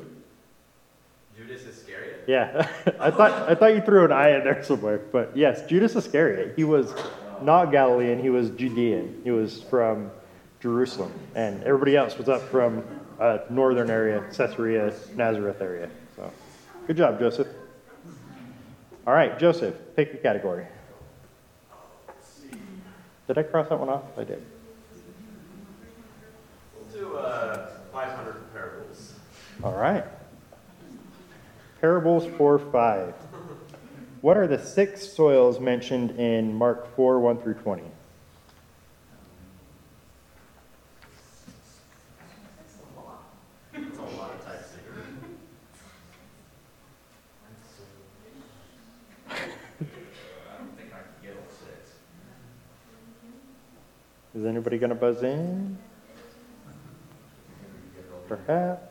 Judas 1.37 1.65
Iscariot? 1.65 2.23
Yeah, 2.27 2.67
I 2.99 3.11
thought 3.11 3.49
I 3.49 3.55
thought 3.55 3.73
you 3.75 3.81
threw 3.81 4.05
an 4.05 4.11
I 4.11 4.29
in 4.37 4.43
there 4.43 4.63
somewhere, 4.63 4.99
but 5.11 5.35
yes, 5.35 5.65
Judas 5.67 5.95
Iscariot. 5.95 6.53
He 6.55 6.63
was 6.63 6.93
not 7.41 7.71
Galilean. 7.71 8.19
He 8.19 8.29
was 8.29 8.49
Judean. 8.51 9.21
He 9.23 9.31
was 9.31 9.61
from 9.63 10.11
Jerusalem, 10.59 11.11
and 11.35 11.63
everybody 11.63 11.95
else 11.95 12.17
was 12.17 12.29
up 12.29 12.41
from 12.43 12.83
uh, 13.19 13.39
northern 13.49 13.89
area, 13.89 14.23
Caesarea, 14.33 14.93
Nazareth 15.15 15.61
area. 15.61 15.89
So, 16.15 16.31
good 16.87 16.97
job, 16.97 17.19
Joseph. 17.19 17.47
All 19.05 19.13
right, 19.13 19.37
Joseph, 19.37 19.75
pick 19.95 20.13
a 20.13 20.17
category. 20.17 20.65
Did 23.27 23.37
I 23.37 23.43
cross 23.43 23.67
that 23.69 23.79
one 23.79 23.89
off? 23.89 24.03
I 24.17 24.23
did. 24.23 24.45
We'll 26.73 27.01
do 27.01 27.15
uh, 27.17 27.69
500 27.91 28.53
parables. 28.53 29.13
All 29.61 29.73
right. 29.75 30.05
Parables 31.81 32.25
4 32.37 32.59
5. 32.59 33.13
What 34.21 34.37
are 34.37 34.47
the 34.47 34.57
six 34.57 35.05
soils 35.11 35.59
mentioned 35.59 36.11
in 36.11 36.53
Mark 36.53 36.95
4 36.95 37.19
1 37.19 37.39
through 37.39 37.55
20? 37.55 37.83
That's 43.73 43.97
a 43.97 44.01
lot 44.17 44.31
of 44.33 44.45
types. 44.45 44.69
I 49.29 49.35
don't 50.57 50.77
think 50.77 50.93
I 50.93 50.99
can 50.99 51.21
get 51.21 51.35
all 51.37 51.49
six. 51.49 51.97
Is 54.36 54.45
anybody 54.45 54.77
going 54.77 54.89
to 54.89 54.95
buzz 54.95 55.23
in? 55.23 55.77
Perhaps. 58.27 58.89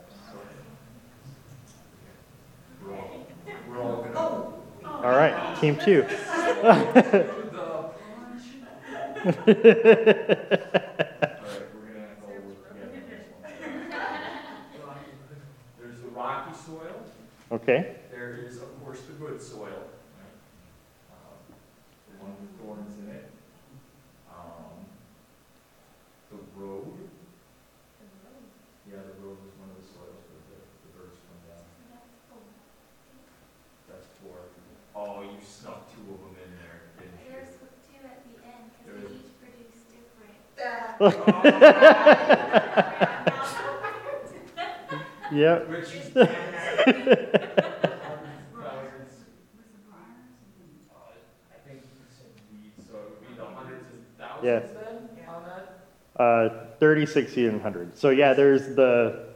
All 4.85 5.11
right, 5.11 5.57
team 5.61 5.77
two. 5.77 6.03
Alright, 6.03 6.95
we're 9.25 9.35
gonna 11.89 12.07
have 12.07 12.19
to 12.19 12.25
all 12.27 12.35
work 12.43 12.59
together 12.69 12.85
on 12.85 12.89
this 13.11 13.23
one. 14.83 14.97
There's 15.81 16.01
the 16.01 16.09
rocky 16.09 16.55
soil, 16.55 17.03
Okay, 17.51 17.97
there 18.11 18.35
is, 18.47 18.57
of 18.59 18.85
course, 18.85 19.01
the 19.03 19.13
good 19.15 19.41
soil. 19.43 19.67
right? 19.67 19.77
Um, 21.11 21.39
The 22.11 22.17
one 22.25 22.35
with 22.41 22.53
thorns 22.61 22.95
in 22.99 23.09
it. 23.15 23.27
Um, 24.31 24.87
The 26.31 26.39
road, 26.57 26.99
yeah, 28.89 29.03
the 29.03 29.15
road 29.27 29.39
was 29.43 29.53
one 29.59 29.71
of 29.71 29.77
the 29.83 29.87
soils 29.87 30.23
where 30.31 30.43
the, 30.51 30.57
the 30.87 30.91
birds 30.99 31.19
come 31.27 31.41
down. 31.51 31.67
That's 33.89 34.07
four. 34.23 34.39
Oh, 34.95 35.23
you 35.23 35.39
snuck 35.45 35.81
two 35.93 36.03
of 36.13 36.19
them 36.21 36.37
in 36.43 36.51
there, 36.61 36.81
didn't 37.01 37.19
you? 37.21 37.27
There's 37.33 37.53
two 37.89 38.01
at 38.05 38.21
the 38.29 38.35
end, 38.45 38.69
There 38.85 38.93
because 38.97 39.13
is. 39.13 39.17
they 39.17 39.25
each 39.25 39.41
produce 39.41 39.81
different. 39.89 40.37
yep. 40.53 40.53
Which 40.53 40.53
is. 40.53 40.53
Mr. 40.53 40.53
I 40.53 40.53
think 40.53 40.53
you 40.53 40.53
said 40.53 40.53
weeds, 40.53 40.53
so 40.53 40.53
it 40.53 40.53
would 40.53 40.53
be 40.53 40.53
the 40.53 40.57
hundreds 40.73 40.92
of 41.03 41.17
Yeah. 54.43 54.61
Uh, 56.17 56.49
30, 56.79 57.07
60, 57.07 57.47
and 57.47 57.55
100. 57.55 57.97
So, 57.97 58.11
yeah, 58.11 58.33
there's 58.35 58.75
the, 58.77 59.27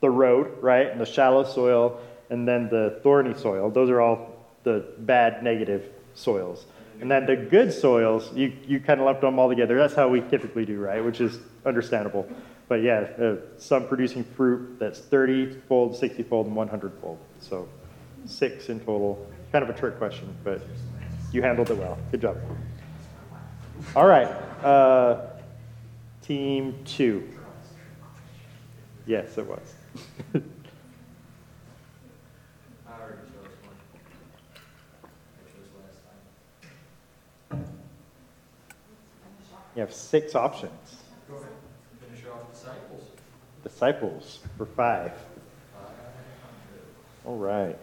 the 0.00 0.10
road, 0.10 0.58
right? 0.60 0.88
And 0.88 1.00
the 1.00 1.06
shallow 1.06 1.44
soil, 1.44 2.00
and 2.30 2.46
then 2.46 2.68
the 2.68 2.98
thorny 3.02 3.34
soil. 3.34 3.70
Those 3.70 3.88
are 3.90 4.00
all 4.00 4.34
the 4.64 4.84
bad, 4.98 5.42
negative 5.42 5.90
soils. 6.14 6.66
And 7.00 7.10
then 7.10 7.26
the 7.26 7.36
good 7.36 7.72
soils, 7.72 8.32
you, 8.34 8.52
you 8.66 8.80
kind 8.80 9.00
of 9.00 9.06
lump 9.06 9.20
them 9.20 9.38
all 9.38 9.48
together. 9.48 9.76
That's 9.76 9.94
how 9.94 10.08
we 10.08 10.20
typically 10.20 10.64
do, 10.64 10.80
right? 10.80 11.04
Which 11.04 11.20
is 11.20 11.38
understandable. 11.66 12.26
But 12.68 12.82
yeah, 12.82 13.06
uh, 13.20 13.36
some 13.58 13.86
producing 13.86 14.24
fruit 14.24 14.78
that's 14.78 14.98
30 14.98 15.60
fold, 15.68 15.96
60 15.96 16.22
fold, 16.22 16.46
and 16.46 16.56
100 16.56 16.92
fold. 17.00 17.18
So 17.40 17.68
six 18.26 18.68
in 18.68 18.80
total. 18.80 19.26
Kind 19.52 19.62
of 19.62 19.70
a 19.70 19.78
trick 19.78 19.98
question, 19.98 20.34
but 20.42 20.62
you 21.32 21.42
handled 21.42 21.70
it 21.70 21.76
well. 21.76 21.98
Good 22.10 22.22
job. 22.22 22.38
All 23.94 24.06
right. 24.06 24.28
Uh, 24.64 25.26
team 26.22 26.74
two. 26.84 27.28
Yes, 29.06 29.36
it 29.36 29.46
was. 29.46 29.60
I 30.34 30.38
already 32.88 33.18
chose 33.28 33.54
one. 33.62 33.76
I 35.12 35.50
chose 35.50 35.68
last 35.78 36.00
time. 37.50 37.64
You 39.74 39.80
have 39.80 39.92
six 39.92 40.34
options. 40.34 40.96
Go 41.28 41.36
ahead, 41.36 41.48
finish 42.00 42.24
off 42.26 42.52
disciples. 42.52 43.02
Disciples 43.64 44.38
for 44.56 44.66
five. 44.66 45.12
Five 45.72 45.82
hundred. 45.82 46.84
All 47.24 47.38
right. 47.38 47.76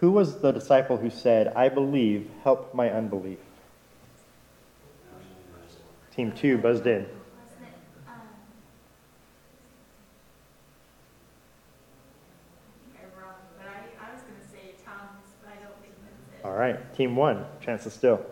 Who 0.00 0.10
was 0.12 0.40
the 0.40 0.52
disciple 0.52 0.96
who 0.96 1.10
said, 1.10 1.48
I 1.54 1.68
believe, 1.68 2.30
help 2.42 2.74
my 2.74 2.90
unbelief? 2.90 3.38
Team 6.14 6.32
two 6.32 6.58
buzzed 6.58 6.86
in. 6.86 7.02
Wasn't 7.02 7.08
it, 7.62 7.72
um, 8.06 8.14
I 12.84 12.98
think 12.98 13.04
I'm 13.04 13.22
wrong, 13.22 13.34
but 13.56 13.66
I, 13.66 14.06
I 14.06 14.12
was 14.12 14.22
gonna 14.22 14.44
say 14.52 14.74
Thomas, 14.84 15.32
but 15.42 15.52
I 15.52 15.62
don't 15.62 15.80
think 15.80 15.94
that's 16.04 16.40
it. 16.40 16.46
All 16.46 16.56
right. 16.56 16.94
Team 16.94 17.16
one, 17.16 17.46
chances 17.60 17.92
still. 17.92 18.24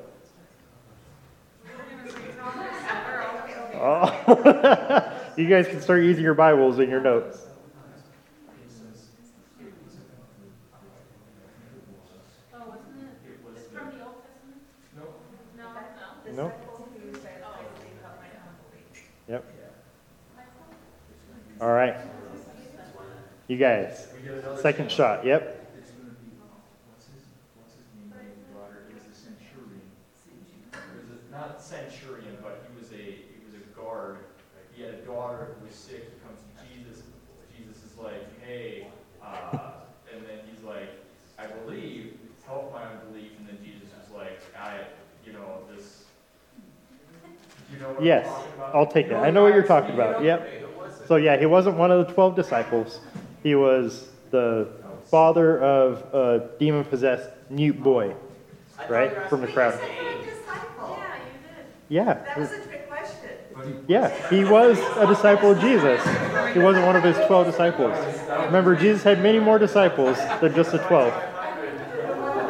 Oh. 3.81 5.23
you 5.37 5.47
guys 5.47 5.69
can 5.69 5.81
start 5.81 6.03
using 6.03 6.25
your 6.25 6.35
Bibles 6.35 6.79
in 6.81 6.91
your 6.91 7.01
notes. 7.01 7.39
No. 16.35 16.53
Yep. 19.29 19.45
All 21.61 21.69
right. 21.69 21.97
You 23.49 23.57
guys, 23.57 24.09
second 24.61 24.91
shot. 24.91 25.25
Yep. 25.25 25.73
It's 25.79 25.91
gonna 25.91 26.11
be, 26.11 26.37
what's 26.91 27.07
his, 27.07 27.25
what's 27.57 27.75
his 27.75 27.87
name, 27.97 28.13
when 28.13 28.27
he 28.29 28.53
brought 28.53 28.71
her, 28.71 28.85
he 28.89 28.95
was 28.95 29.05
a 29.09 29.15
centurion. 29.17 29.83
He 30.29 30.37
was 31.01 31.17
a- 31.17 31.33
not 31.33 31.63
centurion, 31.63 32.37
but 32.43 32.67
he 32.69 32.79
was 32.79 32.89
who 35.59 35.67
was 35.67 35.75
sick, 35.75 36.05
he 36.13 36.21
comes 36.27 36.41
to 36.41 36.67
Jesus. 36.67 37.03
Jesus 37.57 37.77
is 37.85 37.99
like, 37.99 38.41
hey, 38.43 38.89
uh, 39.23 39.59
and 40.13 40.25
then 40.25 40.41
he's 40.51 40.63
like, 40.65 40.91
I 41.39 41.47
believe, 41.47 42.19
help 42.47 42.73
my 42.73 42.83
unbelief. 42.85 43.33
And 43.39 43.49
then 43.49 43.59
Jesus 43.65 43.89
is 43.89 44.11
like, 44.15 44.41
I, 44.59 44.81
you 45.27 45.33
know, 45.33 45.63
this. 45.75 46.05
Do 47.71 47.77
you 47.77 47.83
know 47.83 47.93
what 47.93 48.03
Yes, 48.03 48.27
I'm 48.27 48.33
talking 48.35 48.53
about? 48.55 48.75
I'll 48.75 48.78
take 48.93 49.09
know 49.09 49.17
I 49.17 49.31
know 49.31 49.43
what 49.43 49.55
you're 49.55 49.63
talking 49.63 49.95
about. 49.95 50.23
Yep. 50.23 50.49
Hey, 50.49 50.61
who 50.61 50.79
was 50.79 51.01
it? 51.01 51.09
So 51.09 51.17
yeah, 51.17 51.37
he 51.39 51.47
wasn't 51.47 51.77
one 51.77 51.91
of 51.91 52.07
the 52.07 52.13
12 52.13 52.37
disciples. 52.37 53.01
He 53.43 53.55
was 53.55 54.09
the 54.31 54.69
father 55.05 55.59
of 55.59 56.15
a 56.15 56.51
demon 56.59 56.85
possessed 56.85 57.31
mute 57.51 57.83
boy. 57.83 58.15
Right, 58.89 59.29
from 59.29 59.41
the 59.41 59.49
crowd. 59.49 59.75
me. 59.75 59.89
Second 59.89 60.25
disciple. 60.25 60.99
Yeah, 61.01 61.17
you 61.17 61.23
did. 61.43 61.67
Yeah. 61.89 62.15
That 62.15 62.39
was 62.39 62.53
a 62.53 62.61
trick 62.61 62.89
question. 62.89 63.31
Yeah, 63.89 64.29
he 64.31 64.45
was 64.45 64.79
a 64.97 65.07
disciple 65.09 65.51
of 65.51 65.61
Jesus. 65.61 66.01
He 66.55 66.61
wasn't 66.61 66.87
one 66.87 66.95
of 66.95 67.03
his 67.03 67.17
12 67.27 67.47
disciples. 67.47 67.99
Remember, 68.29 68.77
Jesus 68.77 69.03
had 69.03 69.21
many 69.21 69.41
more 69.41 69.59
disciples 69.59 70.17
than 70.41 70.55
just 70.55 70.71
the 70.71 70.79
12. 70.79 71.09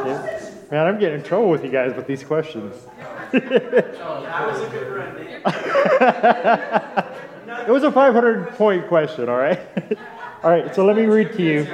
Yeah. 0.05 0.51
Man, 0.69 0.85
I'm 0.85 0.99
getting 0.99 1.19
in 1.19 1.25
trouble 1.25 1.49
with 1.49 1.63
you 1.63 1.71
guys 1.71 1.95
with 1.95 2.05
these 2.05 2.23
questions. 2.23 2.75
It 7.67 7.71
was 7.71 7.83
a 7.83 7.91
500 7.91 8.49
point 8.55 8.87
question, 8.87 9.29
all 9.29 9.37
right? 9.37 9.59
All 10.41 10.49
right, 10.49 10.73
so 10.73 10.85
let 10.85 10.95
me 10.95 11.03
read 11.03 11.33
to 11.33 11.43
you. 11.43 11.67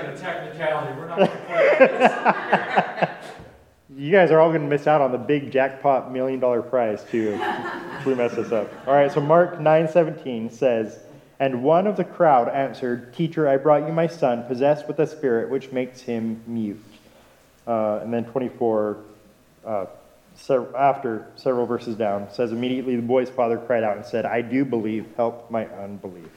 You 3.95 4.11
guys 4.11 4.31
are 4.31 4.39
all 4.39 4.49
going 4.49 4.63
to 4.63 4.67
miss 4.67 4.87
out 4.87 5.01
on 5.01 5.11
the 5.11 5.17
big 5.17 5.51
jackpot 5.51 6.11
million 6.11 6.39
dollar 6.39 6.61
prize 6.61 7.03
too 7.09 7.39
if 7.39 8.05
we 8.05 8.13
mess 8.15 8.33
this 8.33 8.51
up. 8.51 8.69
All 8.87 8.93
right, 8.93 9.11
so 9.11 9.21
Mark 9.21 9.59
9:17 9.59 10.49
says, 10.51 10.99
"And 11.39 11.63
one 11.63 11.87
of 11.87 11.95
the 11.95 12.03
crowd 12.03 12.49
answered, 12.49 13.13
Teacher, 13.13 13.47
I 13.47 13.57
brought 13.57 13.87
you 13.87 13.93
my 13.93 14.07
son, 14.07 14.43
possessed 14.47 14.87
with 14.87 14.99
a 14.99 15.07
spirit 15.07 15.49
which 15.49 15.71
makes 15.71 16.01
him 16.01 16.41
mute." 16.45 16.83
Uh, 17.67 17.99
and 18.01 18.13
then 18.13 18.25
24, 18.25 18.97
uh, 19.65 19.85
after 20.75 21.27
several 21.35 21.65
verses 21.65 21.95
down, 21.95 22.31
says, 22.31 22.51
"Immediately 22.51 22.95
the 22.95 23.01
boy's 23.01 23.29
father 23.29 23.57
cried 23.57 23.83
out 23.83 23.95
and 23.97 24.05
said, 24.05 24.25
I 24.25 24.41
do 24.41 24.65
believe. 24.65 25.05
Help 25.15 25.49
my 25.49 25.65
unbelief." 25.67 26.29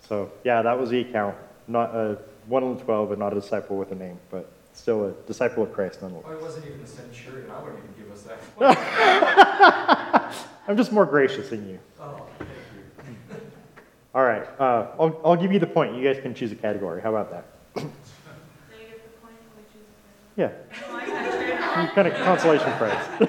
So 0.00 0.30
yeah, 0.44 0.62
that 0.62 0.78
was 0.78 0.90
the 0.90 1.00
account. 1.00 1.36
Not 1.68 1.94
a 1.94 2.18
one 2.46 2.62
of 2.62 2.78
the 2.78 2.84
twelve, 2.84 3.08
but 3.08 3.18
not 3.18 3.32
a 3.32 3.40
disciple 3.40 3.76
with 3.76 3.92
a 3.92 3.94
name, 3.94 4.18
but 4.30 4.50
still 4.72 5.06
a 5.06 5.12
disciple 5.26 5.62
of 5.62 5.72
Christ 5.72 6.02
nonetheless. 6.02 6.26
Oh, 6.28 6.32
it 6.32 6.42
wasn't 6.42 6.66
even 6.66 6.80
a 6.80 6.86
centurion, 6.86 7.50
I 7.50 7.62
wouldn't 7.62 7.82
even 7.82 8.04
give 8.04 8.12
us 8.12 8.22
that. 8.24 8.38
I'm 10.68 10.76
just 10.76 10.92
more 10.92 11.06
gracious 11.06 11.50
than 11.50 11.68
you. 11.68 11.78
Oh, 12.00 12.26
thank 12.38 12.50
you. 12.50 13.36
All 14.14 14.24
right, 14.24 14.46
uh, 14.60 14.88
I'll, 14.98 15.20
I'll 15.24 15.36
give 15.36 15.52
you 15.52 15.58
the 15.58 15.66
point. 15.66 15.94
You 15.96 16.02
guys 16.04 16.20
can 16.22 16.34
choose 16.34 16.52
a 16.52 16.56
category. 16.56 17.00
How 17.02 17.14
about 17.14 17.30
that? 17.30 17.44
They 17.74 18.84
get 18.86 19.02
the 19.04 19.10
point, 19.20 19.36
which 19.56 19.66
is. 19.74 19.86
Yeah, 20.36 20.50
I 20.90 21.06
got 21.06 21.86
you. 21.88 21.94
kind 21.94 22.08
of 22.08 22.14
consolation 22.14 22.72
prize. 22.78 23.28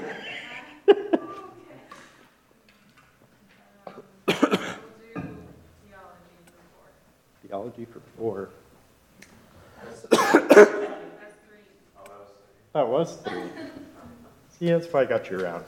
Theology 7.48 7.86
for 7.86 8.00
four. 8.18 8.50
That's 9.84 10.02
three. 10.02 11.60
Oh, 11.98 12.12
that 12.74 12.88
was. 12.88 13.16
Three. 13.18 13.44
See, 14.58 14.68
that's 14.68 14.88
why 14.88 15.02
I 15.02 15.06
got 15.06 15.30
you 15.30 15.40
around. 15.40 15.64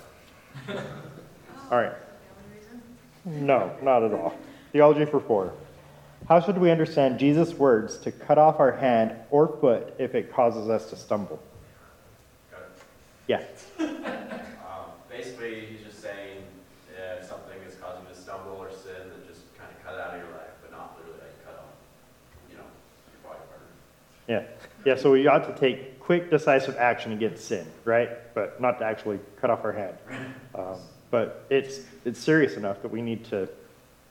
All 1.69 1.77
right. 1.77 1.91
The 1.91 2.29
only 2.39 2.57
reason? 2.57 3.45
No, 3.45 3.75
not 3.81 4.03
at 4.03 4.13
all. 4.13 4.35
Theology 4.71 5.05
for 5.05 5.19
four. 5.19 5.53
How 6.27 6.39
should 6.39 6.57
we 6.57 6.71
understand 6.71 7.19
Jesus' 7.19 7.53
words 7.53 7.97
to 7.99 8.11
cut 8.11 8.39
off 8.39 8.59
our 8.59 8.71
hand 8.71 9.15
or 9.29 9.47
foot 9.59 9.93
if 9.99 10.15
it 10.15 10.33
causes 10.33 10.69
us 10.69 10.89
to 10.89 10.95
stumble? 10.95 11.41
Yeah. 13.27 13.43
Um, 13.79 14.91
basically, 15.09 15.65
he's 15.65 15.81
just 15.81 16.01
saying 16.01 16.43
uh, 16.91 17.19
if 17.19 17.25
something 17.27 17.57
is 17.67 17.75
causing 17.75 18.03
you 18.03 18.13
to 18.13 18.19
stumble 18.19 18.53
or 18.53 18.69
sin, 18.71 19.09
then 19.09 19.19
just 19.27 19.41
kind 19.57 19.69
of 19.71 19.83
cut 19.83 19.95
it 19.95 20.01
out 20.01 20.13
of 20.13 20.21
your 20.21 20.31
life, 20.31 20.51
but 20.61 20.71
not 20.71 20.97
literally 20.97 21.19
like 21.19 21.45
cut 21.45 21.55
off, 21.55 21.71
you 22.49 22.57
know, 22.57 22.63
your 23.11 23.31
body 23.31 23.39
part. 23.49 23.61
Yeah. 24.27 24.43
Yeah, 24.85 25.01
so 25.01 25.11
we 25.11 25.27
ought 25.27 25.45
to 25.47 25.59
take 25.59 25.99
quick, 25.99 26.29
decisive 26.29 26.75
action 26.77 27.13
against 27.13 27.45
sin, 27.45 27.65
right? 27.85 28.09
But 28.33 28.59
not 28.59 28.79
to 28.79 28.85
actually 28.85 29.19
cut 29.39 29.49
off 29.49 29.63
our 29.63 29.73
hand. 29.73 29.97
Um, 30.55 30.77
but 31.11 31.45
it's, 31.49 31.81
it's 32.05 32.17
serious 32.17 32.55
enough 32.55 32.81
that 32.81 32.89
we 32.89 33.01
need 33.01 33.25
to, 33.25 33.49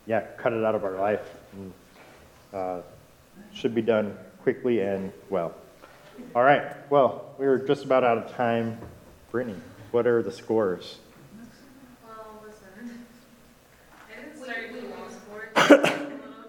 yeah, 0.04 0.20
cut 0.36 0.52
it 0.52 0.62
out 0.62 0.74
of 0.74 0.84
our 0.84 0.98
life. 0.98 1.26
And, 1.54 1.72
uh, 2.54 2.80
should 3.52 3.74
be 3.74 3.82
done 3.82 4.16
quickly 4.42 4.80
and 4.80 5.12
well. 5.28 5.54
All 6.34 6.42
right. 6.42 6.62
Well, 6.90 7.34
we're 7.38 7.58
just 7.58 7.84
about 7.84 8.02
out 8.04 8.16
of 8.18 8.32
time. 8.34 8.78
Brittany, 9.30 9.56
what 9.90 10.06
are 10.06 10.22
the 10.22 10.30
scores? 10.30 10.98
Well, 12.06 12.40
listen. 12.46 13.04
I 13.90 13.94
didn't 14.22 14.36
start 14.42 14.56
keeping 14.72 14.92
sports. 15.10 15.50
It's 15.56 15.70
a 15.70 15.72
little 15.72 15.90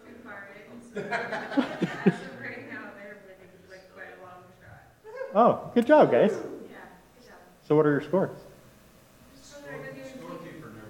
too 0.05 0.13
far 0.23 0.49
in. 0.53 0.61
So 0.93 1.01
right 1.01 2.63
now, 2.71 2.83
they're 2.95 3.17
winning 3.25 3.51
like 3.71 3.85
quite 3.93 4.05
a 4.05 4.21
long 4.21 4.43
shot. 4.61 4.81
Oh, 5.33 5.71
good 5.73 5.87
job, 5.87 6.11
guys. 6.11 6.31
Yeah, 6.31 6.37
good 7.17 7.25
job. 7.27 7.39
So, 7.67 7.75
what 7.75 7.85
are 7.87 7.91
your 7.91 8.01
scores? 8.01 8.37
So 9.41 9.57
they're 9.65 9.79
gonna 9.79 9.93
give 9.93 10.05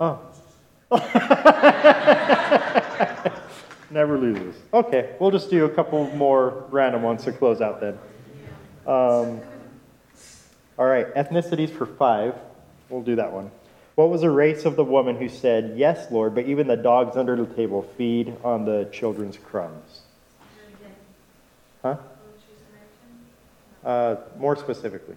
Oh. 0.01 0.19
Never 3.95 4.17
loses. 4.17 4.57
Okay, 4.73 5.15
we'll 5.21 5.31
just 5.31 5.49
do 5.49 5.63
a 5.63 5.69
couple 5.69 6.13
more 6.17 6.65
random 6.69 7.01
ones 7.01 7.23
to 7.23 7.31
close 7.31 7.61
out 7.61 7.79
then. 7.79 7.97
Um, 8.85 9.39
all 10.77 10.85
right, 10.85 11.15
ethnicities 11.15 11.69
for 11.69 11.85
five. 11.85 12.35
We'll 12.89 13.03
do 13.03 13.15
that 13.15 13.31
one. 13.31 13.51
What 13.95 14.09
was 14.09 14.19
the 14.19 14.29
race 14.29 14.65
of 14.65 14.75
the 14.75 14.83
woman 14.83 15.15
who 15.15 15.29
said, 15.29 15.75
Yes, 15.77 16.11
Lord, 16.11 16.35
but 16.35 16.43
even 16.43 16.67
the 16.67 16.75
dogs 16.75 17.15
under 17.15 17.37
the 17.37 17.45
table 17.55 17.83
feed 17.97 18.35
on 18.43 18.65
the 18.65 18.89
children's 18.91 19.37
crumbs? 19.37 20.01
Huh? 21.81 21.95
Uh, 23.81 24.15
more 24.37 24.57
specifically. 24.57 25.15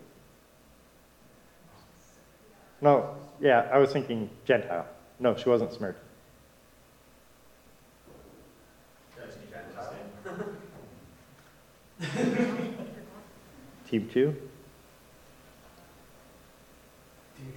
No, 2.80 3.16
yeah, 3.40 3.68
I 3.72 3.78
was 3.78 3.90
thinking 3.90 4.30
Gentile. 4.44 4.86
No, 5.18 5.34
she 5.34 5.48
wasn't 5.48 5.72
Samaritan. 5.72 6.07
Team 13.90 14.08
two? 14.12 14.34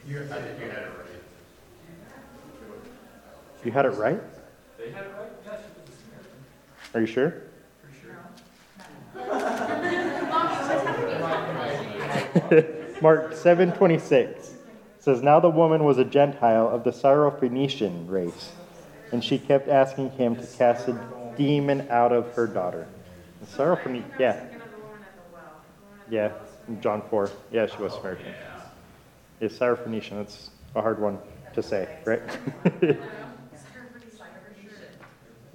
You're, 0.08 0.24
I 0.24 0.42
think 0.42 0.60
you 0.60 0.70
had 0.70 0.84
it 0.84 0.92
right. 0.98 1.08
You 3.64 3.72
had 3.72 3.86
it 3.86 3.90
right? 3.90 4.20
They 4.78 4.92
had 4.92 5.06
it 5.06 5.14
right? 5.18 5.30
Yeah, 5.46 5.58
she 5.58 5.64
was 5.80 5.90
a 5.90 5.92
Samaritan, 6.02 6.96
Are 6.96 7.02
you 7.02 7.08
sure? 7.08 7.34
sure. 8.02 8.18
Mark 13.02 13.34
7:26 13.34 14.54
says, 15.00 15.22
"Now 15.22 15.40
the 15.40 15.50
woman 15.50 15.84
was 15.84 15.98
a 15.98 16.06
Gentile 16.06 16.68
of 16.70 16.84
the 16.84 16.92
Syrophoenician 16.92 18.10
race, 18.10 18.52
and 19.12 19.24
she 19.24 19.38
kept 19.40 19.68
asking 19.68 20.12
him 20.12 20.36
to 20.36 20.46
cast 20.58 20.88
a 20.88 20.96
demon 21.36 21.88
out 21.90 22.12
of 22.12 22.34
her 22.34 22.48
daughter." 22.48 22.88
The 23.42 23.48
Syrophoenician, 23.48 24.04
yeah, 24.20 24.34
Thinking 24.34 24.62
of 24.62 24.72
the 24.72 24.78
woman 24.78 25.02
at 25.02 25.16
the 25.16 25.34
well. 25.34 25.62
The 25.76 25.84
woman 25.84 26.00
at 26.00 26.10
the 26.10 26.16
yeah, 26.16 26.28
well 26.28 26.44
is 26.44 26.70
in 26.70 26.82
John 26.82 27.02
4. 27.10 27.32
Yeah, 27.52 27.66
she 27.66 27.82
was 27.82 27.94
Samaritan. 27.94 28.34
Yeah, 29.40 29.48
Syrophoenician. 29.48 30.12
That's 30.12 30.52
a 30.76 30.82
hard 30.82 31.02
one 31.02 31.18
to 31.54 31.64
say, 31.64 31.98
right? 32.06 32.22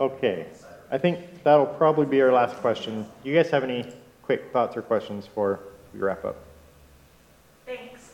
okay, 0.00 0.46
I 0.90 0.98
think 0.98 1.44
that'll 1.44 1.66
probably 1.66 2.06
be 2.06 2.20
our 2.20 2.32
last 2.32 2.56
question. 2.56 3.06
You 3.22 3.34
guys 3.34 3.50
have 3.50 3.62
any 3.62 3.94
quick 4.22 4.52
thoughts 4.52 4.76
or 4.76 4.82
questions 4.82 5.26
before 5.26 5.60
we 5.94 6.00
wrap 6.00 6.24
up? 6.24 6.36
Thanks. 7.64 8.10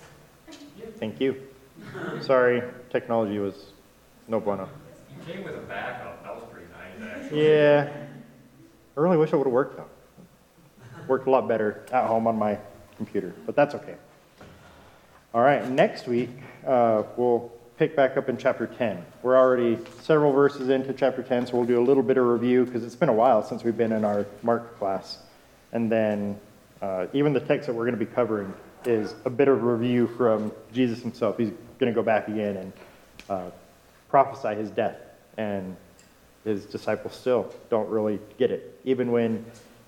Thank 0.99 1.18
you. 1.20 1.43
Sorry, 2.20 2.62
technology 2.91 3.39
was 3.39 3.73
no 4.29 4.39
bueno. 4.39 4.68
You 5.11 5.33
came 5.33 5.45
with 5.45 5.57
a 5.57 5.61
backup, 5.61 6.23
that 6.23 6.35
was 6.35 6.45
pretty 6.53 6.66
nice, 6.70 7.25
actually. 7.25 7.49
Yeah, 7.49 8.01
I 8.97 9.01
really 9.01 9.16
wish 9.16 9.32
it 9.32 9.36
would 9.36 9.47
have 9.47 9.53
worked 9.53 9.76
though. 9.76 9.88
Worked 11.09 11.26
a 11.26 11.30
lot 11.30 11.49
better 11.49 11.84
at 11.93 12.07
home 12.07 12.26
on 12.26 12.38
my 12.38 12.59
computer, 12.97 13.34
but 13.47 13.57
that's 13.57 13.74
okay. 13.74 13.97
All 15.34 15.40
right, 15.40 15.68
next 15.68 16.07
week 16.07 16.30
uh, 16.66 17.03
we'll 17.16 17.51
pick 17.78 17.97
back 17.97 18.16
up 18.16 18.28
in 18.28 18.36
chapter 18.36 18.66
10. 18.66 19.05
We're 19.22 19.36
already 19.36 19.78
several 20.03 20.32
verses 20.32 20.68
into 20.68 20.93
chapter 20.93 21.22
10, 21.22 21.47
so 21.47 21.57
we'll 21.57 21.66
do 21.66 21.80
a 21.80 21.82
little 21.82 22.03
bit 22.03 22.18
of 22.18 22.26
review 22.26 22.64
because 22.64 22.84
it's 22.84 22.95
been 22.95 23.09
a 23.09 23.14
while 23.14 23.43
since 23.43 23.64
we've 23.64 23.76
been 23.76 23.93
in 23.93 24.05
our 24.05 24.26
Mark 24.43 24.78
class. 24.78 25.18
And 25.72 25.90
then 25.90 26.38
uh, 26.82 27.07
even 27.12 27.32
the 27.32 27.40
text 27.40 27.66
that 27.66 27.72
we're 27.72 27.84
going 27.84 27.99
to 27.99 28.05
be 28.05 28.12
covering 28.12 28.53
is 28.84 29.14
a 29.24 29.30
bit 29.30 29.49
of 29.49 29.62
review 29.62 30.07
from 30.07 30.53
Jesus 30.72 31.01
himself. 31.01 31.38
He's 31.38 31.51
going 31.78 31.93
to 31.93 31.95
go 31.95 32.03
back 32.03 32.28
again 32.28 32.57
and 32.59 32.72
uh, 33.30 33.51
prophesy 34.11 34.55
his 34.55 34.70
death 34.70 34.97
and 35.38 35.76
his 36.45 36.64
disciples 36.66 37.14
still 37.14 37.53
don't 37.70 37.88
really 37.88 38.18
get 38.38 38.51
it. 38.51 38.78
Even 38.84 39.12
when 39.12 39.45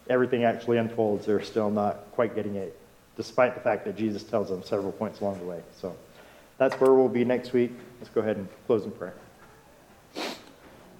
everything 0.08 0.44
actually 0.44 0.78
unfolds, 0.78 1.26
they're 1.26 1.42
still 1.42 1.70
not 1.70 2.10
quite 2.12 2.34
getting 2.34 2.54
it, 2.56 2.78
despite 3.16 3.54
the 3.54 3.60
fact 3.60 3.84
that 3.84 3.96
Jesus 3.96 4.22
tells 4.22 4.48
them 4.48 4.62
several 4.62 4.92
points 4.92 5.20
along 5.20 5.38
the 5.38 5.44
way. 5.44 5.62
So 5.80 5.96
that's 6.58 6.74
where 6.76 6.92
we'll 6.92 7.08
be 7.08 7.24
next 7.24 7.52
week. 7.52 7.72
Let's 8.00 8.12
go 8.12 8.20
ahead 8.20 8.36
and 8.36 8.48
close 8.66 8.84
in 8.84 8.92
prayer. 8.92 9.14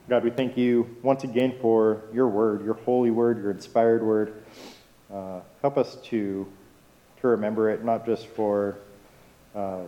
God, 0.09 0.23
we 0.23 0.31
thank 0.31 0.57
you 0.57 0.97
once 1.03 1.25
again 1.25 1.55
for 1.63 2.03
your 2.13 2.29
word, 2.29 2.65
your 2.65 2.75
holy 2.75 3.11
word, 3.11 3.39
your 3.39 3.51
inspired 3.51 4.03
word. 4.03 4.43
Uh, 5.13 5.41
help 5.63 5.79
us 5.79 5.97
to, 6.05 6.47
to 7.21 7.29
remember 7.29 7.71
it, 7.71 7.85
not 7.85 8.05
just 8.05 8.27
for 8.27 8.77
uh, 9.55 9.83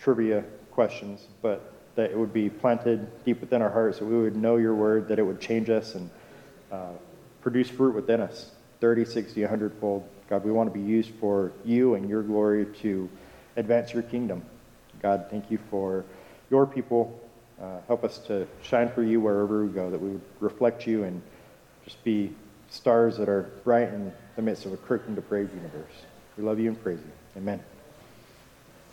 trivia 0.00 0.44
questions, 0.72 1.26
but 1.40 1.71
that 1.94 2.10
it 2.10 2.18
would 2.18 2.32
be 2.32 2.48
planted 2.48 3.24
deep 3.24 3.40
within 3.40 3.62
our 3.62 3.70
hearts, 3.70 3.98
that 3.98 4.06
we 4.06 4.16
would 4.16 4.36
know 4.36 4.56
your 4.56 4.74
word, 4.74 5.08
that 5.08 5.18
it 5.18 5.22
would 5.22 5.40
change 5.40 5.68
us 5.68 5.94
and 5.94 6.10
uh, 6.70 6.92
produce 7.42 7.68
fruit 7.68 7.94
within 7.94 8.20
us 8.20 8.50
30, 8.80 9.04
60, 9.04 9.40
100 9.42 9.74
fold. 9.80 10.08
God, 10.28 10.44
we 10.44 10.52
want 10.52 10.72
to 10.72 10.78
be 10.78 10.84
used 10.84 11.10
for 11.20 11.52
you 11.64 11.94
and 11.94 12.08
your 12.08 12.22
glory 12.22 12.66
to 12.80 13.08
advance 13.56 13.92
your 13.92 14.02
kingdom. 14.02 14.42
God, 15.00 15.26
thank 15.30 15.50
you 15.50 15.58
for 15.70 16.04
your 16.50 16.66
people. 16.66 17.20
Uh, 17.60 17.78
help 17.86 18.04
us 18.04 18.18
to 18.18 18.46
shine 18.62 18.90
for 18.90 19.02
you 19.02 19.20
wherever 19.20 19.64
we 19.64 19.72
go, 19.72 19.90
that 19.90 20.00
we 20.00 20.10
would 20.10 20.22
reflect 20.40 20.86
you 20.86 21.04
and 21.04 21.20
just 21.84 22.02
be 22.02 22.34
stars 22.70 23.18
that 23.18 23.28
are 23.28 23.52
bright 23.64 23.88
in 23.88 24.12
the 24.36 24.42
midst 24.42 24.64
of 24.64 24.72
a 24.72 24.76
crooked 24.76 25.06
and 25.06 25.16
depraved 25.16 25.54
universe. 25.54 25.92
We 26.36 26.44
love 26.44 26.58
you 26.58 26.68
and 26.68 26.82
praise 26.82 26.98
you. 26.98 27.40
Amen. 27.40 27.62